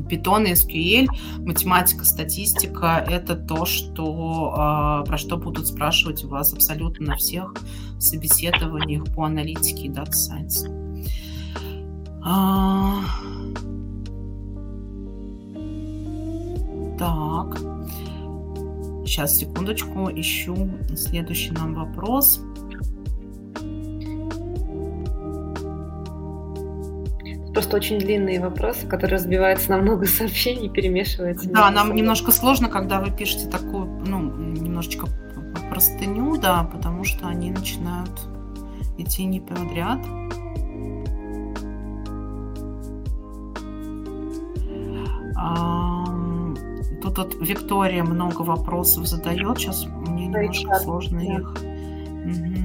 Python 0.09 0.49
и 0.49 0.53
SQL, 0.53 1.09
математика, 1.45 2.05
статистика– 2.05 3.05
это 3.09 3.35
то, 3.35 3.67
что, 3.67 5.03
про 5.07 5.19
что 5.19 5.37
будут 5.37 5.67
спрашивать 5.67 6.25
у 6.25 6.29
вас 6.29 6.55
абсолютно 6.55 7.09
на 7.09 7.17
всех 7.17 7.55
собеседованиях 7.99 9.05
по 9.15 9.25
аналитике 9.25 9.87
и 9.87 9.91
Data 9.91 10.13
Science. 10.13 10.69
Так. 17.01 17.70
Сейчас, 19.11 19.39
секундочку, 19.39 20.09
ищу 20.15 20.71
следующий 20.95 21.51
нам 21.51 21.75
вопрос. 21.75 22.41
Просто 27.53 27.77
очень 27.77 27.99
длинные 27.99 28.39
вопросы, 28.39 28.87
которые 28.87 29.17
разбиваются 29.17 29.71
на 29.71 29.79
много 29.79 30.07
сообщений, 30.07 30.71
перемешиваются. 30.71 31.51
Да, 31.51 31.73
нам 31.73 31.93
немножко 31.97 32.31
сложно, 32.31 32.69
когда 32.69 33.01
вы 33.01 33.11
пишете 33.11 33.49
такую, 33.49 33.87
ну, 34.07 34.21
немножечко 34.21 35.09
простыню, 35.71 36.37
да, 36.37 36.63
потому 36.63 37.03
что 37.03 37.27
они 37.27 37.51
начинают 37.51 38.13
идти 38.97 39.25
не 39.25 39.41
подряд. 39.41 39.99
А, 45.37 46.00
Тут 47.11 47.19
вот 47.19 47.37
Виктория 47.41 48.05
много 48.05 48.43
вопросов 48.43 49.07
задает. 49.07 49.59
Сейчас 49.59 49.87
мне 49.87 50.27
немножко 50.27 50.69
HR, 50.69 50.81
сложно 50.81 51.19
да. 51.19 51.27
их. 51.27 51.51
Угу. 52.31 52.61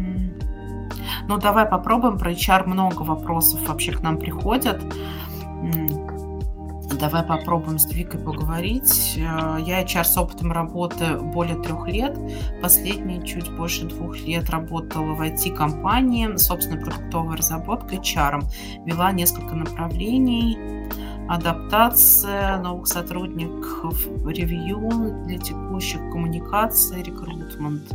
Ну, 1.27 1.37
давай 1.37 1.65
попробуем. 1.65 2.17
Про 2.17 2.31
HR 2.31 2.67
много 2.67 3.01
вопросов 3.01 3.67
вообще 3.67 3.93
к 3.93 4.01
нам 4.01 4.17
приходят. 4.17 4.81
Давай 6.99 7.23
попробуем 7.23 7.77
с 7.77 7.91
Викой 7.91 8.19
поговорить. 8.19 9.15
Э, 9.17 9.57
я 9.59 9.83
HR 9.83 10.03
с 10.03 10.17
опытом 10.17 10.51
работы 10.51 11.17
более 11.17 11.61
трех 11.61 11.87
лет. 11.87 12.17
Последние 12.61 13.25
чуть 13.25 13.51
больше 13.55 13.85
двух 13.85 14.17
лет 14.19 14.49
работала 14.49 15.13
в 15.13 15.21
IT-компании, 15.21 16.37
собственной 16.37 16.81
продуктовой 16.81 17.35
разработкой 17.35 17.97
HR. 17.97 18.43
Вела 18.85 19.11
несколько 19.11 19.55
направлений 19.55 20.57
адаптация 21.27 22.57
новых 22.59 22.87
сотрудников, 22.87 24.05
ревью 24.25 25.23
для 25.25 25.37
текущих 25.37 25.99
коммуникаций, 26.11 27.03
рекрутмент. 27.03 27.93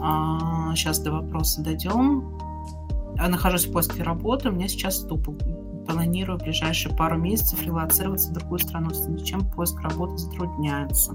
А, 0.00 0.74
сейчас 0.74 0.98
до 1.00 1.12
вопроса 1.12 1.62
дойдем. 1.62 2.38
Я 3.16 3.28
нахожусь 3.28 3.66
в 3.66 3.72
поиске 3.72 4.02
работы, 4.02 4.48
у 4.48 4.52
меня 4.52 4.68
сейчас 4.68 5.00
тупо 5.00 5.34
планирую 5.86 6.38
в 6.38 6.42
ближайшие 6.42 6.94
пару 6.96 7.18
месяцев 7.18 7.62
релацироваться 7.62 8.30
в 8.30 8.32
другую 8.32 8.58
страну, 8.58 8.90
с 8.90 9.22
чем 9.22 9.48
поиск 9.50 9.80
работы 9.80 10.16
затрудняется. 10.16 11.14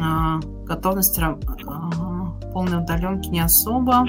А, 0.00 0.40
готовность 0.64 1.18
а, 1.18 1.38
полной 2.52 2.78
удаленки 2.82 3.28
не 3.28 3.40
особо. 3.40 4.04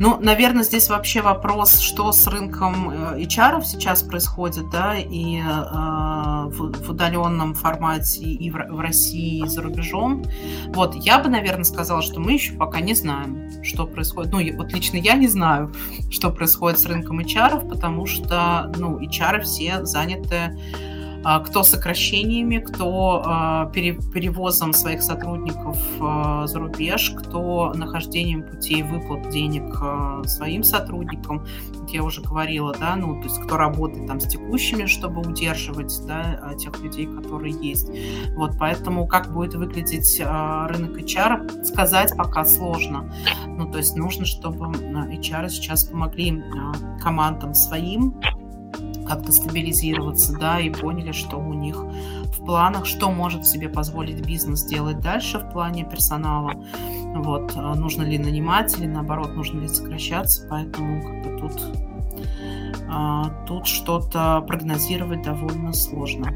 Ну, 0.00 0.18
наверное, 0.20 0.62
здесь 0.62 0.88
вообще 0.88 1.22
вопрос, 1.22 1.80
что 1.80 2.12
с 2.12 2.26
рынком 2.28 2.90
HR 2.90 3.64
сейчас 3.64 4.04
происходит, 4.04 4.70
да, 4.70 4.96
и 4.96 5.40
в, 5.40 6.72
в 6.72 6.90
удаленном 6.90 7.54
формате 7.54 8.22
и 8.22 8.50
в, 8.50 8.54
в 8.54 8.80
России, 8.80 9.44
и 9.44 9.48
за 9.48 9.60
рубежом. 9.60 10.24
Вот, 10.68 10.94
я 10.94 11.18
бы, 11.18 11.28
наверное, 11.28 11.64
сказала, 11.64 12.00
что 12.00 12.20
мы 12.20 12.32
еще 12.32 12.54
пока 12.54 12.80
не 12.80 12.94
знаем, 12.94 13.50
что 13.64 13.86
происходит. 13.86 14.32
Ну, 14.32 14.56
вот 14.56 14.72
лично 14.72 14.96
я 14.98 15.14
не 15.14 15.26
знаю, 15.26 15.72
что 16.10 16.30
происходит 16.30 16.78
с 16.78 16.86
рынком 16.86 17.18
HR, 17.20 17.68
потому 17.68 18.06
что, 18.06 18.72
ну, 18.76 19.00
HR 19.00 19.42
все 19.42 19.84
заняты 19.84 20.56
кто 21.22 21.62
сокращениями, 21.62 22.58
кто 22.58 23.22
а, 23.24 23.66
перевозом 23.66 24.72
своих 24.72 25.02
сотрудников 25.02 25.78
а, 26.00 26.46
за 26.46 26.58
рубеж, 26.58 27.12
кто 27.16 27.72
нахождением 27.74 28.42
путей 28.42 28.82
выплат 28.82 29.28
денег 29.30 30.28
своим 30.28 30.62
сотрудникам. 30.62 31.44
Я 31.88 32.02
уже 32.02 32.22
говорила, 32.22 32.74
да, 32.78 32.96
ну, 32.96 33.16
то 33.20 33.24
есть 33.24 33.40
кто 33.40 33.56
работает 33.56 34.06
там 34.06 34.20
с 34.20 34.28
текущими, 34.28 34.86
чтобы 34.86 35.20
удерживать, 35.20 35.92
да, 36.06 36.54
тех 36.58 36.78
людей, 36.80 37.06
которые 37.06 37.54
есть. 37.60 37.90
Вот, 38.36 38.52
поэтому 38.58 39.06
как 39.06 39.32
будет 39.32 39.54
выглядеть 39.54 40.20
рынок 40.20 40.98
HR, 40.98 41.64
сказать 41.64 42.16
пока 42.16 42.44
сложно. 42.44 43.12
Ну, 43.46 43.70
то 43.70 43.78
есть 43.78 43.96
нужно, 43.96 44.24
чтобы 44.24 44.66
HR 44.66 45.48
сейчас 45.48 45.84
помогли 45.84 46.42
командам 47.00 47.54
своим 47.54 48.14
как-то 49.08 49.32
стабилизироваться, 49.32 50.36
да, 50.38 50.60
и 50.60 50.70
поняли, 50.70 51.12
что 51.12 51.36
у 51.38 51.54
них 51.54 51.76
в 51.76 52.44
планах, 52.44 52.86
что 52.86 53.10
может 53.10 53.46
себе 53.46 53.68
позволить 53.68 54.24
бизнес 54.24 54.64
делать 54.64 55.00
дальше 55.00 55.38
в 55.38 55.50
плане 55.52 55.84
персонала. 55.84 56.52
Вот, 57.16 57.52
а 57.56 57.74
нужно 57.74 58.02
ли 58.02 58.18
нанимать 58.18 58.78
или 58.78 58.86
наоборот, 58.86 59.34
нужно 59.34 59.60
ли 59.60 59.68
сокращаться, 59.68 60.46
поэтому 60.48 61.02
как 61.02 61.22
бы 61.24 61.38
тут, 61.40 61.62
а, 62.88 63.30
тут 63.46 63.66
что-то 63.66 64.44
прогнозировать 64.46 65.22
довольно 65.22 65.72
сложно. 65.72 66.30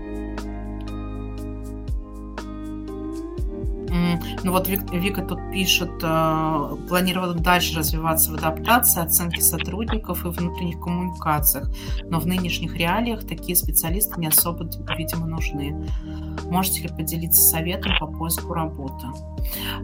Ну 4.42 4.52
вот 4.52 4.68
Вика 4.68 5.22
тут 5.22 5.38
пишет, 5.52 5.90
э, 6.02 6.76
планировала 6.88 7.34
дальше 7.34 7.78
развиваться 7.78 8.32
в 8.32 8.34
адаптации, 8.34 9.02
оценке 9.02 9.42
сотрудников 9.42 10.24
и 10.24 10.28
внутренних 10.28 10.80
коммуникациях, 10.80 11.70
но 12.04 12.18
в 12.18 12.26
нынешних 12.26 12.76
реалиях 12.76 13.26
такие 13.26 13.56
специалисты 13.56 14.18
не 14.18 14.28
особо, 14.28 14.64
видимо, 14.96 15.26
нужны. 15.26 15.88
Можете 16.44 16.82
ли 16.82 16.88
поделиться 16.88 17.42
советом 17.42 17.92
по 18.00 18.06
поиску 18.06 18.54
работы? 18.54 19.06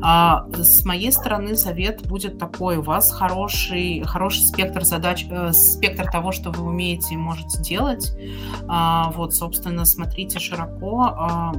А, 0.01 0.47
с 0.55 0.85
моей 0.85 1.13
стороны 1.13 1.57
совет 1.57 2.07
будет 2.07 2.39
такой. 2.39 2.79
У 2.79 2.83
вас 2.83 3.13
хороший, 3.13 4.03
хороший 4.05 4.43
спектр 4.43 4.85
задач, 4.85 5.27
э, 5.31 5.53
спектр 5.53 6.11
того, 6.11 6.33
что 6.33 6.51
вы 6.51 6.65
умеете 6.65 7.15
и 7.15 7.17
можете 7.17 7.63
делать. 7.63 8.17
А, 8.69 9.11
вот, 9.15 9.35
собственно, 9.35 9.85
смотрите 9.85 10.39
широко 10.39 11.03
а, 11.03 11.53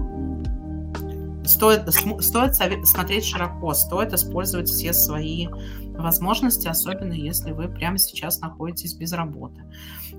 стоит, 1.49 1.89
стоит 1.91 2.55
смотреть 2.85 3.25
широко, 3.25 3.73
стоит 3.73 4.13
использовать 4.13 4.69
все 4.69 4.93
свои 4.93 5.47
возможности, 5.97 6.67
особенно 6.67 7.13
если 7.13 7.51
вы 7.51 7.67
прямо 7.67 7.97
сейчас 7.97 8.39
находитесь 8.39 8.93
без 8.93 9.11
работы. 9.13 9.63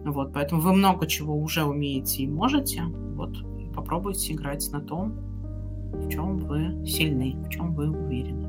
Вот, 0.05 0.33
поэтому 0.33 0.61
вы 0.61 0.72
много 0.72 1.07
чего 1.07 1.37
уже 1.37 1.64
умеете 1.64 2.24
и 2.24 2.28
можете. 2.28 2.83
Вот, 2.83 3.35
попробуйте 3.74 4.33
играть 4.33 4.68
на 4.72 4.81
том, 4.81 5.12
в 5.93 6.09
чем 6.09 6.39
вы 6.39 6.87
сильны, 6.87 7.37
в 7.45 7.49
чем 7.49 7.74
вы 7.74 7.91
уверены. 7.91 8.49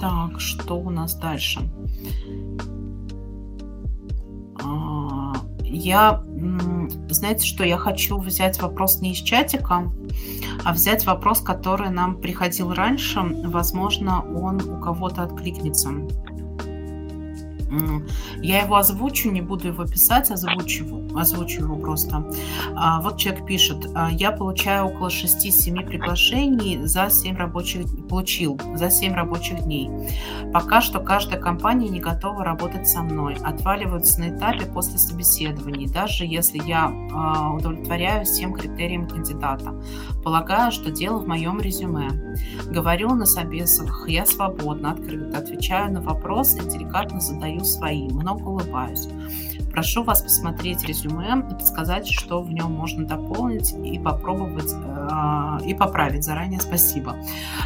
Так, 0.00 0.40
что 0.40 0.78
у 0.78 0.90
нас 0.90 1.16
дальше? 1.16 1.60
Я, 5.68 6.22
знаете 7.10 7.44
что, 7.44 7.64
я 7.64 7.76
хочу 7.76 8.18
взять 8.18 8.60
вопрос 8.62 9.00
не 9.00 9.12
из 9.12 9.18
чатика, 9.18 9.92
а 10.64 10.72
взять 10.72 11.04
вопрос, 11.06 11.40
который 11.40 11.90
нам 11.90 12.20
приходил 12.20 12.72
раньше. 12.72 13.20
Возможно, 13.20 14.22
он 14.22 14.60
у 14.62 14.80
кого-то 14.80 15.22
откликнется. 15.22 15.90
Я 18.42 18.62
его 18.62 18.76
озвучу, 18.76 19.30
не 19.30 19.40
буду 19.40 19.68
его 19.68 19.84
писать, 19.84 20.30
озвучу 20.30 20.84
озвучу 21.18 21.62
его 21.62 21.76
просто. 21.76 22.24
А, 22.74 23.00
вот 23.00 23.18
человек 23.18 23.46
пишет, 23.46 23.86
«А, 23.94 24.10
я 24.10 24.32
получаю 24.32 24.86
около 24.86 25.08
6-7 25.08 25.84
приглашений 25.86 26.78
за 26.84 27.08
7 27.10 27.36
рабочих, 27.36 27.86
получил 28.08 28.60
за 28.74 28.90
7 28.90 29.14
рабочих 29.14 29.64
дней. 29.64 29.90
Пока 30.52 30.80
что 30.80 31.00
каждая 31.00 31.40
компания 31.40 31.88
не 31.88 32.00
готова 32.00 32.44
работать 32.44 32.88
со 32.88 33.02
мной, 33.02 33.36
отваливаются 33.42 34.20
на 34.20 34.36
этапе 34.36 34.66
после 34.66 34.98
собеседований, 34.98 35.88
даже 35.88 36.24
если 36.24 36.60
я 36.66 36.92
а, 37.12 37.52
удовлетворяю 37.52 38.24
всем 38.24 38.52
критериям 38.52 39.08
кандидата. 39.08 39.74
Полагаю, 40.22 40.72
что 40.72 40.90
дело 40.90 41.18
в 41.18 41.26
моем 41.26 41.60
резюме. 41.60 42.10
Говорю 42.66 43.14
на 43.14 43.26
собесах, 43.26 44.08
я 44.08 44.26
свободна, 44.26 44.92
открыто, 44.92 45.38
отвечаю 45.38 45.92
на 45.92 46.00
вопросы 46.00 46.58
и 46.58 46.68
деликатно 46.68 47.20
задаю 47.20 47.55
свои, 47.64 48.08
много 48.08 48.48
улыбаюсь. 48.48 49.08
Прошу 49.72 50.04
вас 50.04 50.22
посмотреть 50.22 50.84
резюме 50.84 51.42
подсказать, 51.42 52.08
что 52.08 52.40
в 52.40 52.50
нем 52.50 52.72
можно 52.72 53.06
дополнить 53.06 53.74
и 53.74 53.98
попробовать 53.98 54.72
э, 54.72 55.58
и 55.66 55.74
поправить. 55.74 56.24
Заранее 56.24 56.60
спасибо. 56.60 57.16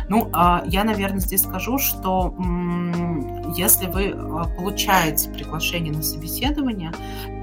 Ну, 0.09 0.27
э, 0.27 0.63
я, 0.67 0.83
наверное, 0.83 1.21
здесь 1.21 1.43
скажу, 1.43 1.79
что 1.79 2.35
э, 2.37 3.53
если 3.57 3.87
вы 3.87 4.11
получаете 4.57 5.31
приглашение 5.31 5.93
на 5.93 6.03
собеседование, 6.03 6.93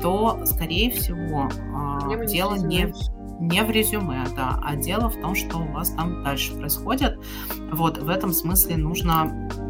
то, 0.01 0.45
скорее 0.45 0.91
всего, 0.91 1.49
э, 2.11 2.25
дело 2.27 2.55
не 2.55 2.93
не 3.39 3.63
в 3.63 3.69
резюме, 3.69 4.25
да, 4.35 4.59
а 4.63 4.75
дело 4.75 5.09
в 5.09 5.21
том, 5.21 5.35
что 5.35 5.57
у 5.59 5.71
вас 5.71 5.91
там 5.91 6.23
дальше 6.23 6.53
происходит. 6.53 7.19
Вот 7.71 7.99
в 7.99 8.09
этом 8.09 8.33
смысле 8.33 8.77
нужно 8.77 9.21
а, 9.21 9.66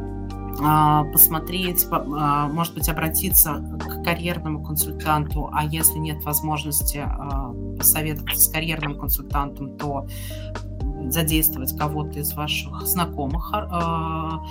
посмотреть, 0.57 1.85
а, 1.91 2.47
может 2.47 2.73
быть, 2.73 2.89
обратиться 2.89 3.55
к 3.79 4.03
карьерному 4.03 4.63
консультанту, 4.63 5.49
а 5.53 5.63
если 5.65 5.97
нет 5.97 6.23
возможности 6.23 6.97
а, 6.97 7.53
посоветоваться 7.77 8.41
с 8.41 8.49
карьерным 8.49 8.97
консультантом, 8.97 9.77
то 9.77 10.07
задействовать 11.09 11.77
кого-то 11.77 12.19
из 12.19 12.33
ваших 12.33 12.81
знакомых, 12.85 13.51
а, 13.53 14.43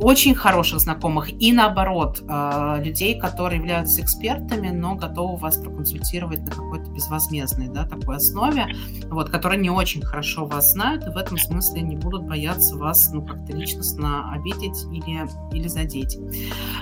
очень 0.00 0.34
хороших 0.34 0.80
знакомых, 0.80 1.30
и 1.40 1.52
наоборот, 1.52 2.22
а, 2.28 2.80
людей, 2.80 3.18
которые 3.18 3.58
являются 3.58 4.00
экспертами, 4.00 4.70
но 4.70 4.94
готовы 4.94 5.36
вас 5.36 5.58
проконсультировать 5.58 6.40
на 6.40 6.50
какой-то 6.50 6.90
безвозмездной 6.90 7.68
да, 7.68 7.84
такой 7.84 8.16
основе, 8.16 8.66
вот, 9.10 9.30
которые 9.30 9.60
не 9.60 9.70
очень 9.70 10.02
хорошо 10.02 10.46
вас 10.46 10.72
знают, 10.72 11.06
и 11.06 11.10
в 11.10 11.16
этом 11.16 11.38
смысле 11.38 11.82
не 11.82 11.96
будут 11.96 12.24
бояться 12.24 12.76
вас 12.76 13.10
ну, 13.12 13.22
как-то 13.22 13.52
личностно 13.52 14.32
обидеть 14.32 14.84
или, 14.92 15.28
или 15.52 15.68
задеть. 15.68 16.18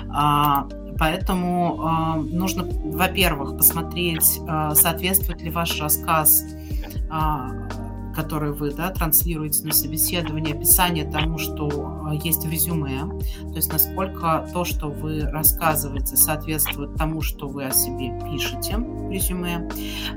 А, 0.09 0.67
поэтому 0.99 2.23
нужно, 2.31 2.63
во-первых, 2.63 3.57
посмотреть, 3.57 4.39
соответствует 4.73 5.41
ли 5.41 5.51
ваш 5.51 5.79
рассказ 5.79 6.43
которые 8.17 8.51
вы 8.51 8.71
да, 8.71 8.89
транслируете 8.89 9.63
на 9.63 9.71
собеседование, 9.71 10.55
описание 10.55 11.05
тому, 11.05 11.37
что 11.37 11.69
э, 12.11 12.15
есть 12.23 12.43
в 12.43 12.49
резюме, 12.49 13.01
то 13.01 13.55
есть 13.55 13.71
насколько 13.71 14.49
то, 14.51 14.65
что 14.65 14.89
вы 14.89 15.21
рассказываете, 15.21 16.17
соответствует 16.17 16.95
тому, 16.95 17.21
что 17.21 17.47
вы 17.47 17.65
о 17.65 17.71
себе 17.71 18.19
пишете 18.25 18.77
в 18.77 19.11
резюме. 19.11 19.69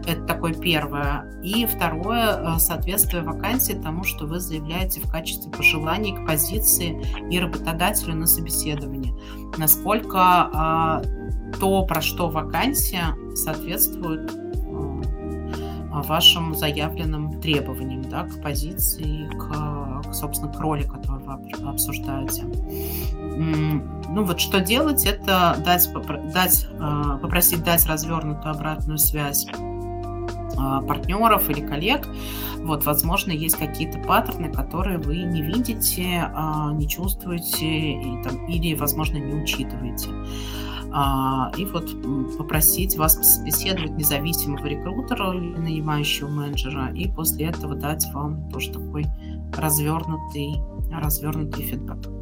Это 0.06 0.24
такое 0.24 0.54
первое. 0.54 1.30
И 1.44 1.66
второе, 1.66 2.56
э, 2.56 2.58
соответствие 2.58 3.22
вакансии 3.22 3.74
тому, 3.74 4.02
что 4.04 4.24
вы 4.24 4.40
заявляете 4.40 5.00
в 5.00 5.10
качестве 5.10 5.52
пожеланий 5.52 6.16
к 6.16 6.26
позиции 6.26 7.04
и 7.30 7.38
работодателю 7.38 8.14
на 8.14 8.26
собеседовании. 8.26 9.14
Насколько 9.58 11.02
э, 11.04 11.52
то, 11.60 11.84
про 11.84 12.00
что 12.00 12.30
вакансия, 12.30 13.14
соответствует 13.34 14.39
вашим 15.90 16.54
заявленным 16.54 17.40
требованиям 17.40 18.02
да, 18.08 18.24
к 18.24 18.40
позиции, 18.42 19.28
к, 19.36 20.12
собственно, 20.12 20.52
к 20.52 20.58
роли, 20.60 20.82
которую 20.82 21.24
вы 21.24 21.68
обсуждаете. 21.68 22.44
Ну 24.08 24.24
вот 24.24 24.40
что 24.40 24.60
делать, 24.60 25.04
это 25.04 25.56
дать, 25.64 25.88
дать, 26.32 26.68
а, 26.78 27.18
попросить 27.18 27.64
дать 27.64 27.86
развернутую 27.86 28.54
обратную 28.54 28.98
связь 28.98 29.46
партнеров 30.56 31.48
или 31.50 31.60
коллег. 31.66 32.06
Вот, 32.58 32.84
возможно, 32.84 33.32
есть 33.32 33.56
какие-то 33.56 33.98
паттерны, 33.98 34.52
которые 34.52 34.98
вы 34.98 35.18
не 35.18 35.42
видите, 35.42 36.30
а, 36.34 36.72
не 36.72 36.88
чувствуете 36.88 37.92
и, 37.92 38.22
там, 38.22 38.46
или, 38.46 38.74
возможно, 38.74 39.16
не 39.16 39.42
учитываете. 39.42 40.08
А, 40.92 41.52
и 41.56 41.64
вот 41.64 41.90
попросить 42.36 42.96
вас 42.98 43.14
собеседовать 43.14 43.92
независимого 43.92 44.66
рекрутера 44.66 45.32
или 45.32 45.56
нанимающего 45.56 46.28
менеджера, 46.28 46.92
и 46.92 47.08
после 47.08 47.46
этого 47.46 47.76
дать 47.76 48.06
вам 48.12 48.50
тоже 48.50 48.72
такой 48.72 49.06
развернутый, 49.56 50.60
развернутый 50.90 51.64
фидбэк. 51.64 52.20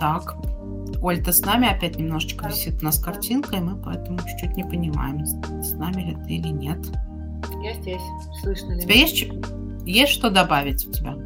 Так, 0.00 0.34
Оль, 1.02 1.22
ты 1.22 1.32
с 1.32 1.40
нами 1.40 1.68
опять 1.68 1.96
немножечко 1.96 2.48
висит 2.48 2.82
у 2.82 2.84
нас 2.84 2.98
картинка, 2.98 3.56
и 3.56 3.60
мы 3.60 3.76
поэтому 3.76 4.18
чуть-чуть 4.18 4.56
не 4.56 4.64
понимаем, 4.64 5.24
с 5.24 5.72
нами 5.72 6.02
ли 6.02 6.16
ты 6.26 6.34
или 6.34 6.48
нет. 6.48 6.78
Я 7.62 7.74
здесь. 7.74 8.02
Слышно 8.42 8.72
ли? 8.72 8.78
У 8.78 8.80
тебя 8.80 8.94
есть, 8.94 9.24
есть 9.86 10.12
что 10.12 10.30
добавить 10.30 10.86
у 10.86 10.92
тебя? 10.92 11.16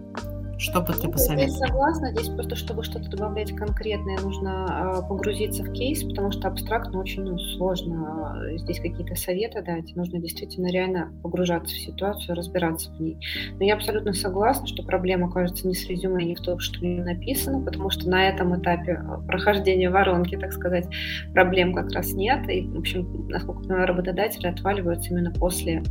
Что 0.58 0.80
бы 0.80 0.92
ты 0.92 1.08
посоветовала? 1.08 1.58
Я 1.58 1.66
согласна. 1.66 2.10
Здесь 2.12 2.28
просто, 2.28 2.56
чтобы 2.56 2.84
что-то 2.84 3.10
добавлять 3.10 3.54
конкретное, 3.54 4.18
нужно 4.20 5.02
э, 5.04 5.08
погрузиться 5.08 5.64
в 5.64 5.72
кейс, 5.72 6.02
потому 6.04 6.30
что 6.32 6.48
абстрактно 6.48 7.00
очень 7.00 7.22
ну, 7.22 7.38
сложно 7.38 8.38
э, 8.50 8.58
здесь 8.58 8.78
какие-то 8.78 9.14
советы 9.16 9.62
дать. 9.62 9.94
Нужно 9.96 10.20
действительно 10.20 10.68
реально 10.68 11.12
погружаться 11.22 11.74
в 11.74 11.78
ситуацию, 11.78 12.36
разбираться 12.36 12.90
в 12.92 13.00
ней. 13.00 13.18
Но 13.58 13.64
я 13.64 13.74
абсолютно 13.74 14.12
согласна, 14.12 14.66
что 14.66 14.82
проблема, 14.82 15.30
кажется, 15.30 15.66
не 15.66 15.74
с 15.74 15.88
резюме, 15.88 16.24
не 16.24 16.34
в 16.34 16.40
том, 16.40 16.58
что 16.60 16.84
не 16.84 17.00
написано, 17.00 17.60
потому 17.64 17.90
что 17.90 18.08
на 18.08 18.28
этом 18.28 18.58
этапе 18.60 19.02
э, 19.02 19.26
прохождения 19.26 19.90
воронки, 19.90 20.36
так 20.36 20.52
сказать, 20.52 20.86
проблем 21.32 21.74
как 21.74 21.90
раз 21.92 22.12
нет. 22.12 22.48
И, 22.48 22.62
в 22.62 22.78
общем, 22.78 23.28
насколько 23.28 23.60
я 23.62 23.68
понимаю, 23.68 23.86
работодатели 23.88 24.46
отваливаются 24.46 25.10
именно 25.10 25.32
после 25.32 25.82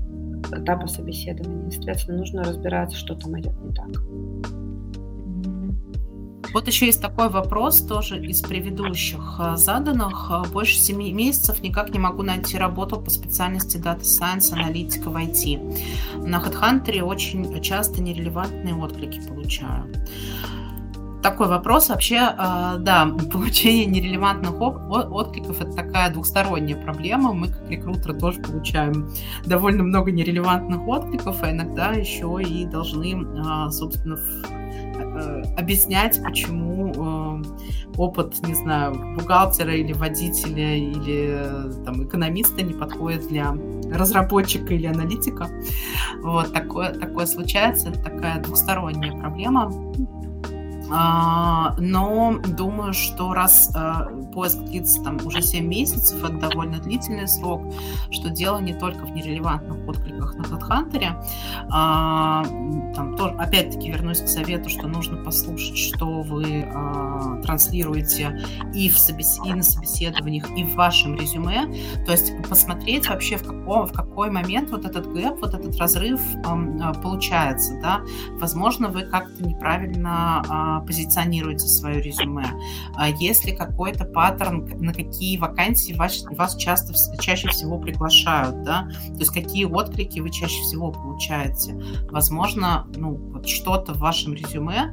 этапа 0.51 0.87
собеседования. 0.87 1.69
Соответственно, 1.71 2.19
нужно 2.19 2.43
разбираться, 2.43 2.97
что 2.97 3.15
там 3.15 3.39
идет 3.39 3.53
не 3.61 3.73
так. 3.73 3.89
Вот 6.53 6.67
еще 6.67 6.85
есть 6.85 7.01
такой 7.01 7.29
вопрос 7.29 7.81
тоже 7.81 8.23
из 8.23 8.41
предыдущих 8.41 9.39
э, 9.39 9.57
заданных. 9.57 10.29
Э, 10.29 10.47
больше 10.51 10.77
7 10.79 10.95
месяцев 11.11 11.63
никак 11.63 11.91
не 11.91 11.97
могу 11.97 12.21
найти 12.21 12.59
работу 12.59 13.01
по 13.01 13.09
специальности 13.09 13.77
Data 13.77 14.01
Science, 14.01 14.53
аналитика 14.53 15.09
в 15.09 15.15
IT. 15.15 16.27
На 16.27 16.37
HeadHunter 16.37 17.01
очень 17.01 17.59
часто 17.61 18.03
нерелевантные 18.03 18.75
отклики 18.75 19.19
получаю 19.27 19.91
такой 21.23 21.47
вопрос. 21.47 21.89
Вообще, 21.89 22.17
э, 22.17 22.77
да, 22.79 23.07
получение 23.31 23.85
нерелевантных 23.85 24.59
откликов– 24.61 25.61
это 25.61 25.71
такая 25.71 26.11
двухсторонняя 26.11 26.79
проблема. 26.79 27.33
Мы, 27.33 27.47
как 27.47 27.69
рекрутеры, 27.69 28.13
тоже 28.13 28.41
получаем 28.41 29.09
довольно 29.45 29.83
много 29.83 30.11
нерелевантных 30.11 30.87
откликов, 30.87 31.41
а 31.41 31.51
иногда 31.51 31.93
еще 31.93 32.39
и 32.41 32.65
должны, 32.65 33.23
э, 33.23 33.71
собственно, 33.71 34.19
э, 34.19 35.43
объяснять, 35.57 36.21
почему 36.23 37.43
опыт, 37.97 38.47
не 38.47 38.55
знаю, 38.55 39.15
бухгалтера 39.15 39.73
или 39.75 39.93
водителя 39.93 40.75
или 40.75 41.83
там, 41.85 42.03
экономиста 42.03 42.63
не 42.63 42.73
подходит 42.73 43.27
для 43.27 43.55
разработчика 43.91 44.73
или 44.73 44.87
аналитика. 44.87 45.47
Вот 46.23 46.51
такое, 46.53 46.93
такое 46.93 47.27
случается, 47.27 47.89
это 47.89 48.01
такая 48.01 48.41
двухсторонняя 48.41 49.15
проблема. 49.19 49.71
А, 50.95 51.75
но 51.79 52.37
думаю, 52.55 52.93
что 52.93 53.33
раз 53.33 53.71
а, 53.75 54.05
поиск 54.31 54.59
длится 54.59 55.03
там 55.03 55.17
уже 55.25 55.41
7 55.41 55.65
месяцев, 55.65 56.23
это 56.23 56.49
довольно 56.49 56.77
длительный 56.77 57.27
срок, 57.27 57.63
что 58.11 58.29
дело 58.29 58.59
не 58.59 58.73
только 58.73 59.05
в 59.05 59.11
нерелевантных 59.11 59.87
откликах 59.87 60.35
на 60.35 60.43
HeadHunter. 60.43 61.25
А, 61.71 62.43
там 62.95 63.17
тоже, 63.17 63.33
опять-таки, 63.35 63.89
вернусь 63.91 64.21
к 64.21 64.27
совету, 64.27 64.69
что 64.69 64.87
нужно 64.87 65.17
послушать, 65.23 65.77
что 65.77 66.21
вы 66.21 66.67
транслируете 67.43 68.39
и, 68.73 68.89
в 68.89 68.97
собес... 68.97 69.39
и 69.45 69.53
на 69.53 69.63
собеседованиях, 69.63 70.49
и 70.51 70.63
в 70.63 70.75
вашем 70.75 71.15
резюме. 71.15 71.65
То 72.05 72.11
есть 72.11 72.33
посмотреть 72.47 73.09
вообще, 73.09 73.37
в, 73.37 73.43
каком, 73.43 73.87
в 73.87 73.93
какой 73.93 74.29
момент 74.29 74.69
вот 74.69 74.85
этот 74.85 75.11
гэп, 75.11 75.41
вот 75.41 75.53
этот 75.53 75.75
разрыв 75.77 76.21
получается. 77.01 77.79
Да? 77.81 78.01
Возможно, 78.39 78.89
вы 78.89 79.03
как-то 79.03 79.43
неправильно 79.43 80.82
позиционируете 80.85 81.67
свое 81.67 82.01
резюме, 82.01 82.45
а 82.95 83.09
есть 83.09 83.45
ли 83.45 83.55
какой-то 83.55 84.05
паттерн, 84.05 84.67
на 84.79 84.93
какие 84.93 85.37
вакансии 85.37 85.93
вас, 85.93 86.23
вас 86.31 86.55
часто, 86.55 86.93
чаще 87.19 87.47
всего 87.49 87.79
приглашают, 87.79 88.63
да, 88.63 88.87
то 89.07 89.19
есть 89.19 89.31
какие 89.31 89.65
отклики 89.65 90.19
вы 90.19 90.29
чаще 90.29 90.61
всего 90.61 90.91
получаете. 90.91 91.79
Возможно, 92.09 92.87
ну, 92.95 93.15
вот 93.15 93.47
что-то 93.47 93.93
в 93.93 93.99
вашем 93.99 94.33
резюме 94.33 94.91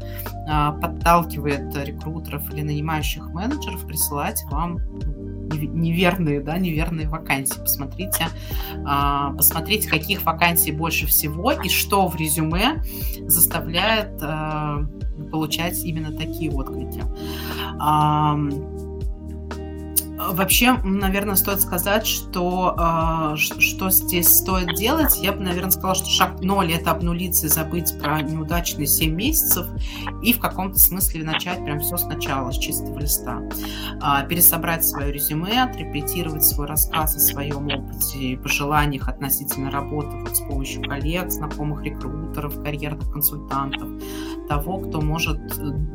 а, 0.49 0.73
подталкивает 0.73 1.75
рекрутеров 1.77 2.53
или 2.53 2.63
нанимающих 2.63 3.29
менеджеров 3.29 3.87
присылать 3.87 4.43
вам 4.51 4.79
неверные, 5.51 6.41
да, 6.41 6.59
неверные 6.59 7.09
вакансии. 7.09 7.59
Посмотрите, 7.59 8.29
а, 8.87 9.33
посмотрите, 9.33 9.89
каких 9.89 10.25
вакансий 10.25 10.73
больше 10.73 11.07
всего 11.07 11.53
и 11.53 11.69
что 11.69 12.07
в 12.07 12.17
резюме 12.17 12.83
заставляет 13.27 14.21
получать 15.31 15.80
именно 15.85 16.13
такие 16.13 16.51
отклики. 16.51 17.05
Вообще, 20.33 20.75
наверное, 20.85 21.35
стоит 21.35 21.61
сказать, 21.61 22.07
что, 22.07 22.77
э, 22.79 23.37
что 23.37 23.91
здесь 23.91 24.29
стоит 24.29 24.77
делать. 24.77 25.19
Я 25.21 25.33
бы, 25.33 25.41
наверное, 25.41 25.71
сказала, 25.71 25.95
что 25.95 26.09
шаг 26.09 26.41
ноль– 26.41 26.73
это 26.75 26.93
обнулиться 26.93 27.47
и 27.47 27.49
забыть 27.49 27.99
про 27.99 28.23
неудачные 28.23 28.87
7 28.87 29.13
месяцев 29.13 29.67
и 30.23 30.33
в 30.33 30.39
каком-то 30.39 30.79
смысле 30.79 31.25
начать 31.25 31.65
прям 31.65 31.81
все 31.81 31.97
сначала, 31.97 32.53
с 32.53 32.59
чистого 32.59 32.99
листа. 32.99 33.41
Э, 34.03 34.27
пересобрать 34.29 34.87
свое 34.87 35.13
резюме, 35.13 35.63
отрепетировать 35.63 36.45
свой 36.45 36.67
рассказ 36.67 37.17
о 37.17 37.19
своем 37.19 37.67
опыте 37.67 38.19
и 38.19 38.37
пожеланиях 38.37 39.09
относительно 39.09 39.71
работы 39.71 40.17
вот 40.17 40.37
с 40.37 40.41
помощью 40.41 40.83
коллег, 40.83 41.31
знакомых 41.31 41.83
рекрутеров, 41.83 42.63
карьерных 42.63 43.11
консультантов, 43.13 43.89
того, 44.49 44.79
кто 44.79 45.01
может, 45.01 45.41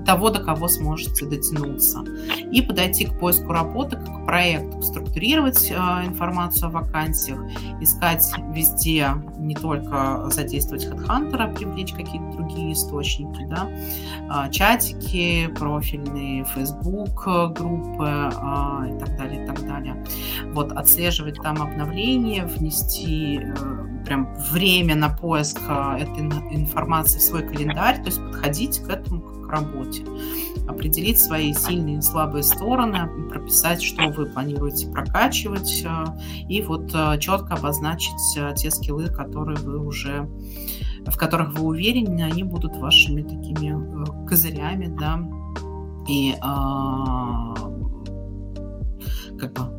того, 0.05 0.29
до 0.29 0.39
кого 0.39 0.67
сможете 0.67 1.25
дотянуться. 1.25 2.03
И 2.51 2.61
подойти 2.61 3.05
к 3.05 3.19
поиску 3.19 3.51
работы 3.51 3.97
как 3.97 4.24
проект 4.25 4.83
структурировать 4.83 5.71
э, 5.71 5.75
информацию 6.05 6.67
о 6.67 6.71
вакансиях, 6.71 7.39
искать 7.81 8.31
везде, 8.51 9.09
не 9.37 9.55
только 9.55 10.29
задействовать 10.29 10.85
HeadHunter, 10.85 11.55
привлечь 11.55 11.93
какие-то 11.93 12.37
другие 12.37 12.73
источники, 12.73 13.45
да, 13.45 13.69
э, 13.69 14.51
чатики, 14.51 15.47
профильные, 15.57 16.43
Facebook 16.45 17.25
группы 17.55 18.05
э, 18.05 18.95
и 18.95 18.99
так 18.99 19.17
далее, 19.17 19.43
и 19.43 19.47
так 19.47 19.65
далее. 19.67 20.03
Вот, 20.53 20.71
отслеживать 20.71 21.41
там 21.41 21.61
обновления, 21.61 22.45
внести 22.45 23.41
прям 24.05 24.35
время 24.51 24.95
на 24.95 25.09
поиск 25.09 25.59
этой 25.61 26.25
информации 26.53 27.19
в 27.19 27.21
свой 27.21 27.43
календарь, 27.43 27.97
то 27.97 28.05
есть 28.05 28.19
подходить 28.19 28.79
к 28.79 28.89
этому 28.89 29.21
к 29.21 29.49
работе 29.49 30.03
определить 30.67 31.19
свои 31.19 31.53
сильные 31.53 31.99
и 31.99 32.01
слабые 32.01 32.43
стороны, 32.43 33.07
прописать, 33.29 33.81
что 33.81 34.07
вы 34.09 34.25
планируете 34.27 34.87
прокачивать, 34.87 35.83
э, 35.85 36.05
и 36.49 36.61
вот 36.61 36.91
э, 36.93 37.19
четко 37.19 37.55
обозначить 37.55 38.37
э, 38.37 38.53
те 38.55 38.71
скиллы, 38.71 39.07
которые 39.07 39.57
вы 39.57 39.79
уже 39.79 40.27
в 41.05 41.17
которых 41.17 41.53
вы 41.53 41.65
уверены, 41.65 42.21
они 42.21 42.43
будут 42.43 42.75
вашими 42.77 43.21
такими 43.21 44.27
козырями, 44.27 44.87
да, 44.99 45.19
и 46.07 46.35
а, 46.41 47.53
как 49.39 49.53
бы 49.53 49.75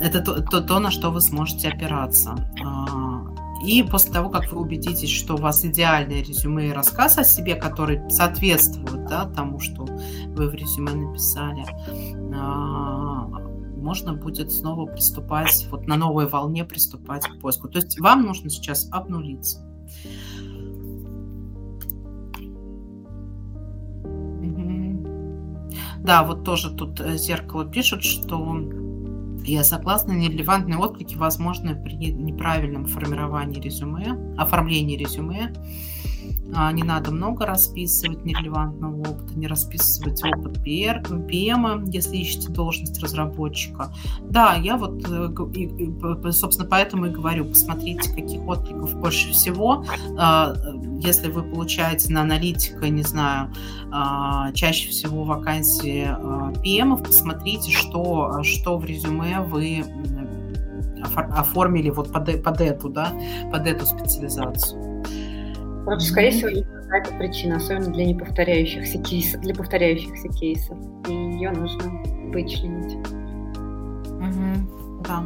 это 0.00 0.20
то, 0.20 0.42
то, 0.42 0.60
то, 0.60 0.78
на 0.78 0.90
что 0.90 1.10
вы 1.10 1.20
сможете 1.20 1.68
опираться. 1.68 2.34
И 3.66 3.82
после 3.82 4.12
того, 4.12 4.30
как 4.30 4.52
вы 4.52 4.60
убедитесь, 4.60 5.10
что 5.10 5.34
у 5.34 5.38
вас 5.38 5.64
идеальное 5.64 6.22
резюме 6.22 6.68
и 6.68 6.72
рассказ 6.72 7.18
о 7.18 7.24
себе, 7.24 7.56
который 7.56 8.08
соответствует 8.08 9.06
да, 9.08 9.24
тому, 9.26 9.58
что 9.58 9.84
вы 9.84 10.48
в 10.48 10.54
резюме 10.54 10.92
написали, 10.92 11.64
а, 12.32 13.26
можно 13.76 14.14
будет 14.14 14.52
снова 14.52 14.86
приступать, 14.86 15.66
вот 15.70 15.88
на 15.88 15.96
новой 15.96 16.28
волне 16.28 16.64
приступать 16.64 17.26
к 17.26 17.40
поиску. 17.40 17.68
То 17.68 17.78
есть 17.78 17.98
вам 17.98 18.22
нужно 18.22 18.50
сейчас 18.50 18.88
обнулиться. 18.92 19.66
Да, 25.98 26.22
вот 26.22 26.44
тоже 26.44 26.70
тут 26.70 27.00
э, 27.00 27.16
зеркало 27.16 27.64
пишет, 27.64 28.04
что 28.04 28.38
я 29.52 29.64
согласна, 29.64 30.12
нерелевантные 30.12 30.78
отклики 30.78 31.14
возможны 31.16 31.74
при 31.74 31.94
неправильном 31.94 32.86
формировании 32.86 33.60
резюме, 33.60 34.16
оформлении 34.36 34.96
резюме 34.96 35.52
не 36.72 36.82
надо 36.82 37.10
много 37.10 37.44
расписывать 37.46 38.24
нерелевантного 38.24 39.00
опыта, 39.00 39.38
не 39.38 39.46
расписывать 39.46 40.22
опыт 40.24 40.58
PM, 40.58 41.90
если 41.90 42.16
ищете 42.16 42.48
должность 42.50 43.02
разработчика. 43.02 43.92
Да, 44.22 44.54
я 44.54 44.76
вот, 44.76 45.04
э, 45.08 46.32
собственно, 46.32 46.68
поэтому 46.68 47.06
и 47.06 47.10
говорю, 47.10 47.46
посмотрите, 47.46 48.10
каких 48.14 48.46
откликов 48.46 48.94
больше 48.94 49.32
всего. 49.32 49.84
А, 50.18 50.54
если 51.00 51.30
вы 51.30 51.42
получаете 51.42 52.12
на 52.12 52.22
аналитика, 52.22 52.88
не 52.88 53.02
знаю, 53.02 53.52
а, 53.92 54.52
чаще 54.52 54.90
всего 54.90 55.24
вакансии 55.24 56.08
PM, 56.62 57.02
посмотрите, 57.02 57.70
что, 57.70 58.42
что 58.42 58.78
в 58.78 58.84
резюме 58.84 59.40
вы 59.40 59.84
оформили 61.14 61.90
вот 61.90 62.12
под, 62.12 62.42
под 62.42 62.60
эту, 62.60 62.88
да, 62.88 63.12
под 63.50 63.66
эту 63.66 63.86
специализацию. 63.86 64.95
Короче, 65.86 66.06
скорее 66.06 66.32
всего, 66.32 66.48
есть 66.48 66.66
какая-то 66.66 67.14
причина, 67.14 67.56
особенно 67.56 67.92
для 67.92 68.06
неповторяющихся 68.06 68.98
кейсов, 68.98 69.40
для 69.40 69.54
повторяющихся 69.54 70.28
кейсов. 70.28 70.76
И 71.08 71.12
ее 71.12 71.52
нужно 71.52 72.02
вычленить. 72.32 72.96
Угу, 74.10 75.02
да. 75.06 75.24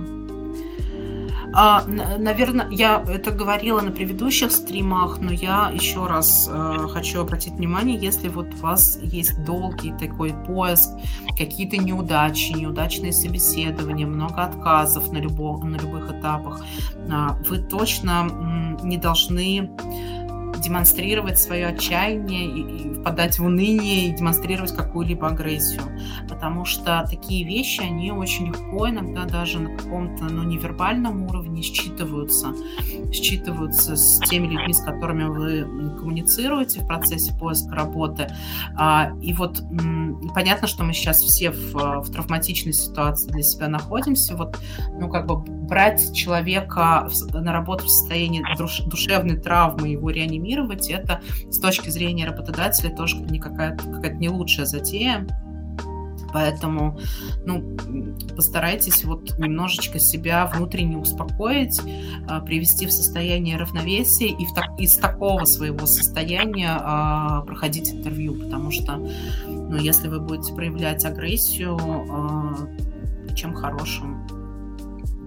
А, 1.52 1.84
наверное, 1.86 2.68
я 2.70 3.02
это 3.08 3.32
говорила 3.32 3.80
на 3.80 3.90
предыдущих 3.90 4.52
стримах, 4.52 5.18
но 5.18 5.32
я 5.32 5.70
еще 5.74 6.06
раз 6.06 6.48
э, 6.52 6.86
хочу 6.88 7.22
обратить 7.22 7.54
внимание, 7.54 7.98
если 7.98 8.28
вот 8.28 8.54
у 8.54 8.56
вас 8.58 8.98
есть 9.02 9.42
долгий 9.44 9.92
такой 9.98 10.32
поиск, 10.46 10.90
какие-то 11.36 11.76
неудачи, 11.76 12.52
неудачные 12.52 13.12
собеседования, 13.12 14.06
много 14.06 14.44
отказов 14.44 15.10
на, 15.10 15.18
любо, 15.18 15.58
на 15.64 15.76
любых 15.76 16.12
этапах, 16.12 16.64
э, 16.94 17.28
вы 17.48 17.58
точно 17.58 18.76
не 18.84 18.98
должны 18.98 19.70
демонстрировать 20.60 21.38
свое 21.38 21.68
отчаяние 21.68 22.46
и, 22.46 22.60
и 22.60 22.94
впадать 22.94 23.38
в 23.38 23.44
уныние 23.44 24.08
и 24.08 24.16
демонстрировать 24.16 24.74
какую-либо 24.74 25.28
агрессию. 25.28 25.82
Потому 26.28 26.64
что 26.64 27.06
такие 27.08 27.44
вещи, 27.44 27.80
они 27.80 28.12
очень 28.12 28.48
легко 28.48 28.88
иногда 28.88 29.24
даже 29.24 29.58
на 29.58 29.76
каком-то 29.76 30.24
ну, 30.24 30.42
невербальном 30.42 31.24
уровне 31.24 31.62
считываются, 31.62 32.54
считываются 33.12 33.96
с 33.96 34.20
теми 34.28 34.46
людьми, 34.48 34.72
с 34.72 34.82
которыми 34.82 35.24
вы 35.24 35.96
коммуницируете 35.96 36.80
в 36.80 36.86
процессе 36.86 37.32
поиска 37.38 37.74
работы. 37.74 38.28
А, 38.76 39.12
и 39.20 39.32
вот 39.32 39.62
понятно, 40.34 40.68
что 40.68 40.84
мы 40.84 40.92
сейчас 40.92 41.22
все 41.22 41.50
в, 41.50 41.74
в 41.74 42.10
травматичной 42.10 42.72
ситуации 42.72 43.30
для 43.30 43.42
себя 43.42 43.68
находимся. 43.68 44.36
Вот, 44.36 44.58
ну, 44.98 45.08
как 45.08 45.26
бы 45.26 45.59
брать 45.70 46.12
человека 46.12 47.08
на 47.32 47.52
работу 47.52 47.86
в 47.86 47.90
состоянии 47.90 48.44
душевной 48.86 49.36
травмы, 49.36 49.88
его 49.88 50.10
реанимировать, 50.10 50.90
это 50.90 51.22
с 51.48 51.58
точки 51.60 51.88
зрения 51.88 52.26
работодателя 52.26 52.94
тоже 52.94 53.16
не 53.16 53.38
какая-то 53.38 53.84
какая 53.84 54.12
не 54.14 54.28
лучшая 54.28 54.66
затея. 54.66 55.26
Поэтому, 56.32 56.96
ну, 57.44 57.76
постарайтесь 58.36 59.04
вот 59.04 59.36
немножечко 59.38 59.98
себя 59.98 60.46
внутренне 60.46 60.96
успокоить, 60.96 61.80
а, 62.28 62.40
привести 62.40 62.86
в 62.86 62.92
состояние 62.92 63.56
равновесия 63.56 64.28
и 64.28 64.44
в 64.46 64.54
так, 64.54 64.78
из 64.78 64.96
такого 64.96 65.44
своего 65.44 65.86
состояния 65.86 66.78
а, 66.80 67.40
проходить 67.42 67.92
интервью, 67.92 68.34
потому 68.34 68.70
что, 68.70 68.96
ну, 69.48 69.76
если 69.76 70.06
вы 70.06 70.20
будете 70.20 70.54
проявлять 70.54 71.04
агрессию, 71.04 71.76
а, 71.80 72.54
чем 73.34 73.54
хорошим 73.54 74.39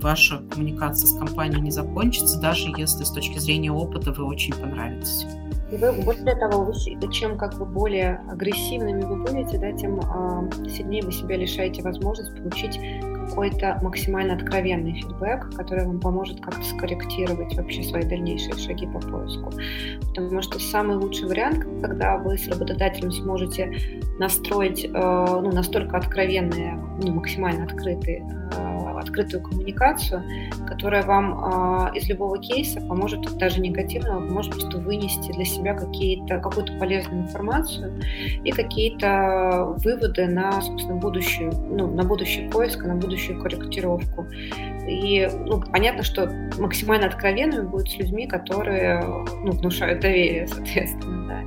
ваша 0.04 0.40
коммуникация 0.52 1.08
с 1.08 1.18
компанией 1.18 1.62
не 1.62 1.72
закончится, 1.72 2.40
даже 2.40 2.70
если 2.78 3.04
с 3.04 3.12
точки 3.12 3.40
зрения 3.40 3.72
опыта 3.72 4.12
вы 4.12 4.26
очень 4.26 4.54
понравитесь. 4.54 5.26
И 5.72 5.78
вы, 5.78 5.92
более 5.92 6.36
того, 6.36 6.66
вы, 6.66 7.12
чем 7.12 7.38
как 7.38 7.58
бы 7.58 7.66
более 7.66 8.22
агрессивными 8.30 9.02
вы 9.02 9.24
будете, 9.24 9.58
да, 9.58 9.72
тем 9.72 10.00
э, 10.00 10.70
сильнее 10.70 11.02
вы 11.04 11.12
себя 11.12 11.36
лишаете 11.36 11.82
возможность 11.82 12.36
получить 12.36 12.80
какой-то 13.28 13.80
максимально 13.82 14.36
откровенный 14.36 14.94
фидбэк, 14.94 15.56
который 15.56 15.86
вам 15.86 16.00
поможет 16.00 16.42
как-то 16.42 16.64
скорректировать 16.64 17.56
вообще 17.56 17.84
свои 17.84 18.04
дальнейшие 18.04 18.56
шаги 18.56 18.88
по 18.88 19.00
поиску. 19.00 19.52
Потому 20.16 20.42
что 20.42 20.60
самый 20.60 20.98
лучший 20.98 21.28
вариант, 21.28 21.66
когда 21.82 22.18
вы 22.18 22.38
с 22.38 22.48
работодателем 22.48 23.12
сможете 23.12 23.72
настроить 24.20 24.86
э, 24.86 24.90
ну, 24.92 25.52
настолько 25.52 25.98
откровенные, 25.98 26.74
ну, 27.02 27.14
максимально 27.14 27.66
открытые 27.66 28.26
э, 28.56 28.84
открытую 29.04 29.44
коммуникацию, 29.44 30.24
которая 30.68 31.04
вам 31.04 31.92
э, 31.94 31.98
из 31.98 32.08
любого 32.10 32.40
кейса 32.40 32.82
поможет, 32.82 33.22
даже 33.38 33.62
негативного, 33.62 34.26
поможет 34.26 34.54
просто 34.54 34.78
вынести 34.80 35.32
для 35.32 35.46
себя 35.46 35.74
какие-то, 35.74 36.40
какую-то 36.40 36.74
полезную 36.80 37.24
информацию 37.24 38.02
и 38.44 38.52
какие-то 38.52 39.76
выводы 39.84 40.28
на, 40.28 40.62
собственно, 40.62 41.00
будущую, 41.00 41.52
ну, 41.52 41.88
на 41.88 42.04
будущий 42.04 42.48
поиск, 42.50 42.84
на 42.84 42.96
будущую 43.14 43.40
корректировку. 43.40 44.28
И 44.88 45.30
ну, 45.46 45.62
понятно, 45.62 46.04
что 46.04 46.30
максимально 46.60 47.08
откровенными 47.08 47.68
будут 47.68 47.92
с 47.92 47.98
людьми, 47.98 48.28
которые 48.28 49.02
ну, 49.44 49.52
внушают 49.52 50.02
доверие, 50.02 50.48
соответственно, 50.54 51.28
да. 51.28 51.40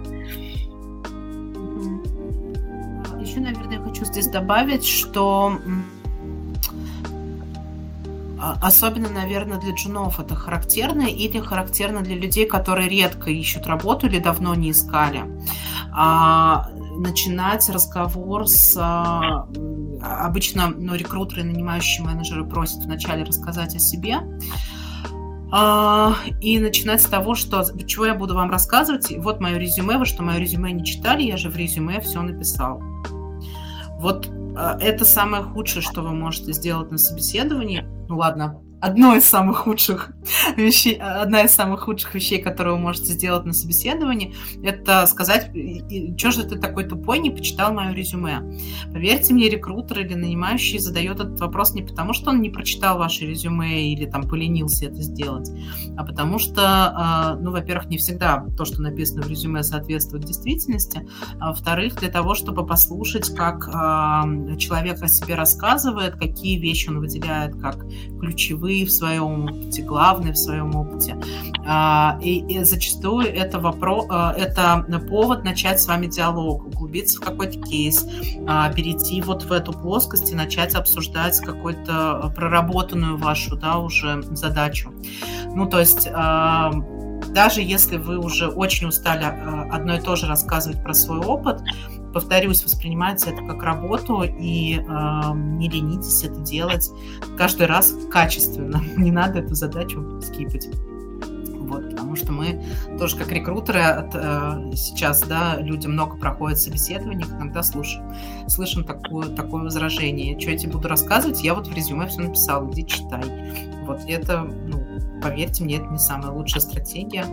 Еще, 3.20 3.40
наверное, 3.40 3.80
хочу 3.80 4.04
здесь 4.04 4.28
добавить, 4.28 4.86
что 4.86 5.58
а, 8.38 8.56
особенно, 8.62 9.08
наверное, 9.08 9.58
для 9.58 9.74
джунов 9.74 10.20
это 10.20 10.36
характерно 10.36 11.02
или 11.02 11.40
характерно 11.40 12.02
для 12.02 12.14
людей, 12.14 12.46
которые 12.46 12.88
редко 12.88 13.30
ищут 13.30 13.66
работу 13.66 14.06
или 14.06 14.20
давно 14.20 14.54
не 14.54 14.70
искали. 14.70 15.22
А, 15.92 16.70
начинать 16.99 17.68
разговор 17.68 18.47
с... 18.47 18.76
А, 18.78 19.49
обычно 20.03 20.68
ну, 20.68 20.94
рекрутеры, 20.94 21.44
нанимающие 21.44 22.05
менеджеры 22.05 22.47
просят 22.47 22.84
вначале 22.84 23.24
рассказать 23.24 23.74
о 23.74 23.78
себе. 23.78 24.18
А, 25.53 26.14
и 26.40 26.59
начинать 26.59 27.03
с 27.03 27.07
того, 27.07 27.34
что 27.34 27.64
чего 27.86 28.07
я 28.07 28.14
буду 28.14 28.34
вам 28.34 28.51
рассказывать. 28.51 29.12
Вот 29.18 29.40
мое 29.40 29.59
резюме, 29.59 29.97
вы 29.99 30.05
что 30.05 30.22
мое 30.22 30.38
резюме 30.38 30.72
не 30.72 30.84
читали, 30.84 31.22
я 31.22 31.36
же 31.36 31.51
в 31.51 31.57
резюме 31.57 32.01
все 32.01 32.20
написал. 32.22 32.80
Вот 33.99 34.28
а, 34.57 34.76
это 34.80 35.05
самое 35.05 35.42
худшее, 35.42 35.82
что 35.82 36.03
вы 36.03 36.12
можете 36.12 36.53
сделать 36.53 36.90
на 36.90 36.99
собеседовании. 36.99 37.84
Ну 38.09 38.16
ладно, 38.16 38.61
одно 38.80 39.16
из 39.16 39.24
самых 39.24 39.58
худших 39.58 40.10
вещей, 40.56 40.94
одна 40.94 41.42
из 41.42 41.52
самых 41.52 41.80
худших 41.80 42.14
вещей, 42.14 42.40
которые 42.40 42.74
вы 42.74 42.80
можете 42.80 43.12
сделать 43.12 43.44
на 43.44 43.52
собеседовании, 43.52 44.34
это 44.62 45.06
сказать, 45.06 45.50
что 46.16 46.30
же 46.30 46.44
ты 46.44 46.58
такой 46.58 46.84
тупой, 46.84 47.18
не 47.18 47.30
почитал 47.30 47.72
мое 47.72 47.92
резюме. 47.92 48.42
Поверьте 48.92 49.34
мне, 49.34 49.48
рекрутер 49.48 50.00
или 50.00 50.14
нанимающий 50.14 50.78
задает 50.78 51.20
этот 51.20 51.40
вопрос 51.40 51.74
не 51.74 51.82
потому, 51.82 52.12
что 52.12 52.30
он 52.30 52.40
не 52.40 52.50
прочитал 52.50 52.98
ваше 52.98 53.26
резюме 53.26 53.92
или 53.92 54.06
там 54.06 54.28
поленился 54.28 54.86
это 54.86 55.02
сделать, 55.02 55.50
а 55.96 56.04
потому 56.04 56.38
что, 56.38 56.62
а, 56.62 57.36
ну, 57.36 57.50
во-первых, 57.50 57.88
не 57.88 57.98
всегда 57.98 58.44
то, 58.56 58.64
что 58.64 58.82
написано 58.82 59.22
в 59.22 59.28
резюме, 59.28 59.62
соответствует 59.62 60.24
действительности, 60.24 61.06
а 61.40 61.48
во-вторых, 61.48 61.96
для 61.96 62.10
того, 62.10 62.34
чтобы 62.34 62.66
послушать, 62.66 63.34
как 63.34 63.68
а, 63.72 64.24
человек 64.58 65.02
о 65.02 65.08
себе 65.08 65.34
рассказывает, 65.34 66.16
какие 66.16 66.58
вещи 66.58 66.88
он 66.88 67.00
выделяет 67.00 67.56
как 67.56 67.84
ключевые 68.20 68.65
в 68.66 68.90
своем 68.90 69.44
опыте, 69.44 69.82
главные 69.82 70.32
в 70.32 70.38
своем 70.38 70.74
опыте. 70.74 71.16
А, 71.66 72.18
и, 72.22 72.38
и 72.38 72.62
зачастую 72.64 73.26
это, 73.26 73.58
вопрос, 73.58 74.06
а, 74.08 74.32
это 74.32 74.84
повод 75.08 75.44
начать 75.44 75.80
с 75.80 75.86
вами 75.86 76.06
диалог, 76.06 76.66
углубиться 76.66 77.20
в 77.20 77.24
какой-то 77.24 77.60
кейс, 77.60 78.06
а, 78.46 78.72
перейти 78.72 79.20
вот 79.22 79.44
в 79.44 79.52
эту 79.52 79.72
плоскость 79.72 80.30
и 80.30 80.34
начать 80.34 80.74
обсуждать 80.74 81.38
какую-то 81.40 82.32
проработанную 82.36 83.16
вашу 83.16 83.56
да, 83.56 83.78
уже 83.78 84.22
задачу. 84.30 84.92
Ну, 85.54 85.66
то 85.66 85.80
есть 85.80 86.08
даже 87.28 87.60
если 87.60 87.96
вы 87.96 88.18
уже 88.18 88.48
очень 88.48 88.86
устали 88.86 89.24
одно 89.70 89.96
и 89.96 90.00
то 90.00 90.16
же 90.16 90.26
рассказывать 90.26 90.82
про 90.82 90.94
свой 90.94 91.18
опыт, 91.18 91.60
повторюсь, 92.16 92.64
воспринимайте 92.64 93.28
это 93.28 93.42
как 93.46 93.62
работу 93.62 94.22
и 94.22 94.78
э, 94.78 94.80
не 95.34 95.68
ленитесь 95.68 96.24
это 96.24 96.40
делать 96.40 96.90
каждый 97.36 97.66
раз 97.66 97.94
качественно. 98.10 98.82
Не 98.96 99.12
надо 99.12 99.40
эту 99.40 99.54
задачу 99.54 100.18
скипать. 100.22 100.66
Вот, 101.66 101.90
потому 101.90 102.16
что 102.16 102.32
мы 102.32 102.64
тоже 102.98 103.18
как 103.18 103.30
рекрутеры 103.32 103.82
от, 103.82 104.14
э, 104.14 104.72
сейчас, 104.74 105.20
да, 105.24 105.58
люди 105.60 105.88
много 105.88 106.16
проходят 106.16 106.58
собеседований, 106.58 107.26
иногда 107.26 107.62
слушаем, 107.62 108.10
слышим 108.48 108.82
такое, 108.82 109.28
такое 109.28 109.64
возражение. 109.64 110.40
Что 110.40 110.52
я 110.52 110.56
тебе 110.56 110.72
буду 110.72 110.88
рассказывать? 110.88 111.44
Я 111.44 111.52
вот 111.52 111.66
в 111.66 111.74
резюме 111.74 112.06
все 112.06 112.22
написала, 112.22 112.66
иди 112.72 112.86
читай. 112.86 113.24
Вот 113.84 114.00
это, 114.08 114.40
ну, 114.40 114.82
поверьте 115.20 115.64
мне, 115.64 115.76
это 115.76 115.86
не 115.88 115.98
самая 115.98 116.30
лучшая 116.30 116.62
стратегия. 116.62 117.26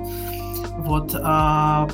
Вот, 0.80 1.14
э, 1.14 1.18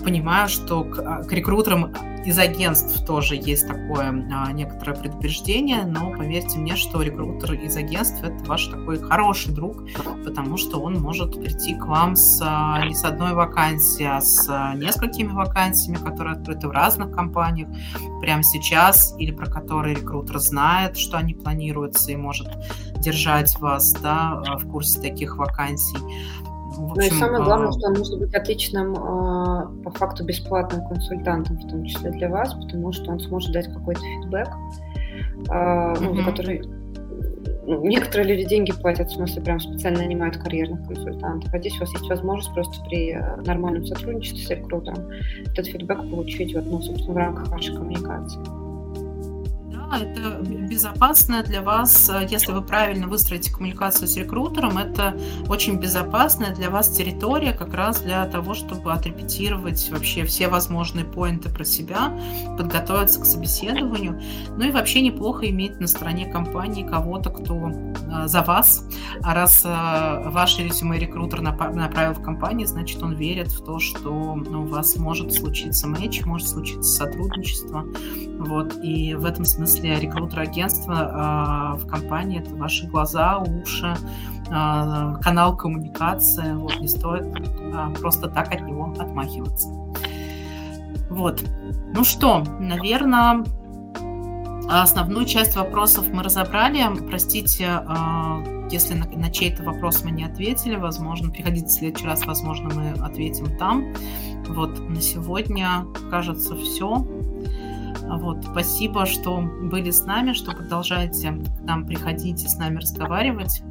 понимаю, 0.03 0.47
что 0.47 0.83
к, 0.85 1.23
к 1.23 1.31
рекрутерам 1.33 1.93
из 2.29 2.37
агентств 2.37 3.03
тоже 3.07 3.35
есть 3.35 3.67
такое 3.67 4.09
а, 4.31 4.51
некоторое 4.51 4.93
предупреждение, 4.93 5.83
но 5.83 6.11
поверьте 6.11 6.59
мне, 6.59 6.75
что 6.75 7.01
рекрутер 7.01 7.53
из 7.53 7.75
агентств 7.75 8.23
это 8.23 8.43
ваш 8.45 8.67
такой 8.67 8.99
хороший 8.99 9.51
друг, 9.51 9.83
потому 10.23 10.57
что 10.57 10.79
он 10.79 11.01
может 11.01 11.33
прийти 11.33 11.73
к 11.73 11.87
вам 11.87 12.15
с 12.15 12.39
а, 12.45 12.85
не 12.85 12.93
с 12.93 13.03
одной 13.03 13.33
вакансией, 13.33 14.11
а 14.11 14.21
с 14.21 14.47
несколькими 14.75 15.31
вакансиями, 15.31 15.97
которые 15.97 16.35
открыты 16.35 16.67
в 16.67 16.71
разных 16.71 17.11
компаниях 17.15 17.67
прямо 18.21 18.43
сейчас, 18.43 19.15
или 19.17 19.31
про 19.31 19.47
которые 19.47 19.95
рекрутер 19.95 20.37
знает, 20.37 20.97
что 20.97 21.17
они 21.17 21.33
планируются 21.33 22.11
и 22.11 22.15
может 22.15 22.47
держать 22.99 23.59
вас 23.59 23.91
да, 24.03 24.43
в 24.59 24.69
курсе 24.69 25.01
таких 25.01 25.35
вакансий. 25.37 25.97
В 26.79 26.91
общем, 26.93 26.95
ну 26.95 27.01
и 27.01 27.19
самое 27.19 27.43
главное, 27.43 27.67
а, 27.67 27.71
что 27.73 27.87
он 27.87 27.97
может 27.97 28.19
быть 28.19 28.33
отличным, 28.33 28.95
а, 28.95 29.71
по 29.83 29.91
факту 29.91 30.23
бесплатным 30.23 30.87
консультантом, 30.87 31.57
в 31.57 31.69
том 31.69 31.83
числе 31.85 32.11
для 32.11 32.29
вас, 32.29 32.53
потому 32.53 32.93
что 32.93 33.11
он 33.11 33.19
сможет 33.19 33.51
дать 33.51 33.67
какой-то 33.67 34.01
фидбэк, 34.01 34.47
mm-hmm. 35.49 35.97
ну, 36.01 36.15
за 36.15 36.23
который 36.23 36.61
ну, 37.65 37.85
некоторые 37.85 38.35
люди 38.35 38.49
деньги 38.49 38.71
платят, 38.71 39.09
в 39.09 39.13
смысле, 39.13 39.43
прям 39.43 39.59
специально 39.59 39.99
нанимают 39.99 40.37
карьерных 40.37 40.87
консультантов. 40.87 41.53
А 41.53 41.59
здесь 41.59 41.75
у 41.75 41.81
вас 41.81 41.91
есть 41.93 42.09
возможность 42.09 42.51
просто 42.53 42.83
при 42.85 43.11
э, 43.11 43.35
нормальном 43.45 43.85
сотрудничестве 43.85 44.43
с 44.43 44.49
рекрутером 44.49 45.07
этот 45.45 45.67
фидбэк 45.67 46.09
получить, 46.09 46.55
вот, 46.55 46.65
ну, 46.65 46.81
собственно, 46.81 47.13
в 47.13 47.17
рамках 47.17 47.49
вашей 47.49 47.75
коммуникации 47.75 48.58
это 49.97 50.41
безопасно 50.41 51.43
для 51.43 51.61
вас, 51.61 52.09
э, 52.09 52.27
если 52.29 52.51
вы 52.51 52.61
правильно 52.61 53.07
выстроите 53.07 53.51
коммуникацию 53.51 54.07
с 54.07 54.15
рекрутером, 54.15 54.77
это 54.77 55.17
очень 55.47 55.79
безопасная 55.79 56.53
для 56.53 56.69
вас 56.69 56.89
территория 56.89 57.53
как 57.53 57.73
раз 57.73 58.01
для 58.01 58.25
того, 58.25 58.53
чтобы 58.53 58.93
отрепетировать 58.93 59.89
вообще 59.89 60.25
все 60.25 60.47
возможные 60.47 61.05
поинты 61.05 61.49
про 61.49 61.63
себя, 61.63 62.13
подготовиться 62.57 63.19
к 63.21 63.25
собеседованию. 63.25 64.21
Ну 64.55 64.65
и 64.65 64.71
вообще 64.71 65.01
неплохо 65.01 65.49
иметь 65.49 65.79
на 65.79 65.87
стороне 65.87 66.25
компании 66.25 66.87
кого-то, 66.87 67.29
кто 67.29 67.69
э, 67.69 68.27
за 68.27 68.41
вас. 68.43 68.85
А 69.23 69.33
раз 69.33 69.63
э, 69.65 70.29
ваше 70.29 70.63
резюме 70.63 70.99
рекрутер 70.99 71.41
направил 71.41 72.13
в 72.13 72.21
компанию, 72.21 72.67
значит, 72.67 73.01
он 73.01 73.15
верит 73.15 73.47
в 73.47 73.63
то, 73.63 73.79
что 73.79 74.35
ну, 74.35 74.63
у 74.63 74.67
вас 74.67 74.95
может 74.97 75.33
случиться 75.33 75.87
матч, 75.87 76.25
может 76.25 76.47
случиться 76.47 76.83
сотрудничество. 76.83 77.85
Вот. 78.39 78.77
И 78.83 79.15
в 79.15 79.25
этом 79.25 79.45
смысле 79.45 79.78
если 79.79 80.05
рекрутер-агентство 80.05 81.75
э, 81.75 81.77
в 81.77 81.87
компании 81.87 82.39
это 82.39 82.55
ваши 82.55 82.87
глаза, 82.87 83.39
уши, 83.39 83.95
э, 84.47 85.15
канал 85.21 85.55
коммуникации. 85.55 86.53
Вот, 86.53 86.79
не 86.79 86.87
стоит 86.87 87.23
э, 87.23 87.93
просто 87.99 88.29
так 88.29 88.53
от 88.53 88.61
него 88.61 88.93
отмахиваться. 88.97 89.69
Вот. 91.09 91.43
Ну 91.93 92.03
что, 92.03 92.43
наверное, 92.59 93.43
основную 94.69 95.25
часть 95.25 95.55
вопросов 95.55 96.07
мы 96.11 96.23
разобрали. 96.23 96.85
Простите, 97.09 97.81
если 98.69 98.93
на, 98.93 99.07
на 99.07 99.31
чей-то 99.31 99.63
вопрос 99.63 100.03
мы 100.03 100.11
не 100.11 100.25
ответили. 100.25 100.75
Возможно, 100.75 101.31
приходите 101.31 101.65
в 101.65 101.71
следующий 101.71 102.05
раз, 102.05 102.27
возможно, 102.27 102.69
мы 102.75 102.91
ответим 103.03 103.57
там. 103.57 103.91
Вот, 104.49 104.77
на 104.87 105.01
сегодня, 105.01 105.85
кажется, 106.11 106.55
все. 106.55 107.07
Вот, 108.17 108.43
спасибо, 108.43 109.05
что 109.05 109.41
были 109.41 109.91
с 109.91 110.05
нами, 110.05 110.33
что 110.33 110.51
продолжаете 110.51 111.31
к 111.31 111.61
нам 111.61 111.85
приходить 111.85 112.43
и 112.43 112.47
с 112.47 112.57
нами 112.57 112.77
разговаривать. 112.77 113.61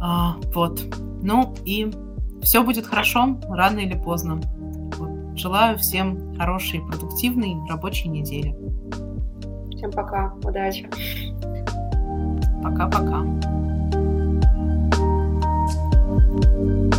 А, 0.00 0.36
вот. 0.54 0.82
Ну 1.22 1.54
и 1.64 1.90
все 2.42 2.62
будет 2.62 2.86
хорошо, 2.86 3.38
рано 3.48 3.78
или 3.78 3.98
поздно. 3.98 4.40
Вот. 4.96 5.38
Желаю 5.38 5.78
всем 5.78 6.36
хорошей, 6.36 6.80
продуктивной 6.80 7.56
рабочей 7.68 8.08
недели. 8.08 8.56
Всем 9.76 9.90
пока, 9.92 10.34
удачи. 10.42 10.88
Пока-пока. 12.62 13.24
thank 16.38 16.94
you 16.94 16.95